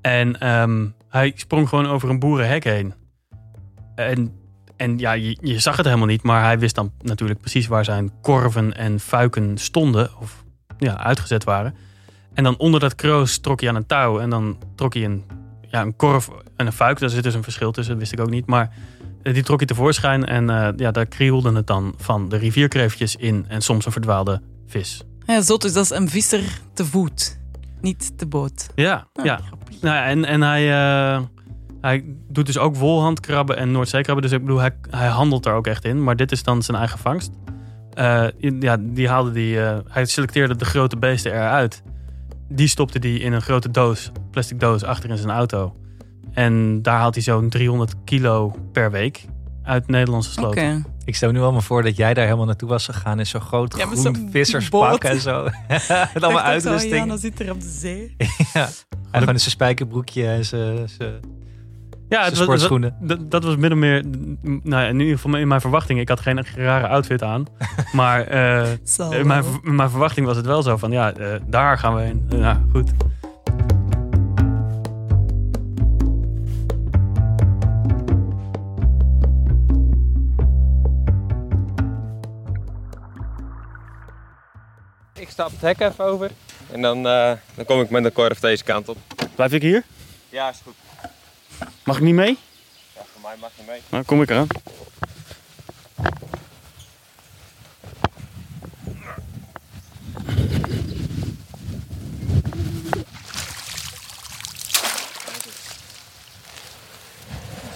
En 0.01 0.49
um, 0.49 0.95
hij 1.09 1.33
sprong 1.37 1.69
gewoon 1.69 1.87
over 1.87 2.11
een 2.11 2.19
boerenhek 2.19 2.65
heen. 2.65 2.95
En 3.95 4.41
en 4.81 4.99
ja, 4.99 5.13
je, 5.13 5.59
zag 5.59 5.77
het 5.77 5.87
helemaal 5.87 6.07
niet, 6.07 6.23
maar 6.23 6.45
hij 6.45 6.59
wist 6.59 6.75
dan 6.75 6.93
natuurlijk 7.03 7.41
precies 7.41 7.67
waar 7.67 7.85
zijn 7.85 8.11
korven 8.21 8.77
en 8.77 9.01
fuiken 9.01 9.59
stonden, 9.59 10.11
of 10.21 10.45
ja, 10.79 10.99
uitgezet 10.99 11.45
waren. 11.45 11.75
En 12.35 12.45
dan 12.45 12.59
onder 12.59 12.81
dat 12.81 12.95
kroos 12.95 13.39
trok 13.39 13.61
hij 13.61 13.69
aan 13.69 13.75
een 13.75 13.87
touw 13.87 14.21
en 14.21 14.31
dan 14.31 14.59
trok 14.75 14.95
hij 14.95 15.05
een, 15.05 15.25
ja, 15.61 15.81
een 15.81 15.97
korf 15.97 16.31
en 16.57 16.67
een 16.67 16.73
fuik. 16.73 16.99
Daar 16.99 17.09
zit 17.09 17.23
dus 17.23 17.35
een 17.35 17.43
verschil 17.43 17.73
tussen, 17.73 17.93
dat 17.95 18.03
wist 18.03 18.13
ik 18.13 18.21
ook 18.21 18.31
niet. 18.31 18.47
Maar 18.47 18.73
die 19.23 19.43
trok 19.43 19.59
hij 19.59 19.67
tevoorschijn 19.67 20.27
en 20.27 20.51
uh, 20.51 20.69
ja, 20.77 20.91
daar 20.91 21.07
krielde 21.07 21.53
het 21.53 21.67
dan 21.67 21.95
van 21.97 22.29
de 22.29 22.37
rivierkreeftjes 22.37 23.17
in 23.17 23.45
en 23.49 23.63
soms 23.63 23.87
een 23.87 23.93
verdwaalde 23.93 24.41
vis. 24.67 25.03
Ja, 25.31 25.43
zot, 25.43 25.63
dus 25.63 25.73
dat 25.73 25.85
is 25.85 25.91
een 25.91 26.09
visser 26.09 26.61
te 26.73 26.85
voet, 26.85 27.39
niet 27.81 28.19
te 28.19 28.27
boot. 28.27 28.69
Ja, 28.75 29.07
Ah, 29.13 29.25
ja. 29.25 29.41
Nou, 29.81 29.97
ja 29.97 30.05
en, 30.05 30.25
en 30.25 30.41
hij... 30.41 30.69
Uh, 31.17 31.23
hij 31.81 32.05
doet 32.29 32.47
dus 32.47 32.59
ook 32.59 32.77
wolhandkrabben 32.77 33.57
en 33.57 33.71
Noordzeekrabben. 33.71 34.23
Dus 34.23 34.33
ik 34.33 34.41
bedoel, 34.41 34.59
hij, 34.59 34.77
hij 34.91 35.09
handelt 35.09 35.47
er 35.47 35.53
ook 35.53 35.67
echt 35.67 35.85
in. 35.85 36.03
Maar 36.03 36.17
dit 36.17 36.33
is 36.33 36.43
dan 36.43 36.63
zijn 36.63 36.77
eigen 36.77 36.99
vangst. 36.99 37.31
Uh, 37.95 38.27
ja, 38.61 38.77
die 38.81 39.09
haalde 39.09 39.31
die, 39.31 39.55
uh, 39.55 39.79
hij 39.89 40.05
selecteerde 40.05 40.57
de 40.57 40.65
grote 40.65 40.97
beesten 40.97 41.33
eruit. 41.33 41.83
Die 42.49 42.69
stopte 42.69 42.99
hij 42.99 43.15
in 43.15 43.33
een 43.33 43.43
grote 43.43 43.71
doos, 43.71 44.11
plastic 44.31 44.61
doos, 44.61 44.83
achter 44.85 45.11
in 45.11 45.17
zijn 45.17 45.31
auto. 45.31 45.77
En 46.33 46.83
daar 46.83 46.99
haalt 46.99 47.15
hij 47.15 47.23
zo'n 47.23 47.49
300 47.49 47.95
kilo 48.05 48.55
per 48.73 48.91
week 48.91 49.25
uit 49.63 49.89
Nederlandse 49.89 50.31
sloten. 50.31 50.63
Okay. 50.63 50.83
Ik 51.05 51.17
stel 51.17 51.31
nu 51.31 51.41
allemaal 51.41 51.61
voor 51.61 51.83
dat 51.83 51.97
jij 51.97 52.15
daar 52.15 52.25
helemaal 52.25 52.47
naartoe 52.47 52.69
was 52.69 52.85
gegaan 52.85 53.19
in 53.19 53.27
zo'n 53.27 53.41
groot 53.41 53.77
ja, 53.77 53.87
groen 53.87 53.97
zo 53.97 54.13
visserspak 54.31 55.05
en 55.05 55.21
zo. 55.21 55.49
Met 56.15 56.23
allemaal 56.23 56.43
uitrusting. 56.43 56.95
Ja, 56.95 57.07
dan 57.07 57.19
zit 57.19 57.41
er 57.41 57.51
op 57.51 57.61
de 57.61 57.69
zee. 57.69 58.17
ja. 58.55 58.69
En 59.11 59.21
gewoon 59.21 59.39
zijn 59.39 59.51
spijkerbroekje 59.51 60.27
en 60.27 60.45
zijn 60.45 60.89
ja, 62.11 62.25
het 62.25 62.45
was, 62.45 62.69
dat, 63.01 63.31
dat 63.31 63.45
was 63.45 63.57
min 63.57 63.73
of 63.73 63.79
meer, 63.79 64.05
nou, 64.43 64.89
in 64.89 65.01
ieder 65.01 65.19
geval 65.19 65.39
in 65.39 65.49
mijn 65.49 65.61
verwachting. 65.61 66.01
Ik 66.01 66.09
had 66.09 66.21
geen 66.21 66.45
rare 66.57 66.89
outfit 66.89 67.23
aan. 67.23 67.45
Maar 67.93 68.33
uh, 68.33 68.71
in, 69.19 69.27
mijn, 69.27 69.45
in 69.63 69.75
mijn 69.75 69.91
verwachting 69.91 70.27
was 70.27 70.37
het 70.37 70.47
wel 70.47 70.63
zo 70.63 70.77
van, 70.77 70.91
ja, 70.91 71.19
uh, 71.19 71.27
daar 71.47 71.79
gaan 71.79 71.95
we 71.95 72.01
heen. 72.01 72.27
Ja, 72.29 72.63
goed. 72.73 72.91
Stap 85.41 85.61
het 85.61 85.79
hek 85.79 85.91
even 85.91 86.05
over. 86.05 86.31
En 86.71 86.83
dan, 86.83 87.07
uh, 87.07 87.33
dan 87.55 87.65
kom 87.65 87.81
ik 87.81 87.91
met 87.91 88.03
de 88.03 88.11
korf 88.11 88.41
deze 88.41 88.65
kant 88.65 88.89
op. 88.89 88.97
Blijf 89.35 89.53
ik 89.53 89.63
hier? 89.63 89.83
Ja, 90.29 90.49
is 90.49 90.61
goed. 90.65 90.75
Mag 91.85 91.97
ik 91.97 92.03
niet 92.03 92.15
mee? 92.15 92.39
Ja, 92.95 93.01
Van 93.13 93.23
mij 93.23 93.37
mag 93.41 93.51
je 93.57 93.63
mee. 93.67 93.81
Nou, 93.89 94.05
kom 94.05 94.23
ik 94.23 94.31
eraan. 94.31 94.47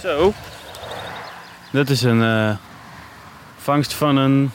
Zo. 0.00 0.32
Dat 1.72 1.90
is 1.90 2.02
een 2.02 2.22
eh, 2.22 2.56
vangst 3.56 3.94
van 3.94 4.16
een... 4.16 4.52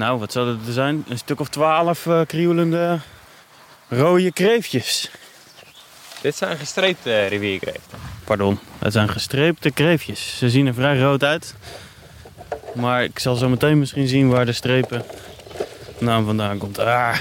Nou, 0.00 0.18
wat 0.18 0.32
zou 0.32 0.46
dat 0.46 0.66
er 0.66 0.72
zijn? 0.72 1.04
Een 1.08 1.18
stuk 1.18 1.40
of 1.40 1.48
twaalf 1.48 2.06
eh 2.06 2.20
krioelende 2.26 2.98
rode 3.88 4.32
kreeftjes. 4.32 5.10
Dit 6.20 6.36
zijn 6.36 6.56
gestreepte 6.56 7.26
rivierkreeften. 7.26 7.98
Pardon, 8.24 8.58
het 8.78 8.92
zijn 8.92 9.08
gestreepte 9.08 9.70
kreeftjes. 9.70 10.38
Ze 10.38 10.50
zien 10.50 10.66
er 10.66 10.74
vrij 10.74 10.98
rood 10.98 11.24
uit. 11.24 11.54
Maar 12.74 13.04
ik 13.04 13.18
zal 13.18 13.34
zo 13.34 13.48
meteen 13.48 13.78
misschien 13.78 14.08
zien 14.08 14.28
waar 14.28 14.46
de 14.46 14.52
strepen 14.52 15.04
naam 15.98 16.24
vandaan 16.24 16.58
komt. 16.58 16.78
Ah. 16.78 17.16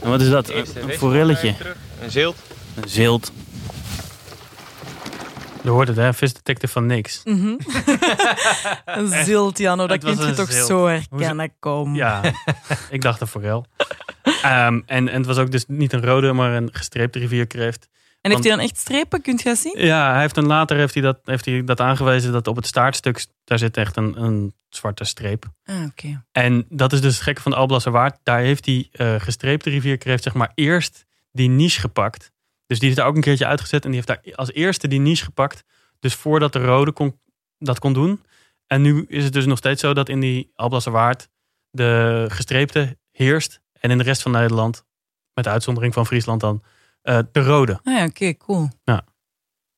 En 0.00 0.08
wat 0.08 0.20
is 0.20 0.30
dat? 0.30 0.50
Een, 0.50 0.66
forelletje. 0.90 1.54
Een 2.02 2.10
zilt. 2.10 2.36
Een 2.74 2.88
zilt. 2.88 3.32
Je 5.62 5.70
hoort 5.70 5.88
het, 5.88 5.96
hè? 5.96 6.14
Visdetective 6.14 6.72
van 6.72 6.86
niks. 6.86 7.20
Mhm. 7.24 7.46
een 8.84 9.24
zilt, 9.24 9.56
dat 9.56 9.98
kunt 9.98 10.22
je 10.22 10.32
toch 10.34 10.52
zilt. 10.52 10.66
zo 10.66 10.86
herkennen 10.86 11.52
komen. 11.58 11.94
Ja, 11.94 12.20
ik 12.90 13.00
dacht 13.00 13.20
een 13.20 13.26
forel. 13.26 13.66
Ehm, 14.22 14.80
en, 14.86 15.08
en 15.08 15.16
het 15.16 15.26
was 15.26 15.38
ook 15.38 15.50
dus 15.50 15.64
niet 15.66 15.92
een 15.92 16.04
rode, 16.04 16.32
maar 16.32 16.52
een 16.52 16.68
gestreepte 16.72 17.18
rivierkreeft. 17.18 17.88
En 18.20 18.30
heeft 18.30 18.42
hij 18.42 18.52
dan 18.52 18.64
echt 18.64 18.78
strepen? 18.78 19.22
Kunt 19.22 19.42
je 19.42 19.48
dat 19.48 19.58
zien? 19.58 19.74
Ja, 19.76 20.12
hij 20.12 20.20
heeft 20.20 20.36
een, 20.36 20.46
later 20.46 20.76
heeft 20.76 20.94
hij, 20.94 21.02
dat, 21.02 21.18
heeft 21.24 21.44
hij 21.44 21.64
dat 21.64 21.80
aangewezen 21.80 22.32
dat 22.32 22.46
op 22.46 22.56
het 22.56 22.66
staartstuk, 22.66 23.26
daar 23.44 23.58
zit 23.58 23.76
echt 23.76 23.96
een, 23.96 24.22
een 24.22 24.54
zwarte 24.68 25.04
streep. 25.04 25.44
Ah, 25.64 25.84
oké. 25.84 26.24
En 26.32 26.66
dat 26.68 26.92
is 26.92 27.00
dus 27.00 27.14
het 27.14 27.22
gekke 27.22 27.40
van 27.40 27.50
de 27.50 27.56
Alblasserwaard. 27.56 28.18
Daar 28.22 28.40
heeft 28.40 28.64
die 28.64 28.88
eh, 28.92 29.14
gestreepte 29.18 29.70
rivierkreeft 29.70 30.22
zeg 30.22 30.34
maar 30.34 30.52
eerst 30.54 31.06
die 31.32 31.48
niche 31.48 31.80
gepakt. 31.80 32.32
Dus 32.72 32.80
die 32.80 32.90
is 32.90 32.96
daar 32.96 33.06
ook 33.06 33.14
een 33.14 33.20
keertje 33.20 33.46
uitgezet 33.46 33.84
en 33.84 33.90
die 33.90 34.02
heeft 34.04 34.24
daar 34.24 34.34
als 34.34 34.52
eerste 34.52 34.88
die 34.88 35.00
niche 35.00 35.24
gepakt. 35.24 35.64
Dus 36.00 36.14
voordat 36.14 36.52
de 36.52 36.64
rode 36.64 36.92
kon, 36.92 37.20
dat 37.58 37.78
kon 37.78 37.92
doen. 37.92 38.24
En 38.66 38.82
nu 38.82 39.04
is 39.08 39.24
het 39.24 39.32
dus 39.32 39.46
nog 39.46 39.58
steeds 39.58 39.80
zo 39.80 39.94
dat 39.94 40.08
in 40.08 40.20
die 40.20 40.52
Alblasserwaard 40.54 41.28
de 41.70 42.26
gestreepte 42.28 42.98
heerst. 43.10 43.60
En 43.80 43.90
in 43.90 43.98
de 43.98 44.04
rest 44.04 44.22
van 44.22 44.32
Nederland, 44.32 44.84
met 45.34 45.44
de 45.44 45.50
uitzondering 45.50 45.94
van 45.94 46.06
Friesland 46.06 46.40
dan, 46.40 46.62
eh, 47.02 47.18
de 47.32 47.42
rode. 47.42 47.80
Ah 47.84 47.94
ja, 47.94 48.04
oké, 48.04 48.36
cool. 48.36 48.68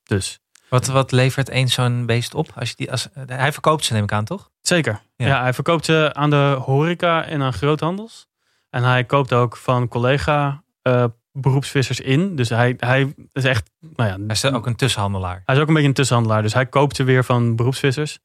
Dus 0.03 0.41
Wat, 0.69 0.87
wat 0.87 1.13
levert 1.13 1.49
één 1.49 1.69
zo'n 1.69 2.07
beest 2.07 2.35
op? 2.35 2.53
Als 2.55 2.69
je 2.69 2.77
die, 2.77 2.91
als, 2.91 3.09
hij 3.27 3.53
verkoopt 3.53 3.85
ze, 3.85 3.93
neem 3.93 4.03
ik 4.03 4.13
aan, 4.13 4.25
toch? 4.25 4.51
Zeker. 4.61 5.01
Ja. 5.17 5.27
Ja. 5.27 5.43
hij 5.43 5.55
verkoopt 5.55 5.85
ze 5.85 6.11
aan 6.13 6.31
de 6.31 6.57
horeca 6.65 7.25
en 7.25 7.43
aan 7.43 7.53
groothandels. 7.53 8.27
En 8.71 8.83
hij 8.83 9.05
koopt 9.05 9.33
ook 9.33 9.57
van 9.57 9.89
collega 9.89 10.63
eh, 10.83 11.05
beroepsvissers 11.41 12.01
in. 12.01 12.37
Dus 12.37 12.49
hij, 12.49 12.75
hij 12.79 13.15
is 13.33 13.45
echt, 13.45 13.71
nou 13.81 14.09
ja, 14.09 14.17
Hij 14.27 14.27
is 14.35 14.45
ook 14.45 14.67
een 14.67 14.77
tussenhandelaar. 14.77 15.43
hij 15.45 15.55
is 15.55 15.61
ook 15.61 15.69
een 15.69 15.75
beetje 15.75 15.89
een 15.89 15.95
tussenhandelaar. 15.95 16.43
Dus 16.43 16.55
hij 16.55 16.67
koopt 16.67 16.97
ze 16.97 17.05
weer 17.05 17.25
van 17.25 17.57
beroepsvissers. 17.57 18.19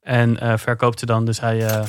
En 0.00 0.40
eh, 0.40 0.56
verkoopt 0.56 0.98
ze 0.98 1.06
dan. 1.06 1.24
Dus 1.24 1.40
hij, 1.40 1.66
eh, 1.66 1.84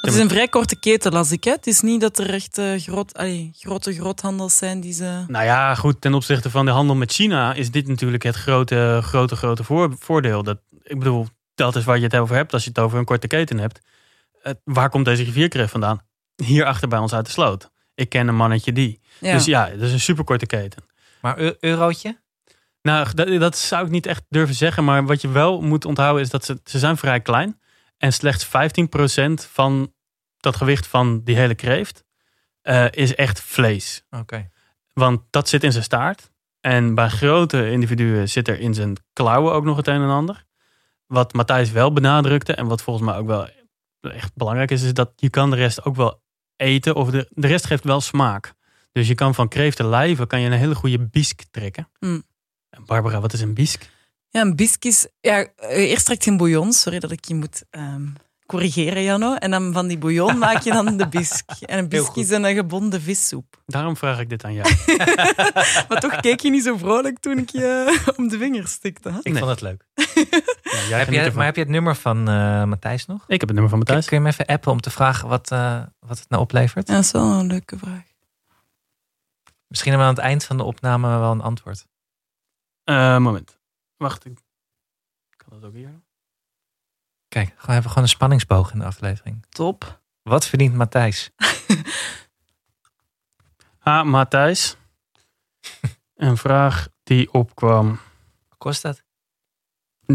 Het 0.00 0.14
is 0.14 0.18
een 0.18 0.28
vrij 0.28 0.48
korte 0.48 0.78
keten, 0.78 1.12
las 1.12 1.32
ik. 1.32 1.44
Hè? 1.44 1.50
Het 1.50 1.66
is 1.66 1.80
niet 1.80 2.00
dat 2.00 2.18
er 2.18 2.34
echt 2.34 2.58
eh, 2.58 2.80
groot, 2.80 3.14
allee, 3.18 3.50
grote 3.58 3.92
groothandels 3.92 4.56
zijn 4.56 4.80
die 4.80 4.92
ze... 4.92 5.24
nou 5.26 5.44
ja, 5.44 5.74
goed, 5.74 6.00
ten 6.00 6.14
opzichte 6.14 6.50
van 6.50 6.64
de 6.64 6.70
handel 6.70 6.96
met 6.96 7.12
China 7.12 7.54
is 7.54 7.70
dit 7.70 7.86
natuurlijk 7.88 8.22
het 8.22 8.36
grote, 8.36 9.00
grote, 9.02 9.36
grote 9.36 9.64
voor- 9.64 9.96
voordeel. 9.98 10.42
Dat, 10.42 10.58
ik 10.82 10.98
bedoel, 10.98 11.26
dat 11.54 11.76
is 11.76 11.84
waar 11.84 11.96
je 11.96 12.02
het 12.04 12.16
over 12.16 12.36
hebt 12.36 12.52
als 12.52 12.62
je 12.62 12.68
het 12.68 12.78
over 12.78 12.98
een 12.98 13.04
korte 13.04 13.26
keten 13.26 13.58
hebt. 13.58 13.80
Eh, 14.42 14.52
waar 14.64 14.90
komt 14.90 15.04
deze 15.04 15.22
rivierkreeft 15.22 15.70
vandaan? 15.70 16.00
Hier 16.44 16.64
achter 16.64 16.88
bij 16.88 16.98
ons 16.98 17.12
uit 17.14 17.24
de 17.26 17.32
sloot. 17.32 17.70
Ik 17.98 18.08
ken 18.08 18.28
een 18.28 18.36
mannetje 18.36 18.72
die. 18.72 19.00
Ja. 19.20 19.32
Dus 19.32 19.44
ja, 19.44 19.70
dat 19.70 19.80
is 19.80 19.92
een 19.92 20.00
superkorte 20.00 20.46
keten. 20.46 20.84
Maar 21.20 21.38
eu- 21.38 21.56
eurotje? 21.60 22.18
Nou, 22.82 23.14
dat, 23.14 23.40
dat 23.40 23.56
zou 23.56 23.84
ik 23.84 23.90
niet 23.90 24.06
echt 24.06 24.24
durven 24.28 24.54
zeggen. 24.54 24.84
Maar 24.84 25.06
wat 25.06 25.20
je 25.20 25.28
wel 25.28 25.60
moet 25.60 25.84
onthouden 25.84 26.22
is 26.22 26.30
dat 26.30 26.44
ze, 26.44 26.60
ze 26.64 26.78
zijn 26.78 26.96
vrij 26.96 27.20
klein. 27.20 27.60
En 27.96 28.12
slechts 28.12 28.46
15% 28.46 28.50
van 29.50 29.92
dat 30.36 30.56
gewicht 30.56 30.86
van 30.86 31.20
die 31.24 31.36
hele 31.36 31.54
kreeft 31.54 32.04
eh, 32.62 32.86
is 32.90 33.14
echt 33.14 33.40
vlees. 33.40 34.04
Oké. 34.10 34.50
Want 34.92 35.20
dat 35.30 35.48
zit 35.48 35.64
in 35.64 35.72
zijn 35.72 35.84
staart. 35.84 36.30
En 36.60 36.94
bij 36.94 37.08
grote 37.08 37.70
individuen 37.70 38.28
zit 38.28 38.48
er 38.48 38.60
in 38.60 38.74
zijn 38.74 38.96
klauwen 39.12 39.52
ook 39.52 39.64
nog 39.64 39.76
het 39.76 39.86
een 39.86 40.02
en 40.02 40.08
ander. 40.08 40.44
Wat 41.06 41.32
Matthijs 41.32 41.70
wel 41.70 41.92
benadrukte 41.92 42.54
en 42.54 42.66
wat 42.66 42.82
volgens 42.82 43.06
mij 43.06 43.16
ook 43.16 43.26
wel 43.26 43.48
echt 44.00 44.32
belangrijk 44.34 44.70
is, 44.70 44.82
is 44.82 44.94
dat 44.94 45.12
je 45.16 45.30
kan 45.30 45.50
de 45.50 45.56
rest 45.56 45.84
ook 45.84 45.96
wel 45.96 46.26
eten. 46.58 46.94
Of 46.94 47.10
de, 47.10 47.28
de 47.30 47.46
rest 47.46 47.66
geeft 47.66 47.84
wel 47.84 48.00
smaak. 48.00 48.54
Dus 48.92 49.08
je 49.08 49.14
kan 49.14 49.34
van 49.34 49.48
kreeften 49.48 49.88
lijven 49.88 50.26
kan 50.26 50.40
je 50.40 50.46
een 50.46 50.58
hele 50.58 50.74
goede 50.74 50.98
bisk 50.98 51.42
trekken. 51.50 51.88
Mm. 52.00 52.22
En 52.70 52.84
Barbara, 52.84 53.20
wat 53.20 53.32
is 53.32 53.40
een 53.40 53.54
bisk? 53.54 53.90
Ja, 54.30 54.40
een 54.40 54.56
bisk 54.56 54.84
is... 54.84 55.08
Ja, 55.20 55.46
eh, 55.56 55.90
eerst 55.90 56.04
trekt 56.04 56.24
je 56.24 56.30
een 56.30 56.36
bouillon. 56.36 56.72
Sorry 56.72 56.98
dat 56.98 57.10
ik 57.10 57.24
je 57.24 57.34
moet 57.34 57.64
ehm, 57.70 58.06
corrigeren, 58.48 59.02
Jano. 59.02 59.34
En 59.34 59.50
dan 59.50 59.72
van 59.72 59.86
die 59.86 59.98
bouillon 59.98 60.38
maak 60.38 60.62
je 60.62 60.72
dan 60.72 60.96
de 60.96 61.08
bisk. 61.18 61.50
En 61.50 61.78
een 61.78 61.88
bisk 61.88 62.16
is 62.16 62.30
een 62.30 62.54
gebonden 62.54 63.00
vissoep. 63.02 63.62
Daarom 63.66 63.96
vraag 63.96 64.18
ik 64.20 64.28
dit 64.28 64.44
aan 64.44 64.52
jou. 64.54 64.68
Maar 65.88 66.00
toch 66.00 66.20
keek 66.20 66.40
je 66.40 66.50
niet 66.50 66.62
zo 66.64 66.76
vrolijk 66.76 67.18
toen 67.18 67.38
ik 67.38 67.50
je 67.50 67.98
om 68.16 68.28
de 68.28 68.38
vingers 68.38 68.70
stikte. 68.72 69.10
Hè? 69.10 69.18
Ik 69.18 69.32
Nee. 69.32 69.42
vond 69.42 69.50
het 69.50 69.60
leuk. 69.60 69.84
Ja, 70.88 70.96
Heb 70.98 71.08
je, 71.10 71.30
maar 71.34 71.44
heb 71.44 71.54
je 71.54 71.60
het 71.60 71.70
nummer 71.70 71.96
van 71.96 72.28
eh, 72.28 72.64
Matthijs 72.64 73.06
nog? 73.06 73.24
Ik 73.26 73.40
heb 73.40 73.48
het 73.48 73.50
nummer 73.52 73.68
van 73.68 73.78
Matthijs. 73.78 74.06
kun 74.06 74.16
je 74.16 74.22
hem 74.22 74.32
even 74.32 74.46
appen 74.46 74.72
om 74.72 74.80
te 74.80 74.90
vragen 74.90 75.28
wat, 75.28 75.50
eh, 75.50 75.82
wat 75.98 76.18
het 76.18 76.28
nou 76.28 76.42
oplevert? 76.42 76.88
Ja, 76.88 76.94
dat 76.94 77.04
is 77.04 77.10
wel 77.10 77.22
een 77.32 77.46
leuke 77.46 77.78
vraag. 77.78 78.02
Misschien 79.66 79.90
hebben 79.92 80.08
we 80.08 80.14
aan 80.14 80.18
het 80.18 80.30
eind 80.30 80.44
van 80.44 80.56
de 80.56 80.62
opname 80.62 81.18
wel 81.18 81.30
een 81.32 81.40
antwoord. 81.40 81.86
Eh, 82.84 83.18
moment. 83.18 83.58
Wacht. 83.96 84.24
Ik 84.24 84.38
kan 85.36 85.60
dat 85.60 85.68
ook 85.68 85.74
hier. 85.74 86.00
Kijk, 87.28 87.54
we 87.60 87.72
hebben 87.72 87.88
gewoon 87.88 88.04
een 88.04 88.10
spanningsboog 88.10 88.72
in 88.72 88.78
de 88.78 88.84
aflevering. 88.84 89.46
Top. 89.48 90.00
Wat 90.22 90.46
verdient 90.46 90.74
Matthijs? 90.74 91.30
Ah, 93.80 94.06
Matthijs. 94.06 94.76
een 96.14 96.36
vraag 96.36 96.88
die 97.02 97.32
opkwam. 97.32 97.88
Wat 98.48 98.58
kost 98.58 98.82
dat? 98.82 99.02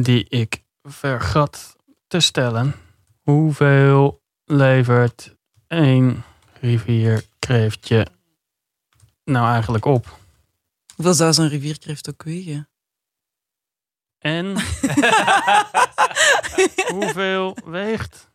die 0.02 0.30
ik 0.30 0.64
vergat 0.84 1.76
te 2.08 2.20
stellen. 2.20 2.76
Hoeveel 3.22 4.22
levert 4.46 5.36
één 5.68 6.24
rivierkreeftje 6.62 8.08
nou 9.24 9.48
eigenlijk 9.52 9.86
op? 9.86 10.20
Hoeveel 10.96 11.14
zou 11.14 11.34
zo'n 11.34 11.48
rivierkreeft 11.48 12.10
ook 12.10 12.24
wegen? 12.24 12.70
En 14.24 14.56
hoeveel 16.94 17.58
weegt 17.66 18.32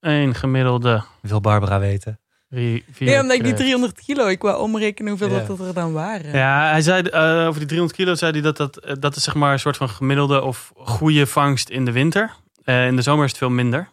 één 0.00 0.34
gemiddelde 0.34 1.04
Wil 1.20 1.40
Barbara 1.40 1.78
weten? 1.78 2.20
Nee, 2.48 2.84
omdat 3.20 3.36
ik 3.36 3.44
die 3.44 3.54
300 3.54 4.00
kilo, 4.00 4.26
ik 4.26 4.42
wou 4.42 4.60
omrekenen 4.60 5.08
hoeveel 5.08 5.30
Ja. 5.30 5.44
dat 5.44 5.60
er 5.60 5.74
dan 5.74 5.92
waren. 5.92 6.32
Ja, 6.32 6.70
hij 6.70 6.80
zei 6.80 7.02
eh, 7.02 7.46
over 7.46 7.58
die 7.58 7.68
300 7.68 7.98
kilo 7.98 8.14
zei 8.14 8.32
hij 8.32 8.40
dat 8.40 8.56
dat, 8.56 8.76
eh, 8.76 8.94
dat 8.98 9.16
is 9.16 9.22
zeg 9.22 9.34
maar 9.34 9.52
een 9.52 9.58
soort 9.58 9.76
van 9.76 9.88
gemiddelde 9.88 10.42
of 10.42 10.72
goede 10.76 11.26
vangst 11.26 11.68
in 11.68 11.84
de 11.84 11.92
winter. 11.92 12.34
Eh, 12.64 12.86
in 12.86 12.96
de 12.96 13.02
zomer 13.02 13.24
is 13.24 13.30
het 13.30 13.38
veel 13.38 13.50
minder. 13.50 13.88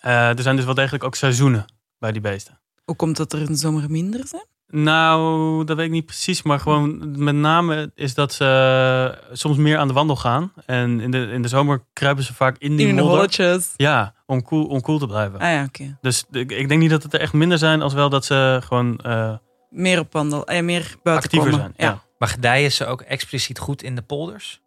Eh, 0.00 0.28
er 0.28 0.42
zijn 0.42 0.56
dus 0.56 0.64
wel 0.64 0.74
degelijk 0.74 1.04
ook 1.04 1.14
seizoenen 1.14 1.64
bij 1.98 2.12
die 2.12 2.20
beesten. 2.20 2.60
Hoe 2.84 2.96
komt 2.96 3.16
dat 3.16 3.32
er 3.32 3.40
in 3.40 3.46
de 3.46 3.54
zomer 3.54 3.90
minder 3.90 4.26
zijn? 4.26 4.46
Nou, 4.70 5.64
dat 5.64 5.76
weet 5.76 5.86
ik 5.86 5.92
niet 5.92 6.06
precies. 6.06 6.42
Maar 6.42 6.60
gewoon 6.60 7.14
met 7.24 7.34
name 7.34 7.90
is 7.94 8.14
dat 8.14 8.32
ze 8.32 9.18
soms 9.32 9.56
meer 9.56 9.78
aan 9.78 9.88
de 9.88 9.94
wandel 9.94 10.16
gaan. 10.16 10.52
En 10.66 11.00
in 11.00 11.10
de, 11.10 11.30
in 11.32 11.42
de 11.42 11.48
zomer 11.48 11.82
kruipen 11.92 12.24
ze 12.24 12.34
vaak 12.34 12.56
in 12.58 12.76
die 12.76 12.86
In 12.86 12.96
de 12.96 13.00
modder. 13.02 13.18
holletjes. 13.18 13.72
Ja, 13.76 14.14
om 14.26 14.42
cool, 14.42 14.66
om 14.66 14.80
cool 14.80 14.98
te 14.98 15.06
blijven. 15.06 15.38
Ah 15.38 15.50
ja, 15.52 15.64
oké. 15.64 15.98
Dus 16.00 16.24
ik, 16.30 16.52
ik 16.52 16.68
denk 16.68 16.80
niet 16.80 16.90
dat 16.90 17.02
het 17.02 17.14
er 17.14 17.20
echt 17.20 17.32
minder 17.32 17.58
zijn... 17.58 17.82
als 17.82 17.92
wel 17.94 18.08
dat 18.08 18.24
ze 18.24 18.60
gewoon 18.64 18.98
eh, 18.98 19.32
Meer 19.70 19.98
op 19.98 20.12
wandel, 20.12 20.46
eh, 20.46 20.62
meer 20.62 20.94
buiten 21.02 21.24
actiever 21.24 21.50
komen. 21.50 21.72
zijn. 21.76 21.90
Ja. 21.90 22.02
Maar 22.18 22.28
gedijen 22.28 22.72
ze 22.72 22.86
ook 22.86 23.00
expliciet 23.00 23.58
goed 23.58 23.82
in 23.82 23.94
de 23.94 24.02
polders? 24.02 24.60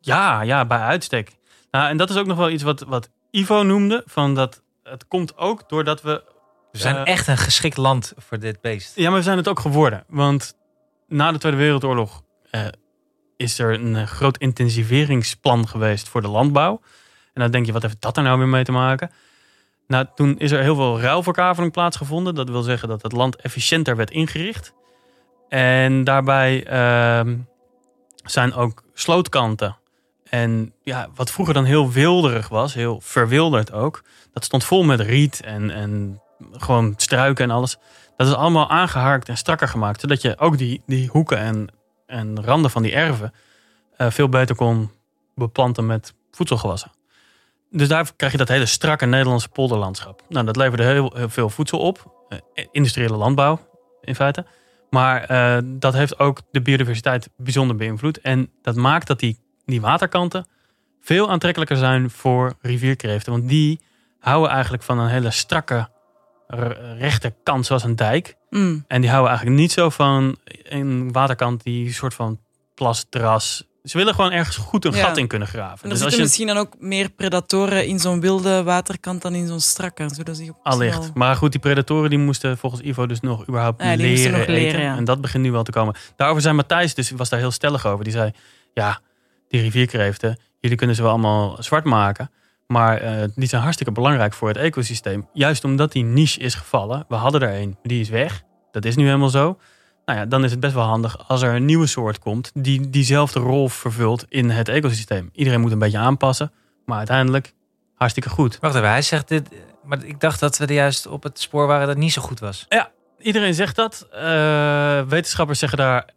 Ja, 0.00 0.42
ja, 0.42 0.64
bij 0.64 0.78
uitstek. 0.78 1.30
Nou, 1.70 1.88
en 1.88 1.96
dat 1.96 2.10
is 2.10 2.16
ook 2.16 2.26
nog 2.26 2.36
wel 2.36 2.50
iets 2.50 2.62
wat, 2.62 2.80
wat 2.80 3.10
Ivo 3.30 3.62
noemde. 3.62 4.02
Van 4.06 4.34
dat 4.34 4.62
het 4.82 5.08
komt 5.08 5.36
ook 5.38 5.68
doordat 5.68 6.02
we... 6.02 6.32
We 6.74 6.80
zijn 6.80 6.96
Eh, 6.96 7.12
echt 7.12 7.26
een 7.26 7.38
geschikt 7.38 7.76
land 7.76 8.12
voor 8.16 8.38
dit 8.38 8.60
beest. 8.60 8.96
Ja, 8.96 9.08
maar 9.08 9.18
we 9.18 9.24
zijn 9.24 9.36
het 9.36 9.48
ook 9.48 9.60
geworden. 9.60 10.04
Want 10.08 10.56
na 11.08 11.32
de 11.32 11.38
Tweede 11.38 11.58
Wereldoorlog 11.58 12.22
eh, 12.50 12.66
is 13.36 13.58
er 13.58 13.74
een 13.74 13.96
eh, 13.96 14.06
groot 14.06 14.38
intensiveringsplan 14.38 15.68
geweest 15.68 16.08
voor 16.08 16.22
de 16.22 16.28
landbouw. 16.28 16.80
En 17.32 17.40
dan 17.40 17.50
denk 17.50 17.66
je, 17.66 17.72
wat 17.72 17.82
heeft 17.82 18.00
dat 18.00 18.16
er 18.16 18.22
nou 18.22 18.38
weer 18.38 18.48
mee 18.48 18.64
te 18.64 18.72
maken? 18.72 19.10
Nou, 19.86 20.06
toen 20.14 20.38
is 20.38 20.50
er 20.50 20.62
heel 20.62 20.74
veel 20.74 21.00
ruilverkaveling 21.00 21.72
plaatsgevonden. 21.72 22.34
Dat 22.34 22.48
wil 22.48 22.62
zeggen 22.62 22.88
dat 22.88 23.02
het 23.02 23.12
land 23.12 23.36
efficiënter 23.36 23.96
werd 23.96 24.10
ingericht. 24.10 24.74
En 25.48 26.04
daarbij 26.04 26.64
ehm, 26.66 27.36
zijn 28.24 28.54
ook 28.54 28.82
slootkanten 28.94 29.76
En 30.24 30.72
ja, 30.82 31.08
wat 31.14 31.30
vroeger 31.30 31.54
dan 31.54 31.64
heel 31.64 31.90
wilderig 31.90 32.48
was, 32.48 32.74
heel 32.74 33.00
verwilderd 33.00 33.72
ook. 33.72 34.02
Dat 34.32 34.44
stond 34.44 34.64
vol 34.64 34.82
met 34.82 35.00
riet 35.00 35.40
en, 35.42 35.70
en 35.70 36.22
gewoon 36.52 36.94
struiken 36.96 37.44
en 37.44 37.50
alles. 37.50 37.76
Dat 38.16 38.26
is 38.26 38.34
allemaal 38.34 38.70
aangeharkt 38.70 39.28
en 39.28 39.36
strakker 39.36 39.68
gemaakt. 39.68 40.00
Zodat 40.00 40.22
je 40.22 40.38
ook 40.38 40.58
die, 40.58 40.82
die 40.86 41.08
hoeken 41.08 41.38
en, 41.38 41.68
en 42.06 42.44
randen 42.44 42.70
van 42.70 42.82
die 42.82 42.92
erven 42.92 43.32
eh, 43.96 44.10
veel 44.10 44.28
beter 44.28 44.56
kon 44.56 44.90
beplanten 45.34 45.86
met 45.86 46.14
voedselgewassen. 46.30 46.90
Dus 47.70 47.88
daar 47.88 48.12
krijg 48.16 48.32
je 48.32 48.38
dat 48.38 48.48
hele 48.48 48.66
strakke 48.66 49.06
Nederlandse 49.06 49.48
polderlandschap. 49.48 50.22
Nou, 50.28 50.46
dat 50.46 50.56
leverde 50.56 50.84
heel, 50.84 51.12
veel 51.14 51.50
voedsel 51.50 51.78
op. 51.78 52.26
Eh, 52.28 52.64
industriële 52.70 53.16
landbouw, 53.16 53.60
in 54.00 54.14
feite. 54.14 54.46
Maar 54.90 55.24
eh, 55.24 55.58
dat 55.64 55.94
heeft 55.94 56.18
ook 56.18 56.40
de 56.50 56.62
biodiversiteit 56.62 57.28
bijzonder 57.36 57.76
beïnvloed. 57.76 58.20
En 58.20 58.50
dat 58.62 58.76
maakt 58.76 59.06
dat 59.06 59.18
die, 59.18 59.38
die 59.64 59.80
waterkanten 59.80 60.46
veel 61.00 61.30
aantrekkelijker 61.30 61.76
zijn 61.76 62.10
voor 62.10 62.54
rivierkreeften. 62.60 63.32
Want 63.32 63.48
die 63.48 63.80
houden 64.18 64.50
eigenlijk 64.50 64.82
van 64.82 64.98
een 64.98 65.08
hele 65.08 65.30
strakke, 65.30 65.88
rechte 66.98 67.34
kant, 67.42 67.66
zoals 67.66 67.84
een 67.84 67.96
dijk. 67.96 68.36
Mm. 68.50 68.84
En 68.88 69.00
die 69.00 69.10
houden 69.10 69.30
eigenlijk 69.30 69.60
niet 69.60 69.72
zo 69.72 69.88
van 69.88 70.36
een 70.62 71.12
waterkant 71.12 71.62
die 71.62 71.92
soort 71.92 72.14
van 72.14 72.38
plasdras. 72.74 73.64
Ze 73.84 73.96
willen 73.98 74.14
gewoon 74.14 74.32
ergens 74.32 74.56
goed 74.56 74.84
een 74.84 74.92
Ja. 74.94 75.04
gat 75.06 75.16
in 75.16 75.26
kunnen 75.26 75.48
graven. 75.48 75.78
En 75.78 75.82
er 75.82 75.88
Dus 75.88 75.90
als 75.90 76.00
zitten 76.00 76.16
je 76.18 76.22
misschien 76.24 76.46
dan 76.46 76.56
ook 76.56 76.74
meer 76.78 77.10
predatoren 77.10 77.86
in 77.86 77.98
zo'n 77.98 78.20
wilde 78.20 78.62
waterkant 78.62 79.22
dan 79.22 79.34
in 79.34 79.46
zo'n 79.46 79.60
strakke. 79.60 80.06
Zodat 80.14 80.36
ze 80.36 80.52
Allicht. 80.62 80.94
snel- 81.02 81.10
Maar 81.14 81.36
goed, 81.36 81.50
die 81.52 81.60
predatoren 81.60 82.10
die 82.10 82.18
moesten 82.18 82.58
volgens 82.58 82.82
Ivo 82.82 83.06
dus 83.06 83.20
nog 83.20 83.48
überhaupt 83.48 83.82
Ja, 83.82 83.88
leren, 83.94 84.10
moesten 84.10 84.30
nog 84.32 84.46
leren, 84.46 84.64
eten. 84.68 84.80
ja. 84.80 84.96
En 84.96 85.04
dat 85.04 85.20
begint 85.20 85.42
nu 85.42 85.52
wel 85.52 85.62
te 85.62 85.70
komen. 85.72 85.94
Daarover 86.16 86.42
zei 86.42 86.54
Matthijs, 86.54 86.94
dus 86.94 87.10
was 87.10 87.28
daar 87.28 87.38
heel 87.40 87.50
stellig 87.50 87.86
over. 87.86 88.04
Die 88.04 88.12
zei, 88.12 88.30
ja, 88.74 89.00
die 89.48 89.60
rivierkreeften, 89.60 90.38
jullie 90.60 90.76
kunnen 90.76 90.96
ze 90.96 91.02
wel 91.02 91.10
allemaal 91.10 91.56
zwart 91.62 91.84
maken. 91.84 92.30
Maar 92.66 93.00
eh, 93.00 93.28
die 93.34 93.48
zijn 93.48 93.62
hartstikke 93.62 93.92
belangrijk 93.92 94.32
voor 94.32 94.48
het 94.48 94.56
ecosysteem. 94.56 95.28
Juist 95.32 95.64
omdat 95.64 95.92
die 95.92 96.04
niche 96.04 96.40
is 96.40 96.54
gevallen. 96.54 97.04
We 97.08 97.14
hadden 97.14 97.42
er 97.42 97.60
een, 97.60 97.76
die 97.82 98.00
is 98.00 98.08
weg. 98.08 98.42
Dat 98.70 98.84
is 98.84 98.96
nu 98.96 99.04
helemaal 99.04 99.28
zo. 99.28 99.58
Nou 100.04 100.18
ja, 100.18 100.26
dan 100.26 100.44
is 100.44 100.50
het 100.50 100.60
best 100.60 100.74
wel 100.74 100.84
handig 100.84 101.28
als 101.28 101.42
er 101.42 101.54
een 101.54 101.64
nieuwe 101.64 101.86
soort 101.86 102.18
komt... 102.18 102.50
die 102.54 102.90
diezelfde 102.90 103.40
rol 103.40 103.68
vervult 103.68 104.24
in 104.28 104.50
het 104.50 104.68
ecosysteem. 104.68 105.30
Iedereen 105.32 105.60
moet 105.60 105.72
een 105.72 105.78
beetje 105.78 105.98
aanpassen. 105.98 106.52
Maar 106.84 106.98
uiteindelijk 106.98 107.54
hartstikke 107.94 108.28
goed. 108.28 108.58
Wacht 108.60 108.74
even, 108.74 108.88
hij 108.88 109.02
zegt 109.02 109.28
dit. 109.28 109.48
Maar 109.84 110.04
ik 110.04 110.20
dacht 110.20 110.40
dat 110.40 110.58
we 110.58 110.66
er 110.66 110.72
juist 110.72 111.06
op 111.06 111.22
het 111.22 111.40
spoor 111.40 111.66
waren 111.66 111.86
dat 111.86 111.94
het 111.94 112.04
niet 112.04 112.12
zo 112.12 112.22
goed 112.22 112.40
was. 112.40 112.66
Iedereen 113.18 113.54
zegt 113.54 113.76
dat. 113.76 114.06
Eh, 114.10 115.00
wetenschappers 115.02 115.58
zeggen 115.58 115.78
daar 115.78 116.08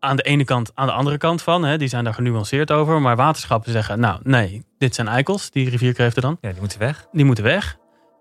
aan 0.00 0.16
de 0.16 0.22
ene 0.22 0.44
kant, 0.44 0.70
aan 0.74 0.86
de 0.86 0.92
andere 0.92 1.18
kant 1.18 1.42
van. 1.42 1.64
Hè. 1.64 1.78
Die 1.78 1.88
zijn 1.88 2.04
daar 2.04 2.14
genuanceerd 2.14 2.70
over. 2.70 3.00
Maar 3.00 3.16
waterschappen 3.16 3.72
zeggen, 3.72 4.00
nou 4.00 4.20
nee, 4.22 4.64
dit 4.78 4.94
zijn 4.94 5.08
eikels, 5.08 5.50
die 5.50 5.70
rivierkreeften 5.70 6.22
dan. 6.22 6.38
Ja, 6.40 6.50
die 6.50 6.60
moeten 6.60 6.78
weg. 6.78 7.06
Die 7.12 7.24
moeten 7.24 7.44
weg. 7.44 7.76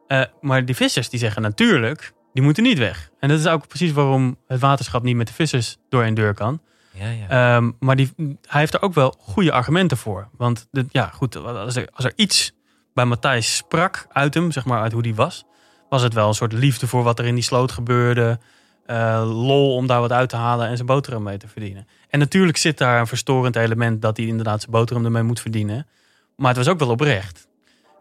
Eh, 0.07 0.21
maar 0.41 0.65
die 0.65 0.75
vissers 0.75 1.09
die 1.09 1.19
zeggen 1.19 1.41
natuurlijk, 1.41 2.13
die 2.33 2.43
moeten 2.43 2.63
niet 2.63 2.77
weg. 2.77 3.09
En 3.19 3.29
dat 3.29 3.39
is 3.39 3.47
ook 3.47 3.67
precies 3.67 3.91
waarom 3.91 4.37
het 4.47 4.59
waterschap 4.59 5.03
niet 5.03 5.15
met 5.15 5.27
de 5.27 5.33
vissers 5.33 5.77
door 5.89 6.03
een 6.03 6.13
deur 6.13 6.33
kan. 6.33 6.61
Ja, 6.91 7.09
ja. 7.09 7.55
Ehm, 7.55 7.71
maar 7.79 7.95
die, 7.95 8.13
hij 8.47 8.59
heeft 8.59 8.73
er 8.73 8.81
ook 8.81 8.93
wel 8.93 9.15
goede 9.19 9.51
argumenten 9.51 9.97
voor. 9.97 10.29
Want 10.37 10.67
de, 10.71 10.85
ja, 10.89 11.09
goed, 11.13 11.35
als 11.35 11.75
er, 11.75 11.87
als 11.93 12.05
er 12.05 12.13
iets 12.15 12.53
bij 12.93 13.05
Matthijs 13.05 13.55
sprak 13.55 14.05
uit 14.09 14.33
hem, 14.33 14.51
zeg 14.51 14.65
maar 14.65 14.81
uit 14.81 14.91
hoe 14.91 15.01
die 15.01 15.15
was, 15.15 15.45
was 15.89 16.01
het 16.01 16.13
wel 16.13 16.27
een 16.27 16.33
soort 16.33 16.53
liefde 16.53 16.87
voor 16.87 17.03
wat 17.03 17.19
er 17.19 17.25
in 17.25 17.35
die 17.35 17.43
sloot 17.43 17.71
gebeurde. 17.71 18.39
Eh, 18.89 19.23
lol 19.25 19.75
om 19.75 19.87
daar 19.87 19.99
wat 19.99 20.11
uit 20.11 20.29
te 20.29 20.35
halen 20.35 20.67
en 20.67 20.75
zijn 20.75 20.87
boterham 20.87 21.23
mee 21.23 21.37
te 21.37 21.47
verdienen. 21.47 21.87
En 22.09 22.19
natuurlijk 22.19 22.57
zit 22.57 22.77
daar 22.77 22.99
een 22.99 23.07
verstorend 23.07 23.55
element 23.55 24.01
dat 24.01 24.17
hij 24.17 24.25
inderdaad 24.25 24.59
zijn 24.59 24.71
boterham 24.71 25.05
ermee 25.05 25.23
moet 25.23 25.39
verdienen. 25.39 25.87
Maar 26.35 26.47
het 26.47 26.57
was 26.57 26.67
ook 26.67 26.79
wel 26.79 26.89
oprecht. 26.89 27.47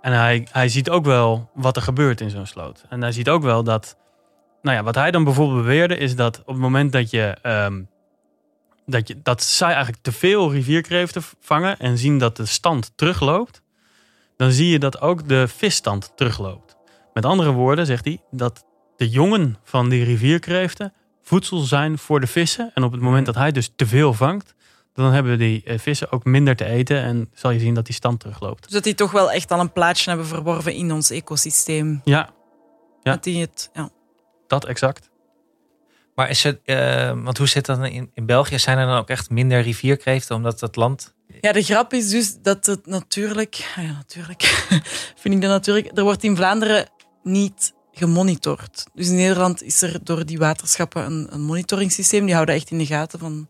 En 0.01 0.12
hij, 0.12 0.47
hij 0.51 0.68
ziet 0.68 0.91
ook 0.91 1.05
wel 1.05 1.51
wat 1.55 1.76
er 1.76 1.82
gebeurt 1.82 2.20
in 2.20 2.30
zo'n 2.30 2.47
sloot. 2.47 2.84
En 2.89 3.01
hij 3.01 3.12
ziet 3.12 3.28
ook 3.28 3.43
wel 3.43 3.62
dat, 3.62 3.97
nou 4.62 4.76
ja, 4.76 4.82
wat 4.82 4.95
hij 4.95 5.11
dan 5.11 5.24
bijvoorbeeld 5.24 5.61
beweerde 5.61 5.97
is 5.97 6.16
dat 6.16 6.39
op 6.41 6.47
het 6.47 6.57
moment 6.57 6.93
dat 6.93 7.11
je 7.11 7.36
ehm, 7.43 7.82
dat, 8.86 9.09
je, 9.09 9.16
dat 9.22 9.43
zij 9.43 9.72
eigenlijk 9.72 10.03
te 10.03 10.12
veel 10.12 10.53
rivierkreeften 10.53 11.22
vangen 11.41 11.78
en 11.78 11.99
zien 11.99 12.18
dat 12.18 12.36
de 12.36 12.47
stand 12.47 12.93
terugloopt, 12.95 13.62
dan 14.36 14.51
zie 14.51 14.68
je 14.68 14.78
dat 14.78 15.01
ook 15.01 15.28
de 15.28 15.49
visstand 15.49 16.12
terugloopt. 16.16 16.76
Met 17.14 17.24
andere 17.24 17.51
woorden 17.51 17.86
zegt 17.86 18.05
hij 18.05 18.20
dat 18.30 18.64
de 18.99 19.09
jongen 19.09 19.57
van 19.64 19.88
die 19.88 20.05
rivierkreeften 20.05 20.92
voedsel 21.22 21.59
zijn 21.59 21.99
voor 21.99 22.20
de 22.20 22.26
vissen. 22.26 22.70
En 22.74 22.82
op 22.82 22.92
het 22.92 23.01
moment 23.01 23.26
dat 23.26 23.34
hij 23.34 23.53
dus 23.53 23.70
te 23.76 23.86
veel 23.86 24.12
vangt, 24.12 24.55
dan 24.94 25.12
hebben 25.12 25.38
die 25.38 25.62
eh, 25.64 25.78
vissen 25.78 26.12
ook 26.12 26.24
minder 26.24 26.57
te 26.57 26.64
eten 26.64 27.03
en 27.03 27.30
zal 27.34 27.51
je 27.51 27.59
zien 27.59 27.74
dat 27.74 27.86
die 27.86 27.94
stand 27.94 28.20
terugloopt. 28.20 28.62
Dus 28.62 28.72
dat 28.72 28.84
die 28.84 28.94
toch 28.94 29.11
wel 29.11 29.30
echt 29.32 29.51
al 29.51 29.61
een 29.61 29.72
plaatsje 29.72 30.09
hebben 30.09 30.26
verworven 30.26 30.72
in 30.72 30.92
ons 30.92 31.11
ecosysteem. 31.11 32.01
Ja, 32.05 32.30
Ja. 33.03 33.12
Dat 33.12 33.24
die 33.24 33.40
het, 33.40 33.70
ja. 33.72 33.90
dat 34.46 34.64
exact. 34.64 35.11
Maar 36.14 36.30
is 36.30 36.42
het, 36.42 36.61
eh, 36.64 37.12
want 37.22 37.38
hoe 37.38 37.49
zit 37.49 37.66
dat 37.66 37.76
dan 37.76 37.86
in, 37.86 38.11
in 38.14 38.26
België? 38.26 38.59
Zijn 38.59 38.78
er 38.78 38.86
dan 38.86 38.99
ook 38.99 39.09
echt 39.09 39.30
minder 39.30 39.61
rivierkreeften 39.61 40.36
omdat 40.36 40.59
dat 40.59 40.76
land. 40.76 41.14
ja, 41.40 41.53
de 41.53 41.62
grap 41.62 41.92
is 41.92 42.11
dus 42.11 42.36
dat 42.42 42.66
het 42.66 42.86
natuurlijk... 42.86 43.68
ah 43.76 43.84
Ja, 43.84 43.92
natuurlijk. 43.92 44.42
vind 45.20 45.34
ik 45.34 45.40
dat 45.40 45.51
natuurlijk... 45.51 45.99
Er 45.99 46.03
wordt 46.03 46.24
in 46.24 46.36
Vlaanderen 46.36 46.88
niet 47.22 47.76
gemonitord. 47.99 48.86
Dus 48.94 49.09
in 49.09 49.14
Nederland 49.14 49.62
is 49.62 49.82
er 49.82 50.05
door 50.05 50.26
die 50.26 50.38
waterschappen 50.38 51.05
een, 51.05 51.26
een 51.30 51.40
monitoringssysteem. 51.40 52.24
Die 52.24 52.34
houden 52.34 52.55
echt 52.55 52.70
in 52.70 52.78
de 52.78 52.86
gaten 52.86 53.18
van 53.18 53.49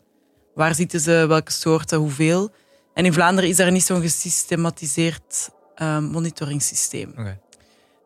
waar 0.55 0.75
zitten 0.75 1.01
ze, 1.01 1.25
welke 1.29 1.53
soorten, 1.53 1.99
hoeveel. 1.99 2.51
En 2.95 3.05
in 3.05 3.13
Vlaanderen 3.13 3.51
is 3.51 3.57
daar 3.57 3.71
niet 3.73 3.85
zo'n 3.85 4.01
gesystematiseerd 4.01 5.51
eh, 5.75 5.99
monitoringssysteem. 5.99 7.13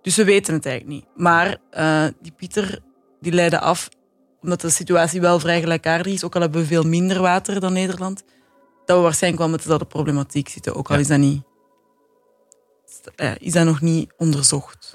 Dus 0.02 0.16
we 0.16 0.24
weten 0.24 0.54
het 0.54 0.66
eigenlijk 0.66 0.96
niet. 0.96 1.16
Maar 1.16 1.56
eh, 1.70 2.04
die 2.20 2.32
Pieter 2.32 2.78
die 3.20 3.32
leidde 3.32 3.60
af, 3.60 3.88
omdat 4.42 4.60
de 4.60 4.70
situatie 4.70 5.20
wel 5.20 5.38
vrij 5.40 5.60
gelijkaardig 5.60 6.12
is, 6.12 6.24
ook 6.24 6.34
al 6.34 6.40
hebben 6.40 6.60
we 6.60 6.66
veel 6.66 6.82
minder 6.82 7.20
water 7.20 7.60
dan 7.60 7.72
Nederland, 7.72 8.22
dat 8.84 8.96
we 8.96 9.02
waarschijnlijk 9.02 9.42
wel 9.42 9.50
met 9.52 9.60
dezelfde 9.60 9.86
problematiek 9.86 10.48
zitten. 10.48 10.74
Ook 10.74 10.88
al 10.88 10.94
Ja. 10.94 11.00
is 11.00 11.08
dat 11.08 11.18
niet... 11.18 11.42
Is 13.38 13.52
dat 13.52 13.64
nog 13.64 13.80
niet 13.80 14.12
onderzocht. 14.16 14.94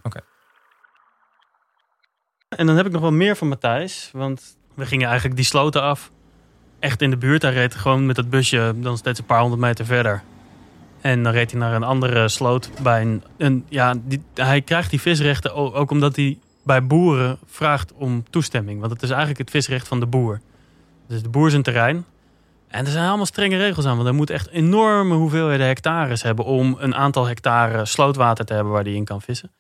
En 2.50 2.66
dan 2.66 2.76
heb 2.76 2.86
ik 2.86 2.92
nog 2.92 3.02
wel 3.02 3.12
meer 3.12 3.36
van 3.36 3.48
Matthijs. 3.48 4.10
Want 4.14 4.58
we 4.74 4.86
gingen 4.86 5.08
eigenlijk 5.08 5.36
die 5.36 5.46
sloten 5.46 5.82
af. 5.82 6.12
Echt 6.80 7.02
in 7.02 7.10
de 7.10 7.18
buurt. 7.18 7.42
Hij 7.42 7.54
reed 7.54 7.76
gewoon 7.76 8.06
met 8.06 8.18
het 8.18 8.30
busje 8.30 8.74
dan 8.76 8.98
steeds 8.98 9.20
een 9.20 9.26
paar 9.26 9.40
honderd 9.40 9.62
meter 9.62 9.86
verder. 9.86 10.24
En 11.02 11.24
dan 11.24 11.34
reed 11.34 11.52
hij 11.52 11.60
naar 11.60 11.74
een 11.74 11.84
andere 11.84 12.28
sloot. 12.28 12.70
Bij 12.82 13.02
een, 13.02 13.24
een, 13.38 13.66
ja, 13.70 13.96
hij 14.34 14.62
krijgt 14.62 14.90
die 14.90 15.02
visrechten 15.02 15.54
ook 15.54 15.92
omdat 15.92 16.16
hij 16.16 16.38
bij 16.64 16.86
boeren 16.86 17.38
vraagt 17.46 17.94
om 17.94 18.24
toestemming. 18.30 18.80
Want 18.80 18.92
het 18.92 19.04
is 19.04 19.10
eigenlijk 19.10 19.40
het 19.40 19.50
visrecht 19.50 19.88
van 19.88 20.00
de 20.00 20.06
boer. 20.06 20.42
Dus 21.08 21.22
de 21.22 21.30
boer 21.30 21.50
zijn 21.50 21.64
terrein. 21.64 22.06
En 22.68 22.86
er 22.86 22.92
zijn 22.92 23.08
allemaal 23.08 23.26
strenge 23.26 23.58
regels 23.58 23.86
aan. 23.86 23.96
Want 23.96 24.08
hij 24.08 24.18
moet 24.18 24.30
echt 24.30 24.50
enorme 24.50 25.16
hoeveelheden 25.16 25.68
hectares 25.68 26.22
hebben... 26.22 26.46
om 26.46 26.76
een 26.80 26.96
aantal 26.96 27.26
hectare 27.26 27.86
slootwater 27.86 28.46
te 28.46 28.54
hebben 28.54 28.74
waar 28.74 28.84
hij 28.84 28.94
in 28.94 29.06
kan 29.06 29.22
vissen. 29.22 29.52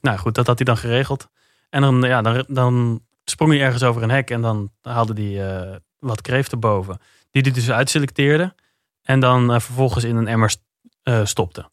Nou 0.00 0.18
goed, 0.18 0.34
dat 0.34 0.46
had 0.46 0.56
hij 0.56 0.66
dan 0.66 0.76
geregeld. 0.76 1.28
En 1.70 1.80
dan, 1.80 2.02
ja, 2.02 2.22
dan, 2.22 2.44
dan 2.48 3.00
sprong 3.24 3.52
hij 3.52 3.60
ergens 3.60 3.82
over 3.82 4.02
een 4.02 4.10
hek 4.10 4.30
en 4.30 4.40
dan 4.40 4.70
haalde 4.82 5.22
hij 5.22 5.50
eh, 5.50 5.76
wat 5.98 6.20
kreeften 6.20 6.60
boven. 6.60 7.00
Die 7.30 7.42
hij 7.42 7.52
dus 7.52 7.70
uitselecteerde 7.70 8.54
en 9.02 9.20
dan 9.20 9.52
eh, 9.52 9.60
vervolgens 9.60 10.04
in 10.04 10.16
een 10.16 10.28
emmer 10.28 10.54
eh, 11.02 11.24
stopte. 11.24 11.70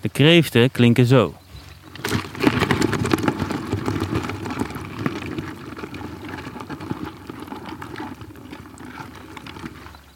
De 0.00 0.08
kreeften 0.08 0.70
klinken 0.70 1.06
zo. 1.06 1.34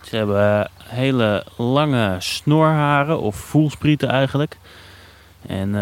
Ze 0.03 0.17
hebben 0.17 0.71
hele 0.79 1.47
lange 1.57 2.17
snorharen 2.19 3.21
of 3.21 3.37
voelsprieten 3.37 4.09
eigenlijk. 4.09 4.59
En 5.47 5.75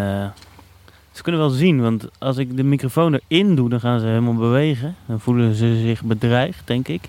ze 1.20 1.26
kunnen 1.26 1.46
wel 1.46 1.56
zien, 1.56 1.80
want 1.80 2.08
als 2.18 2.36
ik 2.36 2.56
de 2.56 2.62
microfoon 2.62 3.14
erin 3.28 3.54
doe, 3.54 3.68
dan 3.68 3.80
gaan 3.80 4.00
ze 4.00 4.06
helemaal 4.06 4.34
bewegen. 4.34 4.96
Dan 5.06 5.20
voelen 5.20 5.54
ze 5.54 5.80
zich 5.80 6.02
bedreigd, 6.02 6.66
denk 6.66 6.88
ik. 6.88 7.02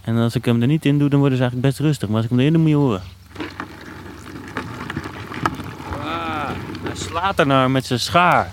En 0.00 0.16
als 0.16 0.34
ik 0.34 0.44
hem 0.44 0.60
er 0.60 0.66
niet 0.66 0.84
in 0.84 0.98
doe, 0.98 1.08
dan 1.08 1.18
worden 1.18 1.38
ze 1.38 1.42
eigenlijk 1.42 1.74
best 1.74 1.86
rustig. 1.86 2.08
Maar 2.08 2.16
als 2.16 2.24
ik 2.24 2.30
hem 2.30 2.40
erin 2.40 2.52
doe, 2.52 2.62
moet 2.62 2.70
je 2.70 2.76
horen. 2.76 3.02
Ah, 6.00 6.50
hij 6.82 6.96
slaat 6.96 7.38
er 7.38 7.46
nou 7.46 7.68
met 7.70 7.86
zijn 7.86 8.00
schaar. 8.00 8.52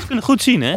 Ze 0.00 0.06
kunnen 0.06 0.24
goed 0.24 0.42
zien, 0.42 0.62
hè? 0.62 0.76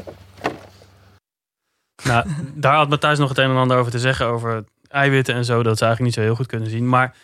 Nou, 2.03 2.25
daar 2.53 2.75
had 2.75 2.89
Matthijs 2.89 3.17
nog 3.17 3.29
het 3.29 3.37
een 3.37 3.49
en 3.49 3.55
ander 3.55 3.77
over 3.77 3.91
te 3.91 3.99
zeggen. 3.99 4.25
Over 4.25 4.63
eiwitten 4.87 5.35
en 5.35 5.45
zo, 5.45 5.63
dat 5.63 5.77
ze 5.77 5.85
eigenlijk 5.85 6.15
niet 6.15 6.23
zo 6.23 6.29
heel 6.29 6.37
goed 6.37 6.47
kunnen 6.47 6.69
zien. 6.69 6.89
Maar 6.89 7.15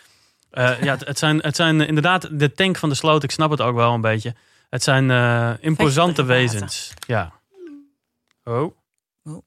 eh, 0.50 0.82
ja, 0.82 0.92
het, 0.92 1.06
het 1.06 1.18
zijn, 1.18 1.38
het 1.38 1.56
zijn 1.56 1.80
inderdaad 1.80 2.28
de 2.30 2.52
tank 2.52 2.76
van 2.76 2.88
de 2.88 2.94
sloot. 2.94 3.22
Ik 3.22 3.30
snap 3.30 3.50
het 3.50 3.60
ook 3.60 3.74
wel 3.74 3.94
een 3.94 4.00
beetje. 4.00 4.34
Het 4.72 4.82
zijn 4.82 5.10
eh, 5.10 5.52
imposante 5.60 6.24
wezens. 6.24 6.94
Ja. 7.06 7.40
Oh. 8.44 8.76
Oh. 9.22 9.42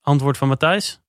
Antwoord 0.00 0.36
van 0.36 0.48
Matthijs? 0.48 1.00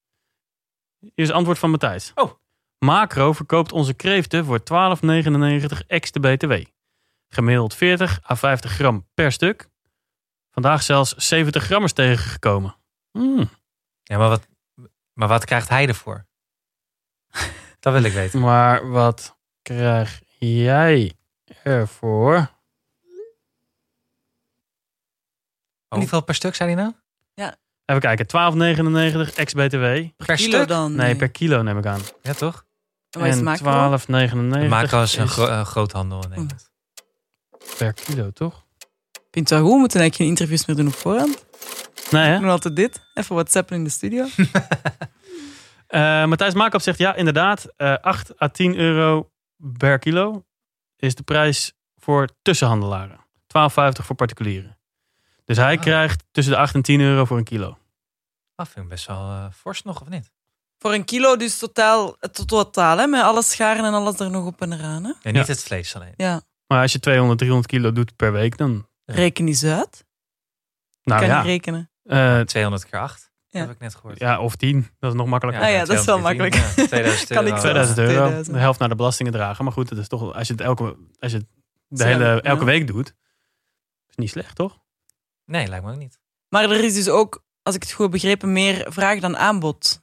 Hier 1.00 1.12
is 1.16 1.28
het 1.28 1.36
antwoord 1.36 1.60
van 1.60 1.70
Matthijs. 1.70 2.12
Oh. 2.16 2.32
Macro 2.80 3.34
verkoopt 3.34 3.72
onze 3.72 3.94
kreeften 3.94 4.46
voor 4.46 4.60
12,99 4.60 5.86
ex 5.88 6.12
de 6.12 6.20
BTW. 6.20 6.54
Gemiddeld 7.28 7.76
40 7.76 8.30
à 8.32 8.36
50 8.36 8.72
gram 8.72 9.08
per 9.14 9.32
stuk. 9.32 9.70
Vandaag 10.52 10.84
zelfs 10.84 11.16
70 11.16 11.64
grammers 11.64 11.94
tegengekomen. 11.94 12.76
Hmm. 13.12 13.50
Ja, 14.04 14.18
maar 14.18 14.30
wat, 14.30 14.48
maar 15.14 15.28
wat 15.28 15.46
krijgt 15.46 15.70
hij 15.70 15.88
ervoor? 15.88 16.26
Dat 17.80 17.94
wil 17.94 18.04
ik 18.04 18.14
weten. 18.14 18.40
Maar 18.40 18.90
wat 18.90 19.38
krijg 19.62 20.22
jij 20.40 21.16
ervoor? 21.64 22.50
Hoeveel 25.88 26.22
per 26.24 26.36
stuk 26.36 26.56
zei 26.56 26.74
hij 26.74 26.82
nou? 26.84 26.94
Even 27.86 28.02
kijken, 28.04 28.26
12,99 29.28 29.34
ex 29.36 29.54
BTW. 29.54 29.84
Per 30.26 30.36
Kilo 30.36 30.36
stuk? 30.36 30.68
dan? 30.68 30.96
Nee, 30.96 31.16
per 31.16 31.30
kilo 31.30 31.62
neem 31.62 31.78
ik 31.78 31.86
aan. 31.86 32.02
Ja, 32.22 32.34
toch? 32.34 32.66
Is 33.10 33.22
En 33.38 33.44
macro? 33.44 33.98
12,99 33.98 34.06
De 34.08 34.68
macro 34.68 35.02
is 35.02 35.16
een 35.18 35.28
gro- 35.28 35.48
een 35.48 35.66
groothandel 35.66 36.24
in 36.24 36.30
Nederland. 36.30 36.72
per 37.78 37.94
kilo, 37.94 38.32
toch? 38.32 38.66
Vind 39.32 39.32
je 39.32 39.40
het 39.40 39.50
wel 39.50 39.62
goed? 39.62 39.72
We 39.72 39.78
moeten 39.78 40.00
eigenlijk 40.00 40.16
geen 40.16 40.28
interviews 40.28 40.66
meer 40.66 40.76
doen 40.76 40.88
op 40.88 40.94
voorhand. 40.94 41.46
Nee, 42.12 42.24
hè? 42.28 42.34
We 42.36 42.40
doen 42.42 42.50
altijd 42.50 42.76
dit. 42.76 43.02
Even 43.14 43.36
whatsappen 43.36 43.76
in 43.76 43.84
de 43.84 43.90
studio. 43.90 44.26
Eh, 45.88 46.26
Matthijs 46.26 46.54
Maakop 46.54 46.82
zegt 46.82 46.98
ja, 46.98 47.16
inderdaad. 47.16 47.66
eh 47.78 47.94
8 48.02 48.42
à 48.42 48.48
10 48.48 48.76
euro 48.76 49.32
per 49.78 50.00
kilo 50.00 50.46
is 51.02 51.16
de 51.16 51.24
prijs 51.24 51.74
voor 51.98 52.30
tussenhandelaren. 52.42 53.20
12,50 53.48 54.06
voor 54.06 54.16
particulieren. 54.16 54.78
Dus 55.46 55.58
hij 55.58 55.76
Ah. 55.76 55.82
krijgt 55.82 56.24
tussen 56.32 56.54
de 56.54 56.60
8 56.60 56.76
en 56.76 56.82
10 56.82 57.00
euro 57.02 57.26
voor 57.26 57.38
een 57.38 57.44
kilo. 57.44 57.78
Dat 58.56 58.68
vind 58.70 58.86
ik 58.86 58.92
best 58.92 59.08
wel 59.08 59.18
eh, 59.18 59.46
fors 59.54 59.82
nog, 59.84 60.02
of 60.02 60.10
niet? 60.10 60.32
Voor 60.80 60.94
een 60.94 61.06
kilo 61.06 61.36
dus 61.36 61.58
totaal, 61.58 62.16
het 62.20 62.48
totaal, 62.48 62.98
hè, 62.98 63.08
met 63.08 63.22
alles 63.24 63.50
scharen 63.52 63.86
en 63.86 63.94
alles 63.94 64.20
er 64.20 64.30
nog 64.30 64.46
op 64.46 64.62
en 64.62 64.74
eraan. 64.74 65.04
Hè? 65.04 65.12
En 65.22 65.34
niet 65.34 65.48
het 65.48 65.64
vlees 65.64 65.96
alleen. 65.96 66.14
Ja, 66.18 66.42
Maar 66.68 66.82
als 66.82 66.92
je 66.92 67.00
200, 67.00 67.38
300 67.40 67.70
kilo 67.72 67.92
doet 67.92 68.16
per 68.16 68.32
week, 68.32 68.58
dan. 68.58 68.88
reken 69.06 69.48
eens 69.48 69.64
uit. 69.64 70.06
Nou 71.04 71.20
kan 71.20 71.30
ja, 71.30 71.42
rekenen. 71.42 71.90
eh, 72.04 72.40
200 72.40 72.86
keer 72.90 73.00
8, 73.00 73.31
Ja. 73.52 73.60
heb 73.60 73.70
ik 73.70 73.80
net 73.80 73.96
gehoord. 73.96 74.20
ja, 74.20 74.40
of 74.40 74.56
10. 74.56 74.88
Dat 75.00 75.12
is 75.12 75.18
nog 75.18 75.28
makkelijker. 75.28 75.64
Ah 75.64 75.70
ja, 75.72 75.80
dat 75.86 75.90
is 75.98 76.06
wel 76.06 76.18
210, 76.18 76.24
makkelijk. 76.24 76.76
ja, 76.76 76.86
2000 76.88 77.30
Kan 77.30 77.42
ik 77.46 77.50
euro. 77.50 77.62
2000 77.62 77.98
euro. 77.98 78.12
2000. 78.14 78.56
De 78.56 78.62
helft 78.62 78.80
naar 78.80 78.90
de 78.90 78.96
belastingen 78.96 79.32
dragen. 79.32 79.64
Maar 79.64 79.74
goed, 79.74 79.90
het 79.90 80.00
is 80.00 80.08
toch, 80.08 80.34
als 80.34 80.48
je 80.48 80.54
het 80.54 80.62
elke, 80.62 80.96
als 81.20 81.32
je 81.32 81.38
het 81.38 81.48
de 81.88 82.04
hele, 82.04 82.24
ja. 82.26 82.42
elke 82.42 82.66
week 82.66 82.88
doet, 82.88 83.14
is 84.10 84.16
niet 84.16 84.30
slecht, 84.30 84.56
toch? 84.56 84.78
Nee, 85.46 85.68
lijkt 85.68 85.86
me 85.86 85.92
ook 85.92 85.98
niet. 85.98 86.20
Maar 86.50 86.64
er 86.64 86.84
is 86.84 86.94
dus 86.94 87.10
ook, 87.10 87.44
als 87.64 87.76
ik 87.76 87.82
het 87.82 87.92
goed 87.92 88.02
heb 88.04 88.12
begrepen, 88.12 88.52
meer 88.54 88.86
vraag 88.90 89.20
dan 89.20 89.38
aanbod. 89.38 90.02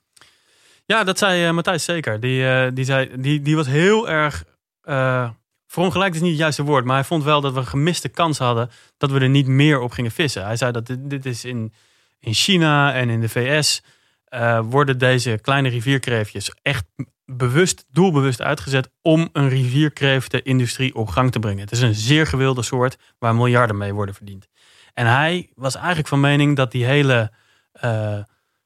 Ja, 0.85 1.05
dat 1.05 1.19
zei 1.19 1.45
eh, 1.47 1.53
Matthijs 1.53 1.85
zeker. 1.85 2.21
Die, 2.21 2.49
eh, 2.49 2.71
die, 2.75 2.85
zei, 2.85 3.21
die, 3.21 3.43
die 3.43 3.57
was 3.57 3.67
heel 3.67 4.09
erg. 4.09 4.45
eh 4.83 5.31
verongelijkt 5.71 6.15
is 6.15 6.21
niet 6.21 6.31
het 6.31 6.39
juiste 6.41 6.63
woord, 6.63 6.85
maar 6.85 6.95
hij 6.97 7.05
vond 7.05 7.25
wel 7.25 7.41
dat 7.41 7.53
we 7.53 7.59
een 7.59 7.67
gemiste 7.67 8.09
kans 8.09 8.39
hadden 8.39 8.71
dat 8.97 9.11
we 9.11 9.21
er 9.21 9.29
niet 9.29 9.47
meer 9.47 9.81
op 9.81 9.91
gingen 9.91 10.11
vissen. 10.11 10.45
Hij 10.45 10.57
zei 10.57 10.73
dat 10.73 10.87
dit, 10.87 11.11
dit 11.11 11.27
is 11.27 11.45
in, 11.45 11.73
in 12.21 12.35
China 12.35 12.95
en 12.95 13.09
in 13.09 13.21
de 13.21 13.29
VS 13.29 13.83
eh, 14.25 14.61
worden 14.64 14.99
deze 14.99 15.39
kleine 15.43 15.69
rivierkreeftjes 15.69 16.53
echt 16.62 16.85
bewust, 17.25 17.85
doelbewust 17.91 18.43
uitgezet 18.43 18.91
om 19.03 19.29
een 19.33 19.49
rivierkreeftenindustrie 19.49 20.95
op 20.95 21.09
gang 21.09 21.33
te 21.33 21.39
brengen. 21.39 21.61
Het 21.61 21.73
is 21.73 21.81
een 21.81 21.95
zeer 21.95 22.27
gewilde 22.27 22.62
soort 22.62 22.99
waar 23.19 23.35
miljarden 23.35 23.77
mee 23.77 23.95
worden 23.95 24.14
verdiend. 24.14 24.49
En 24.95 25.07
hij 25.07 25.51
was 25.55 25.75
eigenlijk 25.77 26.09
van 26.09 26.21
mening 26.21 26.57
dat 26.57 26.71
die 26.71 26.85
hele 26.85 27.33
eh, 27.73 28.19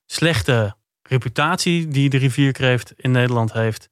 slechte 0.06 0.74
reputatie 1.02 1.88
die 1.88 2.08
de 2.08 2.16
rivierkreeft 2.16 2.92
in 2.96 3.10
Nederland 3.10 3.52
heeft, 3.52 3.88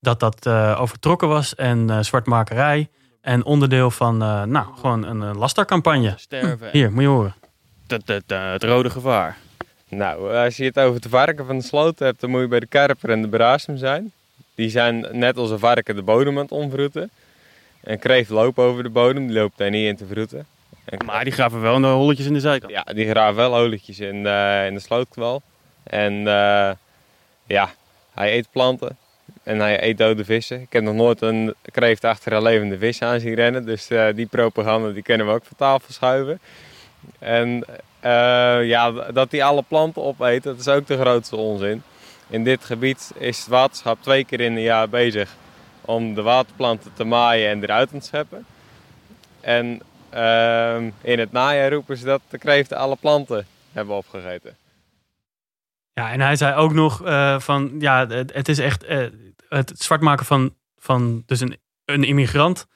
dat 0.00 0.20
dat 0.20 0.46
eh, 0.46 0.76
overtrokken 0.80 1.28
was 1.28 1.54
en 1.54 1.90
eh, 1.90 1.98
zwartmakerij 2.00 2.90
en 3.20 3.44
onderdeel 3.44 3.90
van, 3.90 4.16
nou, 4.48 4.74
gewoon 4.74 5.02
een 5.02 5.36
lastercampagne. 5.36 6.14
Sterven. 6.16 6.68
Hier, 6.72 6.92
moet 6.92 7.02
je 7.02 7.08
horen. 7.08 7.34
Het, 7.86 8.22
eh, 8.26 8.52
het 8.52 8.62
rode 8.62 8.90
gevaar. 8.90 9.36
Nou, 9.88 10.36
als 10.36 10.56
je 10.56 10.64
het 10.64 10.78
over 10.78 11.00
de 11.00 11.08
varken 11.08 11.46
van 11.46 11.58
de 11.58 11.64
sloot 11.64 11.98
hebt, 11.98 12.20
dan 12.20 12.30
moet 12.30 12.40
je 12.40 12.48
bij 12.48 12.60
de 12.60 12.66
karper 12.66 13.10
en 13.10 13.22
de 13.22 13.28
brasem 13.28 13.76
zijn. 13.76 14.12
Die 14.54 14.70
zijn 14.70 15.06
net 15.12 15.36
als 15.36 15.50
een 15.50 15.58
varken 15.58 15.96
de 15.96 16.02
bodem 16.02 16.36
aan 16.36 16.42
het 16.42 16.52
omvroeten. 16.52 17.10
En 17.80 17.98
kreeft 17.98 18.30
lopen 18.30 18.64
over 18.64 18.82
de 18.82 18.88
bodem, 18.88 19.26
die 19.26 19.36
loopt 19.36 19.58
daar 19.58 19.70
niet 19.70 19.86
in 19.86 19.96
te 19.96 20.06
vroeten. 20.06 20.46
En 20.84 21.06
Maar 21.06 21.24
die 21.24 21.32
graven 21.32 21.60
wel 21.60 21.80
de 21.80 21.86
holletjes 21.86 22.26
in 22.26 22.32
de 22.32 22.40
zijkant. 22.40 22.72
Ja, 22.72 22.82
die 22.82 23.08
graven 23.08 23.36
wel 23.36 23.56
olietjes 23.56 23.98
in, 23.98 24.26
eh, 24.26 24.66
in 24.66 24.74
de 24.74 24.80
slootkwal. 24.80 25.42
En 25.82 26.12
eh, 26.12 26.70
ja, 27.46 27.70
hij 28.14 28.36
eet 28.36 28.48
planten 28.50 28.96
en 29.42 29.58
hij 29.58 29.82
eet 29.82 29.98
dode 29.98 30.24
vissen. 30.24 30.60
Ik 30.60 30.72
heb 30.72 30.82
nog 30.82 30.94
nooit 30.94 31.20
een 31.20 31.54
kreeft 31.62 32.04
achter 32.04 32.32
een 32.32 32.42
levende 32.42 32.78
vis 32.78 33.02
aan 33.02 33.20
zien 33.20 33.34
rennen. 33.34 33.66
Dus 33.66 33.90
eh, 33.90 34.06
die 34.14 34.26
propaganda 34.26 34.90
die 34.90 35.02
kunnen 35.02 35.26
we 35.26 35.32
ook 35.32 35.44
van 35.44 35.56
tafel 35.56 35.92
schuiven. 35.92 36.40
En 37.18 37.64
eh, 38.00 38.66
ja, 38.66 38.90
dat 38.90 39.30
hij 39.30 39.42
alle 39.42 39.62
planten 39.62 40.02
opeet, 40.02 40.42
dat 40.42 40.58
is 40.58 40.68
ook 40.68 40.86
de 40.86 40.98
grootste 40.98 41.36
onzin. 41.36 41.82
In 42.28 42.44
dit 42.44 42.64
gebied 42.64 43.12
is 43.18 43.38
het 43.38 43.46
waterschap 43.46 44.02
twee 44.02 44.24
keer 44.24 44.40
in 44.40 44.56
een 44.56 44.62
jaar 44.62 44.88
bezig 44.88 45.34
om 45.80 46.14
de 46.14 46.22
waterplanten 46.22 46.90
te 46.94 47.04
maaien 47.04 47.50
en 47.50 47.62
eruit 47.62 47.88
te 47.88 48.00
scheppen. 48.00 48.46
En 49.40 49.80
ehm, 50.10 50.90
in 51.00 51.18
het 51.18 51.32
najaar 51.32 51.72
roepen 51.72 51.96
ze 51.96 52.04
dat 52.04 52.20
de 52.28 52.38
kreeften 52.38 52.76
alle 52.76 52.96
planten 52.96 53.46
hebben 53.72 53.96
opgegeten. 53.96 54.56
Ja, 55.92 56.12
en 56.12 56.20
hij 56.20 56.36
zei 56.36 56.54
ook 56.54 56.72
nog 56.72 57.04
eh, 57.04 57.38
van, 57.40 57.74
ja, 57.78 58.06
het, 58.08 58.48
is 58.48 58.58
echt 58.58 58.84
eh, 58.84 59.06
het 59.48 59.72
zwart 59.78 60.00
maken 60.00 60.26
van, 60.26 60.54
van 60.76 61.22
dus 61.26 61.40
een, 61.40 61.56
een 61.84 62.04
immigrant. 62.04 62.66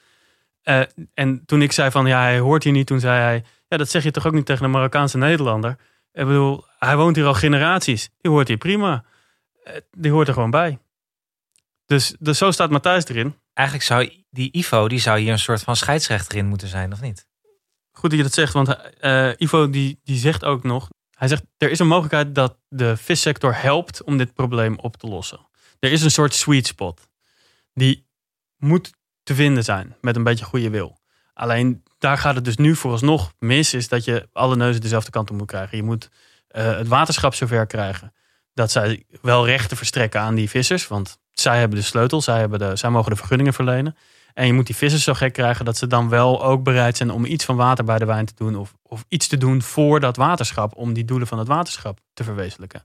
Eh, 0.62 0.80
en 1.14 1.42
toen 1.46 1.62
ik 1.62 1.72
zei 1.72 1.90
van, 1.90 2.06
ja, 2.06 2.20
hij 2.20 2.38
hoort 2.38 2.64
hier 2.64 2.72
niet, 2.72 2.86
toen 2.86 3.00
zei 3.00 3.20
hij, 3.20 3.44
ja, 3.70 3.76
dat 3.76 3.90
zeg 3.90 4.02
je 4.02 4.10
toch 4.10 4.26
ook 4.26 4.32
niet 4.32 4.46
tegen 4.46 4.64
een 4.64 4.70
Marokkaanse 4.70 5.18
Nederlander. 5.18 5.76
Ik 6.12 6.26
bedoel, 6.26 6.64
hij 6.78 6.96
woont 6.96 7.16
hier 7.16 7.26
al 7.26 7.34
generaties. 7.34 8.10
Die 8.20 8.30
hoort 8.30 8.48
hier 8.48 8.56
prima. 8.56 9.04
Eh, 9.64 9.74
die 9.90 10.10
hoort 10.10 10.28
er 10.28 10.34
gewoon 10.34 10.50
bij. 10.50 10.78
Dus, 11.86 12.14
dus 12.18 12.38
zo 12.38 12.50
staat 12.50 12.70
Matthijs 12.70 13.04
erin. 13.04 13.34
Eigenlijk 13.52 13.86
zou 13.86 14.24
die 14.30 14.52
Ivo, 14.52 14.88
die 14.88 14.98
zou 14.98 15.18
hier 15.20 15.32
een 15.32 15.38
soort 15.38 15.62
van 15.62 15.76
scheidsrechter 15.76 16.38
in 16.38 16.46
moeten 16.46 16.68
zijn, 16.68 16.92
of 16.92 17.00
niet? 17.00 17.26
Goed 17.90 18.10
dat 18.10 18.18
je 18.18 18.24
dat 18.24 18.34
zegt, 18.34 18.52
want 18.52 18.76
eh, 19.00 19.30
Ivo 19.36 19.70
die, 19.70 20.00
die 20.04 20.18
zegt 20.18 20.44
ook 20.44 20.62
nog... 20.62 20.88
Hij 21.10 21.28
zegt, 21.28 21.42
er 21.56 21.70
is 21.70 21.78
een 21.78 21.86
mogelijkheid 21.86 22.34
dat 22.34 22.58
de 22.68 22.96
vissector 22.96 23.54
helpt 23.54 24.02
om 24.02 24.16
dit 24.18 24.34
probleem 24.34 24.78
op 24.78 24.96
te 24.96 25.06
lossen. 25.06 25.48
Er 25.78 25.92
is 25.92 26.02
een 26.02 26.10
soort 26.10 26.34
sweet 26.34 26.66
spot. 26.66 27.08
Die 27.74 28.06
moet 28.56 28.90
te 29.22 29.34
vinden 29.34 29.64
zijn 29.64 29.96
met 30.00 30.16
een 30.16 30.24
beetje 30.24 30.44
goede 30.44 30.70
wil. 30.70 30.99
Alleen 31.40 31.82
daar 31.98 32.18
gaat 32.18 32.34
het 32.34 32.44
dus 32.44 32.56
nu 32.56 32.76
vooralsnog 32.76 33.32
mis, 33.38 33.74
is 33.74 33.88
dat 33.88 34.04
je 34.04 34.28
alle 34.32 34.56
neuzen 34.56 34.80
dezelfde 34.80 35.10
kant 35.10 35.30
op 35.30 35.36
moet 35.36 35.46
krijgen. 35.46 35.76
Je 35.76 35.82
moet 35.82 36.08
eh, 36.48 36.76
het 36.76 36.88
waterschap 36.88 37.34
zover 37.34 37.66
krijgen 37.66 38.12
dat 38.54 38.70
zij 38.70 39.04
wel 39.22 39.46
rechten 39.46 39.76
verstrekken 39.76 40.20
aan 40.20 40.34
die 40.34 40.50
vissers. 40.50 40.88
Want 40.88 41.18
zij 41.32 41.58
hebben 41.58 41.78
de 41.78 41.84
sleutel, 41.84 42.20
zij, 42.20 42.38
hebben 42.38 42.58
de, 42.58 42.76
zij 42.76 42.90
mogen 42.90 43.10
de 43.10 43.16
vergunningen 43.16 43.52
verlenen. 43.52 43.96
En 44.34 44.46
je 44.46 44.52
moet 44.52 44.66
die 44.66 44.76
vissers 44.76 45.04
zo 45.04 45.14
gek 45.14 45.32
krijgen 45.32 45.64
dat 45.64 45.76
ze 45.76 45.86
dan 45.86 46.08
wel 46.08 46.44
ook 46.44 46.62
bereid 46.62 46.96
zijn 46.96 47.10
om 47.10 47.24
iets 47.24 47.44
van 47.44 47.56
water 47.56 47.84
bij 47.84 47.98
de 47.98 48.04
wijn 48.04 48.26
te 48.26 48.34
doen. 48.36 48.56
Of, 48.56 48.74
of 48.82 49.04
iets 49.08 49.26
te 49.26 49.36
doen 49.36 49.62
voor 49.62 50.00
dat 50.00 50.16
waterschap. 50.16 50.76
Om 50.76 50.92
die 50.92 51.04
doelen 51.04 51.26
van 51.26 51.38
het 51.38 51.48
waterschap 51.48 52.00
te 52.14 52.24
verwezenlijken. 52.24 52.84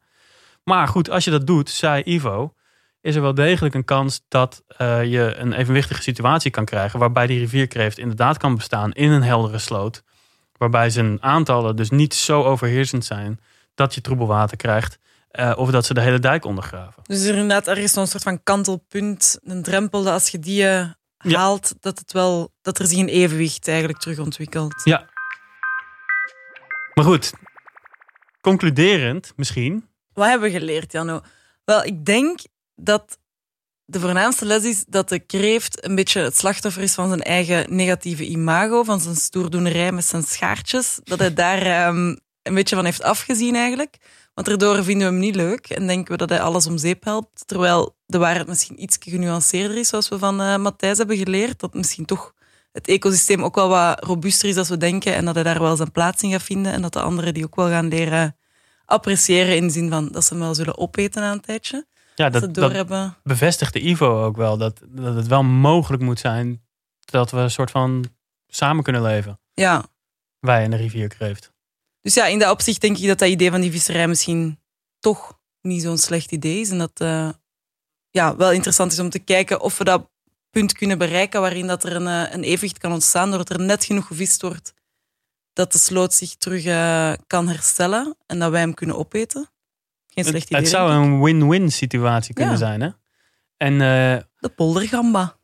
Maar 0.64 0.88
goed, 0.88 1.10
als 1.10 1.24
je 1.24 1.32
dat 1.32 1.47
doet, 1.47 1.70
zei 1.70 2.01
Ivo, 2.06 2.53
is 3.06 3.16
er 3.16 3.22
wel 3.22 3.34
degelijk 3.34 3.74
een 3.76 3.86
kans 3.86 4.22
dat 4.28 4.64
eh, 4.68 5.03
je 5.03 5.36
een 5.36 5.53
evenwichtige 5.53 6.01
situatie 6.01 6.51
kan 6.51 6.66
krijgen. 6.66 6.99
Waarbij 6.99 7.28
die 7.28 7.39
rivierkreeft 7.39 7.97
inderdaad 7.97 8.38
kan 8.38 8.56
bestaan 8.56 8.91
in 8.91 9.12
een 9.12 9.24
heldere 9.24 9.58
sloot. 9.58 10.03
Waarbij 10.58 10.89
zijn 10.89 11.22
aantallen 11.24 11.76
dus 11.76 11.89
niet 11.89 12.14
zo 12.14 12.43
overheersend 12.43 13.06
zijn 13.06 13.39
dat 13.76 13.93
je 13.95 14.01
troebel 14.01 14.28
water 14.28 14.58
krijgt. 14.58 14.97
eh, 15.30 15.53
of 15.56 15.72
dat 15.72 15.86
ze 15.86 15.93
de 15.93 16.01
hele 16.01 16.20
dijk 16.20 16.45
ondergraven. 16.45 17.03
Dus 17.03 17.24
er, 17.24 17.34
inderdaad, 17.36 17.68
er 17.68 17.78
is 17.78 17.91
zo'n 17.91 18.08
soort 18.08 18.24
van 18.24 18.43
kantelpunt, 18.43 19.39
een 19.43 19.64
drempel, 19.64 20.03
dat 20.03 20.14
als 20.14 20.30
je 20.30 20.39
die 20.39 20.68
eh, 20.68 20.89
Ja. 21.18 21.39
haalt, 21.39 21.74
dat, 21.80 21.99
het 21.99 22.12
wel, 22.12 22.53
dat 22.62 22.80
er 22.80 22.88
zich 22.88 22.97
een 22.99 23.08
evenwicht 23.08 23.68
eigenlijk 23.68 23.99
terug 23.99 24.20
ontwikkelt. 24.20 24.82
Ja. 24.84 25.10
Maar 26.93 27.06
goed, 27.06 27.34
concluderend 28.41 29.34
misschien. 29.36 29.88
Wat 30.14 30.28
hebben 30.28 30.51
we 30.51 30.60
geleerd, 30.60 30.91
Janno? 30.91 31.22
Wel, 31.66 31.84
ik 31.84 32.06
denk 32.06 32.39
dat 32.76 33.18
de 33.86 34.00
voornaamste 34.00 34.46
les 34.46 34.64
is 34.64 34.86
dat 34.88 35.10
de 35.10 35.20
kreeft 35.20 35.86
een 35.86 35.96
beetje 35.96 36.22
het 36.22 36.38
slachtoffer 36.38 36.82
is 36.82 36.94
van 36.94 37.08
zijn 37.08 37.22
eigen 37.22 37.76
negatieve 37.76 38.26
imago, 38.26 38.84
van 38.84 39.00
zijn 39.00 39.16
stoerdoenerij 39.16 39.92
met 39.92 40.06
zijn 40.06 40.24
schaartjes. 40.24 41.00
Dat 41.04 41.20
hij 41.20 41.34
daar 41.34 41.62
ehm, 41.62 42.16
een 42.42 42.54
beetje 42.54 42.76
van 42.76 42.86
heeft 42.86 43.04
afgezien 43.04 43.56
eigenlijk. 43.56 43.98
Want 44.34 44.48
daardoor 44.48 44.84
vinden 44.84 45.08
we 45.08 45.14
hem 45.14 45.24
niet 45.24 45.36
leuk 45.36 45.70
en 45.70 45.88
denken 45.88 46.12
we 46.12 46.18
dat 46.18 46.30
hij 46.30 46.42
alles 46.42 46.68
om 46.68 46.78
zeep 46.78 47.04
helpt. 47.04 47.48
Terwijl 47.48 47.96
de 48.06 48.18
waarheid 48.18 48.48
misschien 48.48 48.82
iets 48.82 48.98
genuanceerder 49.00 49.78
is, 49.78 49.88
zoals 49.88 50.10
we 50.10 50.18
van 50.18 50.42
eh 50.42 50.58
Matthijs 50.58 50.98
hebben 50.98 51.18
geleerd. 51.18 51.60
Dat 51.60 51.74
misschien 51.74 52.06
toch 52.06 52.34
het 52.72 52.88
ecosysteem 52.88 53.44
ook 53.44 53.56
wel 53.56 53.70
wat 53.70 54.04
robuuster 54.04 54.50
is 54.50 54.56
dan 54.56 54.66
we 54.66 54.78
denken 54.78 55.16
en 55.16 55.26
dat 55.26 55.36
hij 55.36 55.44
daar 55.44 55.62
wel 55.62 55.76
zijn 55.76 55.92
plaats 55.92 56.24
in 56.24 56.32
gaat 56.32 56.44
vinden. 56.44 56.72
En 56.72 56.82
dat 56.82 56.94
de 56.94 57.02
anderen 57.02 57.34
die 57.34 57.44
ook 57.44 57.56
wel 57.56 57.68
gaan 57.68 57.88
leren 57.88 58.38
appreciëren 58.86 59.56
in 59.56 59.68
de 59.68 59.74
zin 59.74 59.90
van 59.90 60.08
dat 60.12 60.24
ze 60.24 60.34
hem 60.34 60.44
wel 60.44 60.56
zullen 60.56 60.78
opeten 60.78 61.22
na 61.22 61.32
een 61.32 61.42
tijdje. 61.42 61.86
Ja, 62.16 62.30
Dat, 62.30 62.53
dat, 62.53 63.13
bevestigt 63.24 63.74
de 63.74 63.88
Ivo 63.88 64.24
ook 64.24 64.36
wel. 64.36 64.57
Dat, 64.57 64.82
dat 64.88 65.16
het 65.16 65.28
wel 65.28 65.43
mogelijk 65.43 66.03
moet 66.03 66.20
zijn 66.20 66.63
dat 66.99 67.32
we 67.32 67.38
een 67.38 67.51
soort 67.51 67.72
van 67.72 68.05
samen 68.47 68.84
kunnen 68.84 69.01
leven. 69.01 69.39
Ja. 69.53 69.86
Wij 70.39 70.63
en 70.63 70.72
de 70.72 70.78
rivierkreeft. 70.78 71.53
Dus 72.01 72.13
ja, 72.13 72.26
in 72.26 72.39
dat 72.39 72.51
opzicht 72.51 72.82
denk 72.82 72.97
ik 72.97 73.07
dat 73.07 73.20
dat 73.20 73.30
idee 73.30 73.51
van 73.51 73.61
die 73.61 73.72
visserij 73.72 74.07
misschien 74.07 74.59
toch 74.99 75.39
niet 75.61 75.82
zo'n 75.82 75.97
slecht 75.97 76.32
idee 76.32 76.59
is. 76.59 76.70
En 76.70 76.78
dat 76.78 76.99
eh, 76.99 77.30
ja, 78.09 78.36
wel 78.36 78.51
interessant 78.51 78.91
is 78.91 78.99
om 78.99 79.09
te 79.09 79.20
kijken 79.20 79.61
of 79.61 79.78
we 79.78 79.84
dat 79.84 80.09
punt 80.49 80.74
kunnen 80.74 80.97
bereiken 80.97 81.41
waarin 81.41 81.68
dat 81.68 81.84
er 81.84 81.95
een, 81.95 82.07
eh, 82.07 82.34
een 82.34 82.43
evenwicht 82.43 82.78
kan 82.78 82.91
ontstaan, 82.91 83.30
doordat 83.30 83.49
er 83.49 83.61
net 83.61 83.86
genoeg 83.86 84.07
gevist 84.07 84.41
wordt 84.41 84.74
dat 85.55 85.72
de 85.72 85.78
sloot 85.78 86.13
zich 86.13 86.36
terug 86.36 86.66
eh, 86.66 87.13
kan 87.28 87.47
herstellen 87.47 88.16
en 88.26 88.39
dat 88.39 88.51
wij 88.51 88.59
hem 88.59 88.74
kunnen 88.74 88.97
opeten. 88.97 89.49
Geen 90.16 90.24
slecht 90.26 90.34
Het, 90.34 90.43
idee. 90.49 90.59
het 90.61 90.70
zou 90.70 90.91
een 90.91 91.22
win-win 91.22 91.72
situatie 91.72 92.34
kunnen 92.34 92.53
Ja. 92.53 92.59
zijn, 92.59 92.82
hè? 92.82 92.89
En, 93.57 93.74
eh, 93.74 94.24
De 94.39 94.49
poldergamba. 94.55 95.38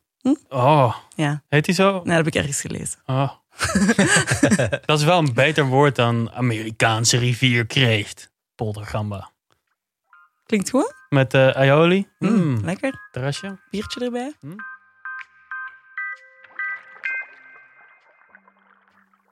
oh, 0.48 0.96
Ja, 1.16 1.42
heet 1.48 1.64
die 1.64 1.74
zo? 1.74 1.92
nee, 1.92 2.02
dat 2.04 2.14
heb 2.16 2.26
ik 2.26 2.34
ergens 2.34 2.60
gelezen. 2.60 3.00
Oh. 3.06 3.30
dat 4.86 4.98
is 4.98 5.04
wel 5.04 5.18
een 5.18 5.34
beter 5.34 5.64
woord 5.66 5.96
dan 5.96 6.30
Amerikaanse 6.32 7.16
rivierkreeft. 7.18 8.32
Poldergamba. 8.54 9.30
Klinkt 10.46 10.70
goed? 10.70 10.94
Met 11.08 11.34
eh 11.34 11.48
aioli. 11.48 12.08
Mm, 12.18 12.30
Mm, 12.34 12.64
Lekker. 12.64 13.08
terrasje. 13.10 13.58
Biertje 13.70 14.00
erbij. 14.04 14.32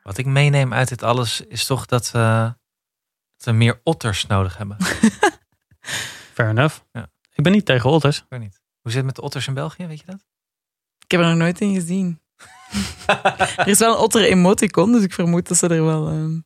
Wat 0.03 0.19
ik 0.19 0.27
meeneem 0.27 0.73
uit 0.75 0.89
dit 0.89 1.03
alles 1.03 1.41
is 1.41 1.67
toch 1.67 1.87
dat 1.87 2.11
we, 2.11 2.19
dat 2.19 2.57
we 3.45 3.53
meer 3.53 3.81
otters 3.85 4.27
nodig 4.27 4.57
hebben. 4.57 4.77
Fair 6.35 6.49
enough. 6.49 6.79
Ja. 6.93 7.07
Ik 7.35 7.43
ben 7.43 7.53
niet 7.53 7.65
tegen 7.67 7.91
otters. 7.91 8.19
Ik 8.19 8.25
weet 8.29 8.41
niet. 8.41 8.61
Hoe 8.81 8.91
zit 8.91 8.95
het 8.97 9.05
met 9.05 9.15
de 9.15 9.23
otters 9.23 9.47
in 9.47 9.55
België, 9.55 9.87
weet 9.87 9.99
je 10.01 10.07
dat? 10.07 10.25
Ik 11.05 11.11
heb 11.11 11.21
er 11.21 11.27
nog 11.27 11.37
nooit 11.37 11.61
in 11.61 11.75
gezien. 11.75 12.21
er 13.57 13.67
is 13.69 13.79
wel 13.79 13.93
een 13.93 13.99
otter 13.99 14.23
emoticon, 14.23 14.93
dus 14.93 15.03
ik 15.03 15.13
vermoed 15.15 15.49
dat 15.49 15.57
ze 15.57 15.69
er 15.69 15.85
wel... 15.85 16.09
ehm, 16.09 16.39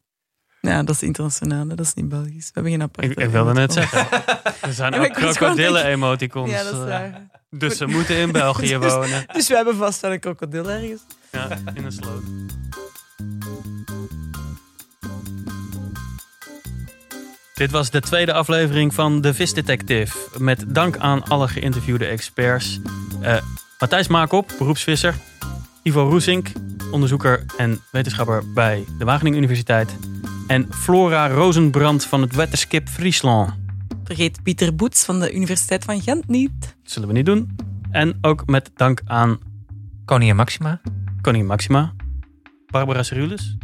Ja, 0.60 0.82
dat 0.82 0.94
is 0.94 1.02
internationaal, 1.02 1.68
dat 1.68 1.80
is 1.80 1.94
niet 1.94 2.08
Belgisch. 2.08 2.44
We 2.46 2.50
hebben 2.52 2.72
geen 2.72 2.82
aparte 2.82 3.10
Ik, 3.10 3.18
ik 3.18 3.30
wilde 3.30 3.52
net 3.52 3.72
zeggen. 3.72 4.06
Er 4.60 4.72
zijn 4.72 4.94
ook 4.94 5.04
ik 5.04 5.08
was 5.12 5.20
gewoon 5.20 5.34
krokodillen 5.34 5.72
denken- 5.72 5.90
emoticons. 5.92 6.50
Ja, 6.50 6.62
dat 6.62 6.72
is 6.72 6.78
eh, 6.78 6.84
waar. 6.84 7.26
Dus 7.50 7.76
ze 7.76 7.86
moeten 7.86 8.16
in 8.16 8.32
België 8.32 8.78
Dus- 8.78 8.92
wonen. 8.92 9.24
Dus 9.32 9.48
we 9.48 9.54
hebben 9.54 9.76
vast 9.76 10.00
wel 10.00 10.12
een 10.12 10.20
krokodil 10.20 10.70
ergens. 10.70 11.02
Ja, 11.30 11.48
in 11.74 11.84
een 11.84 11.92
sloot. 11.92 12.22
Dit 17.54 17.70
was 17.70 17.90
de 17.90 18.00
tweede 18.00 18.32
aflevering 18.32 18.94
van 18.94 19.20
De 19.20 19.34
Vis 19.34 19.52
Detective. 19.52 20.16
Met 20.38 20.64
dank 20.68 20.96
aan 20.96 21.24
alle 21.24 21.48
geïnterviewde 21.48 22.04
experts. 22.04 22.80
Eh, 23.20 23.36
Matthijs 23.78 24.08
Maakop, 24.08 24.54
beroepsvisser. 24.58 25.14
Ivo 25.82 26.08
Roesink, 26.08 26.52
onderzoeker 26.92 27.44
en 27.56 27.80
wetenschapper 27.90 28.52
bij 28.52 28.84
de 28.98 29.04
Wageningen 29.04 29.38
Universiteit. 29.38 29.96
En 30.46 30.72
Flora 30.72 31.28
Rozenbrand 31.28 32.04
van 32.04 32.20
het 32.20 32.34
Wetenskip 32.34 32.88
Friesland. 32.88 33.52
Vergeet 34.04 34.42
Pieter 34.42 34.74
Boets 34.74 35.04
van 35.04 35.20
de 35.20 35.34
Universiteit 35.34 35.84
van 35.84 36.00
Gent 36.00 36.28
niet. 36.28 36.60
Dat 36.60 36.92
zullen 36.92 37.08
we 37.08 37.14
niet 37.14 37.26
doen. 37.26 37.56
En 37.90 38.18
ook 38.20 38.46
met 38.46 38.70
dank 38.74 39.00
aan 39.04 39.38
Koningin 40.04 40.36
Maxima. 40.36 40.80
Koningin 41.20 41.46
Maxima, 41.46 41.92
Barbara 42.66 43.02
Cerulus, 43.02 43.56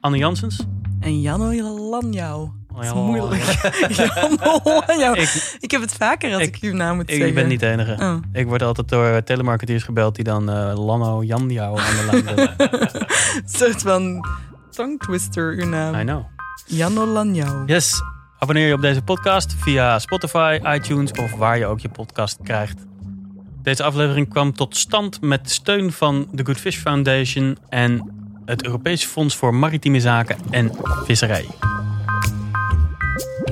Anne 0.00 0.18
Janssens. 0.18 0.66
En 1.00 1.20
Janno 1.20 1.90
Lanjouw. 1.90 2.64
Dat 2.76 2.84
is 2.84 2.90
Ja. 2.94 2.94
moeilijk. 2.96 3.42
Ik, 5.18 5.56
Ik 5.60 5.70
heb 5.70 5.80
het 5.80 5.94
vaker 5.94 6.32
als 6.32 6.42
ik, 6.42 6.56
Ik- 6.56 6.62
uw 6.62 6.74
naam 6.74 6.96
moet 6.96 7.10
ik 7.10 7.16
zeggen. 7.16 7.34
ben 7.34 7.48
niet 7.48 7.60
de 7.60 7.66
enige. 7.70 7.96
Oh. 8.00 8.14
Ik 8.32 8.46
word 8.46 8.62
altijd 8.62 8.88
door 8.88 9.22
telemarketeers 9.22 9.82
gebeld 9.82 10.14
die 10.14 10.24
dan 10.24 10.50
eh 10.50 10.54
Lano 10.86 11.22
Janjouw 11.24 11.78
aan 11.78 11.96
de 11.96 12.08
lijn 12.10 12.24
willen. 12.24 12.54
Een 12.58 13.42
soort 13.46 13.82
van 13.82 14.26
tongue 14.70 14.96
twister, 14.98 15.54
uw 15.58 15.68
naam. 15.68 15.94
I 15.94 16.02
know. 16.02 16.24
Janno 16.66 17.06
Lanjouw. 17.06 17.62
Yes, 17.66 18.02
abonneer 18.38 18.66
je 18.66 18.74
op 18.74 18.80
deze 18.80 19.02
podcast 19.02 19.54
via 19.58 19.98
Spotify, 19.98 20.58
iTunes 20.64 21.12
of 21.12 21.32
waar 21.34 21.58
je 21.58 21.66
ook 21.66 21.80
je 21.80 21.88
podcast 21.88 22.38
krijgt. 22.42 22.78
Deze 23.62 23.82
aflevering 23.82 24.28
kwam 24.28 24.52
tot 24.52 24.76
stand 24.76 25.20
met 25.20 25.50
steun 25.50 25.92
van 25.92 26.28
de 26.32 26.44
Good 26.46 26.58
Fish 26.58 26.76
Foundation 26.78 27.58
en 27.68 28.10
het 28.44 28.64
Europees 28.64 29.04
Fonds 29.04 29.36
voor 29.36 29.54
Maritieme 29.54 30.00
Zaken 30.00 30.36
en 30.50 30.70
Visserij. 31.04 31.46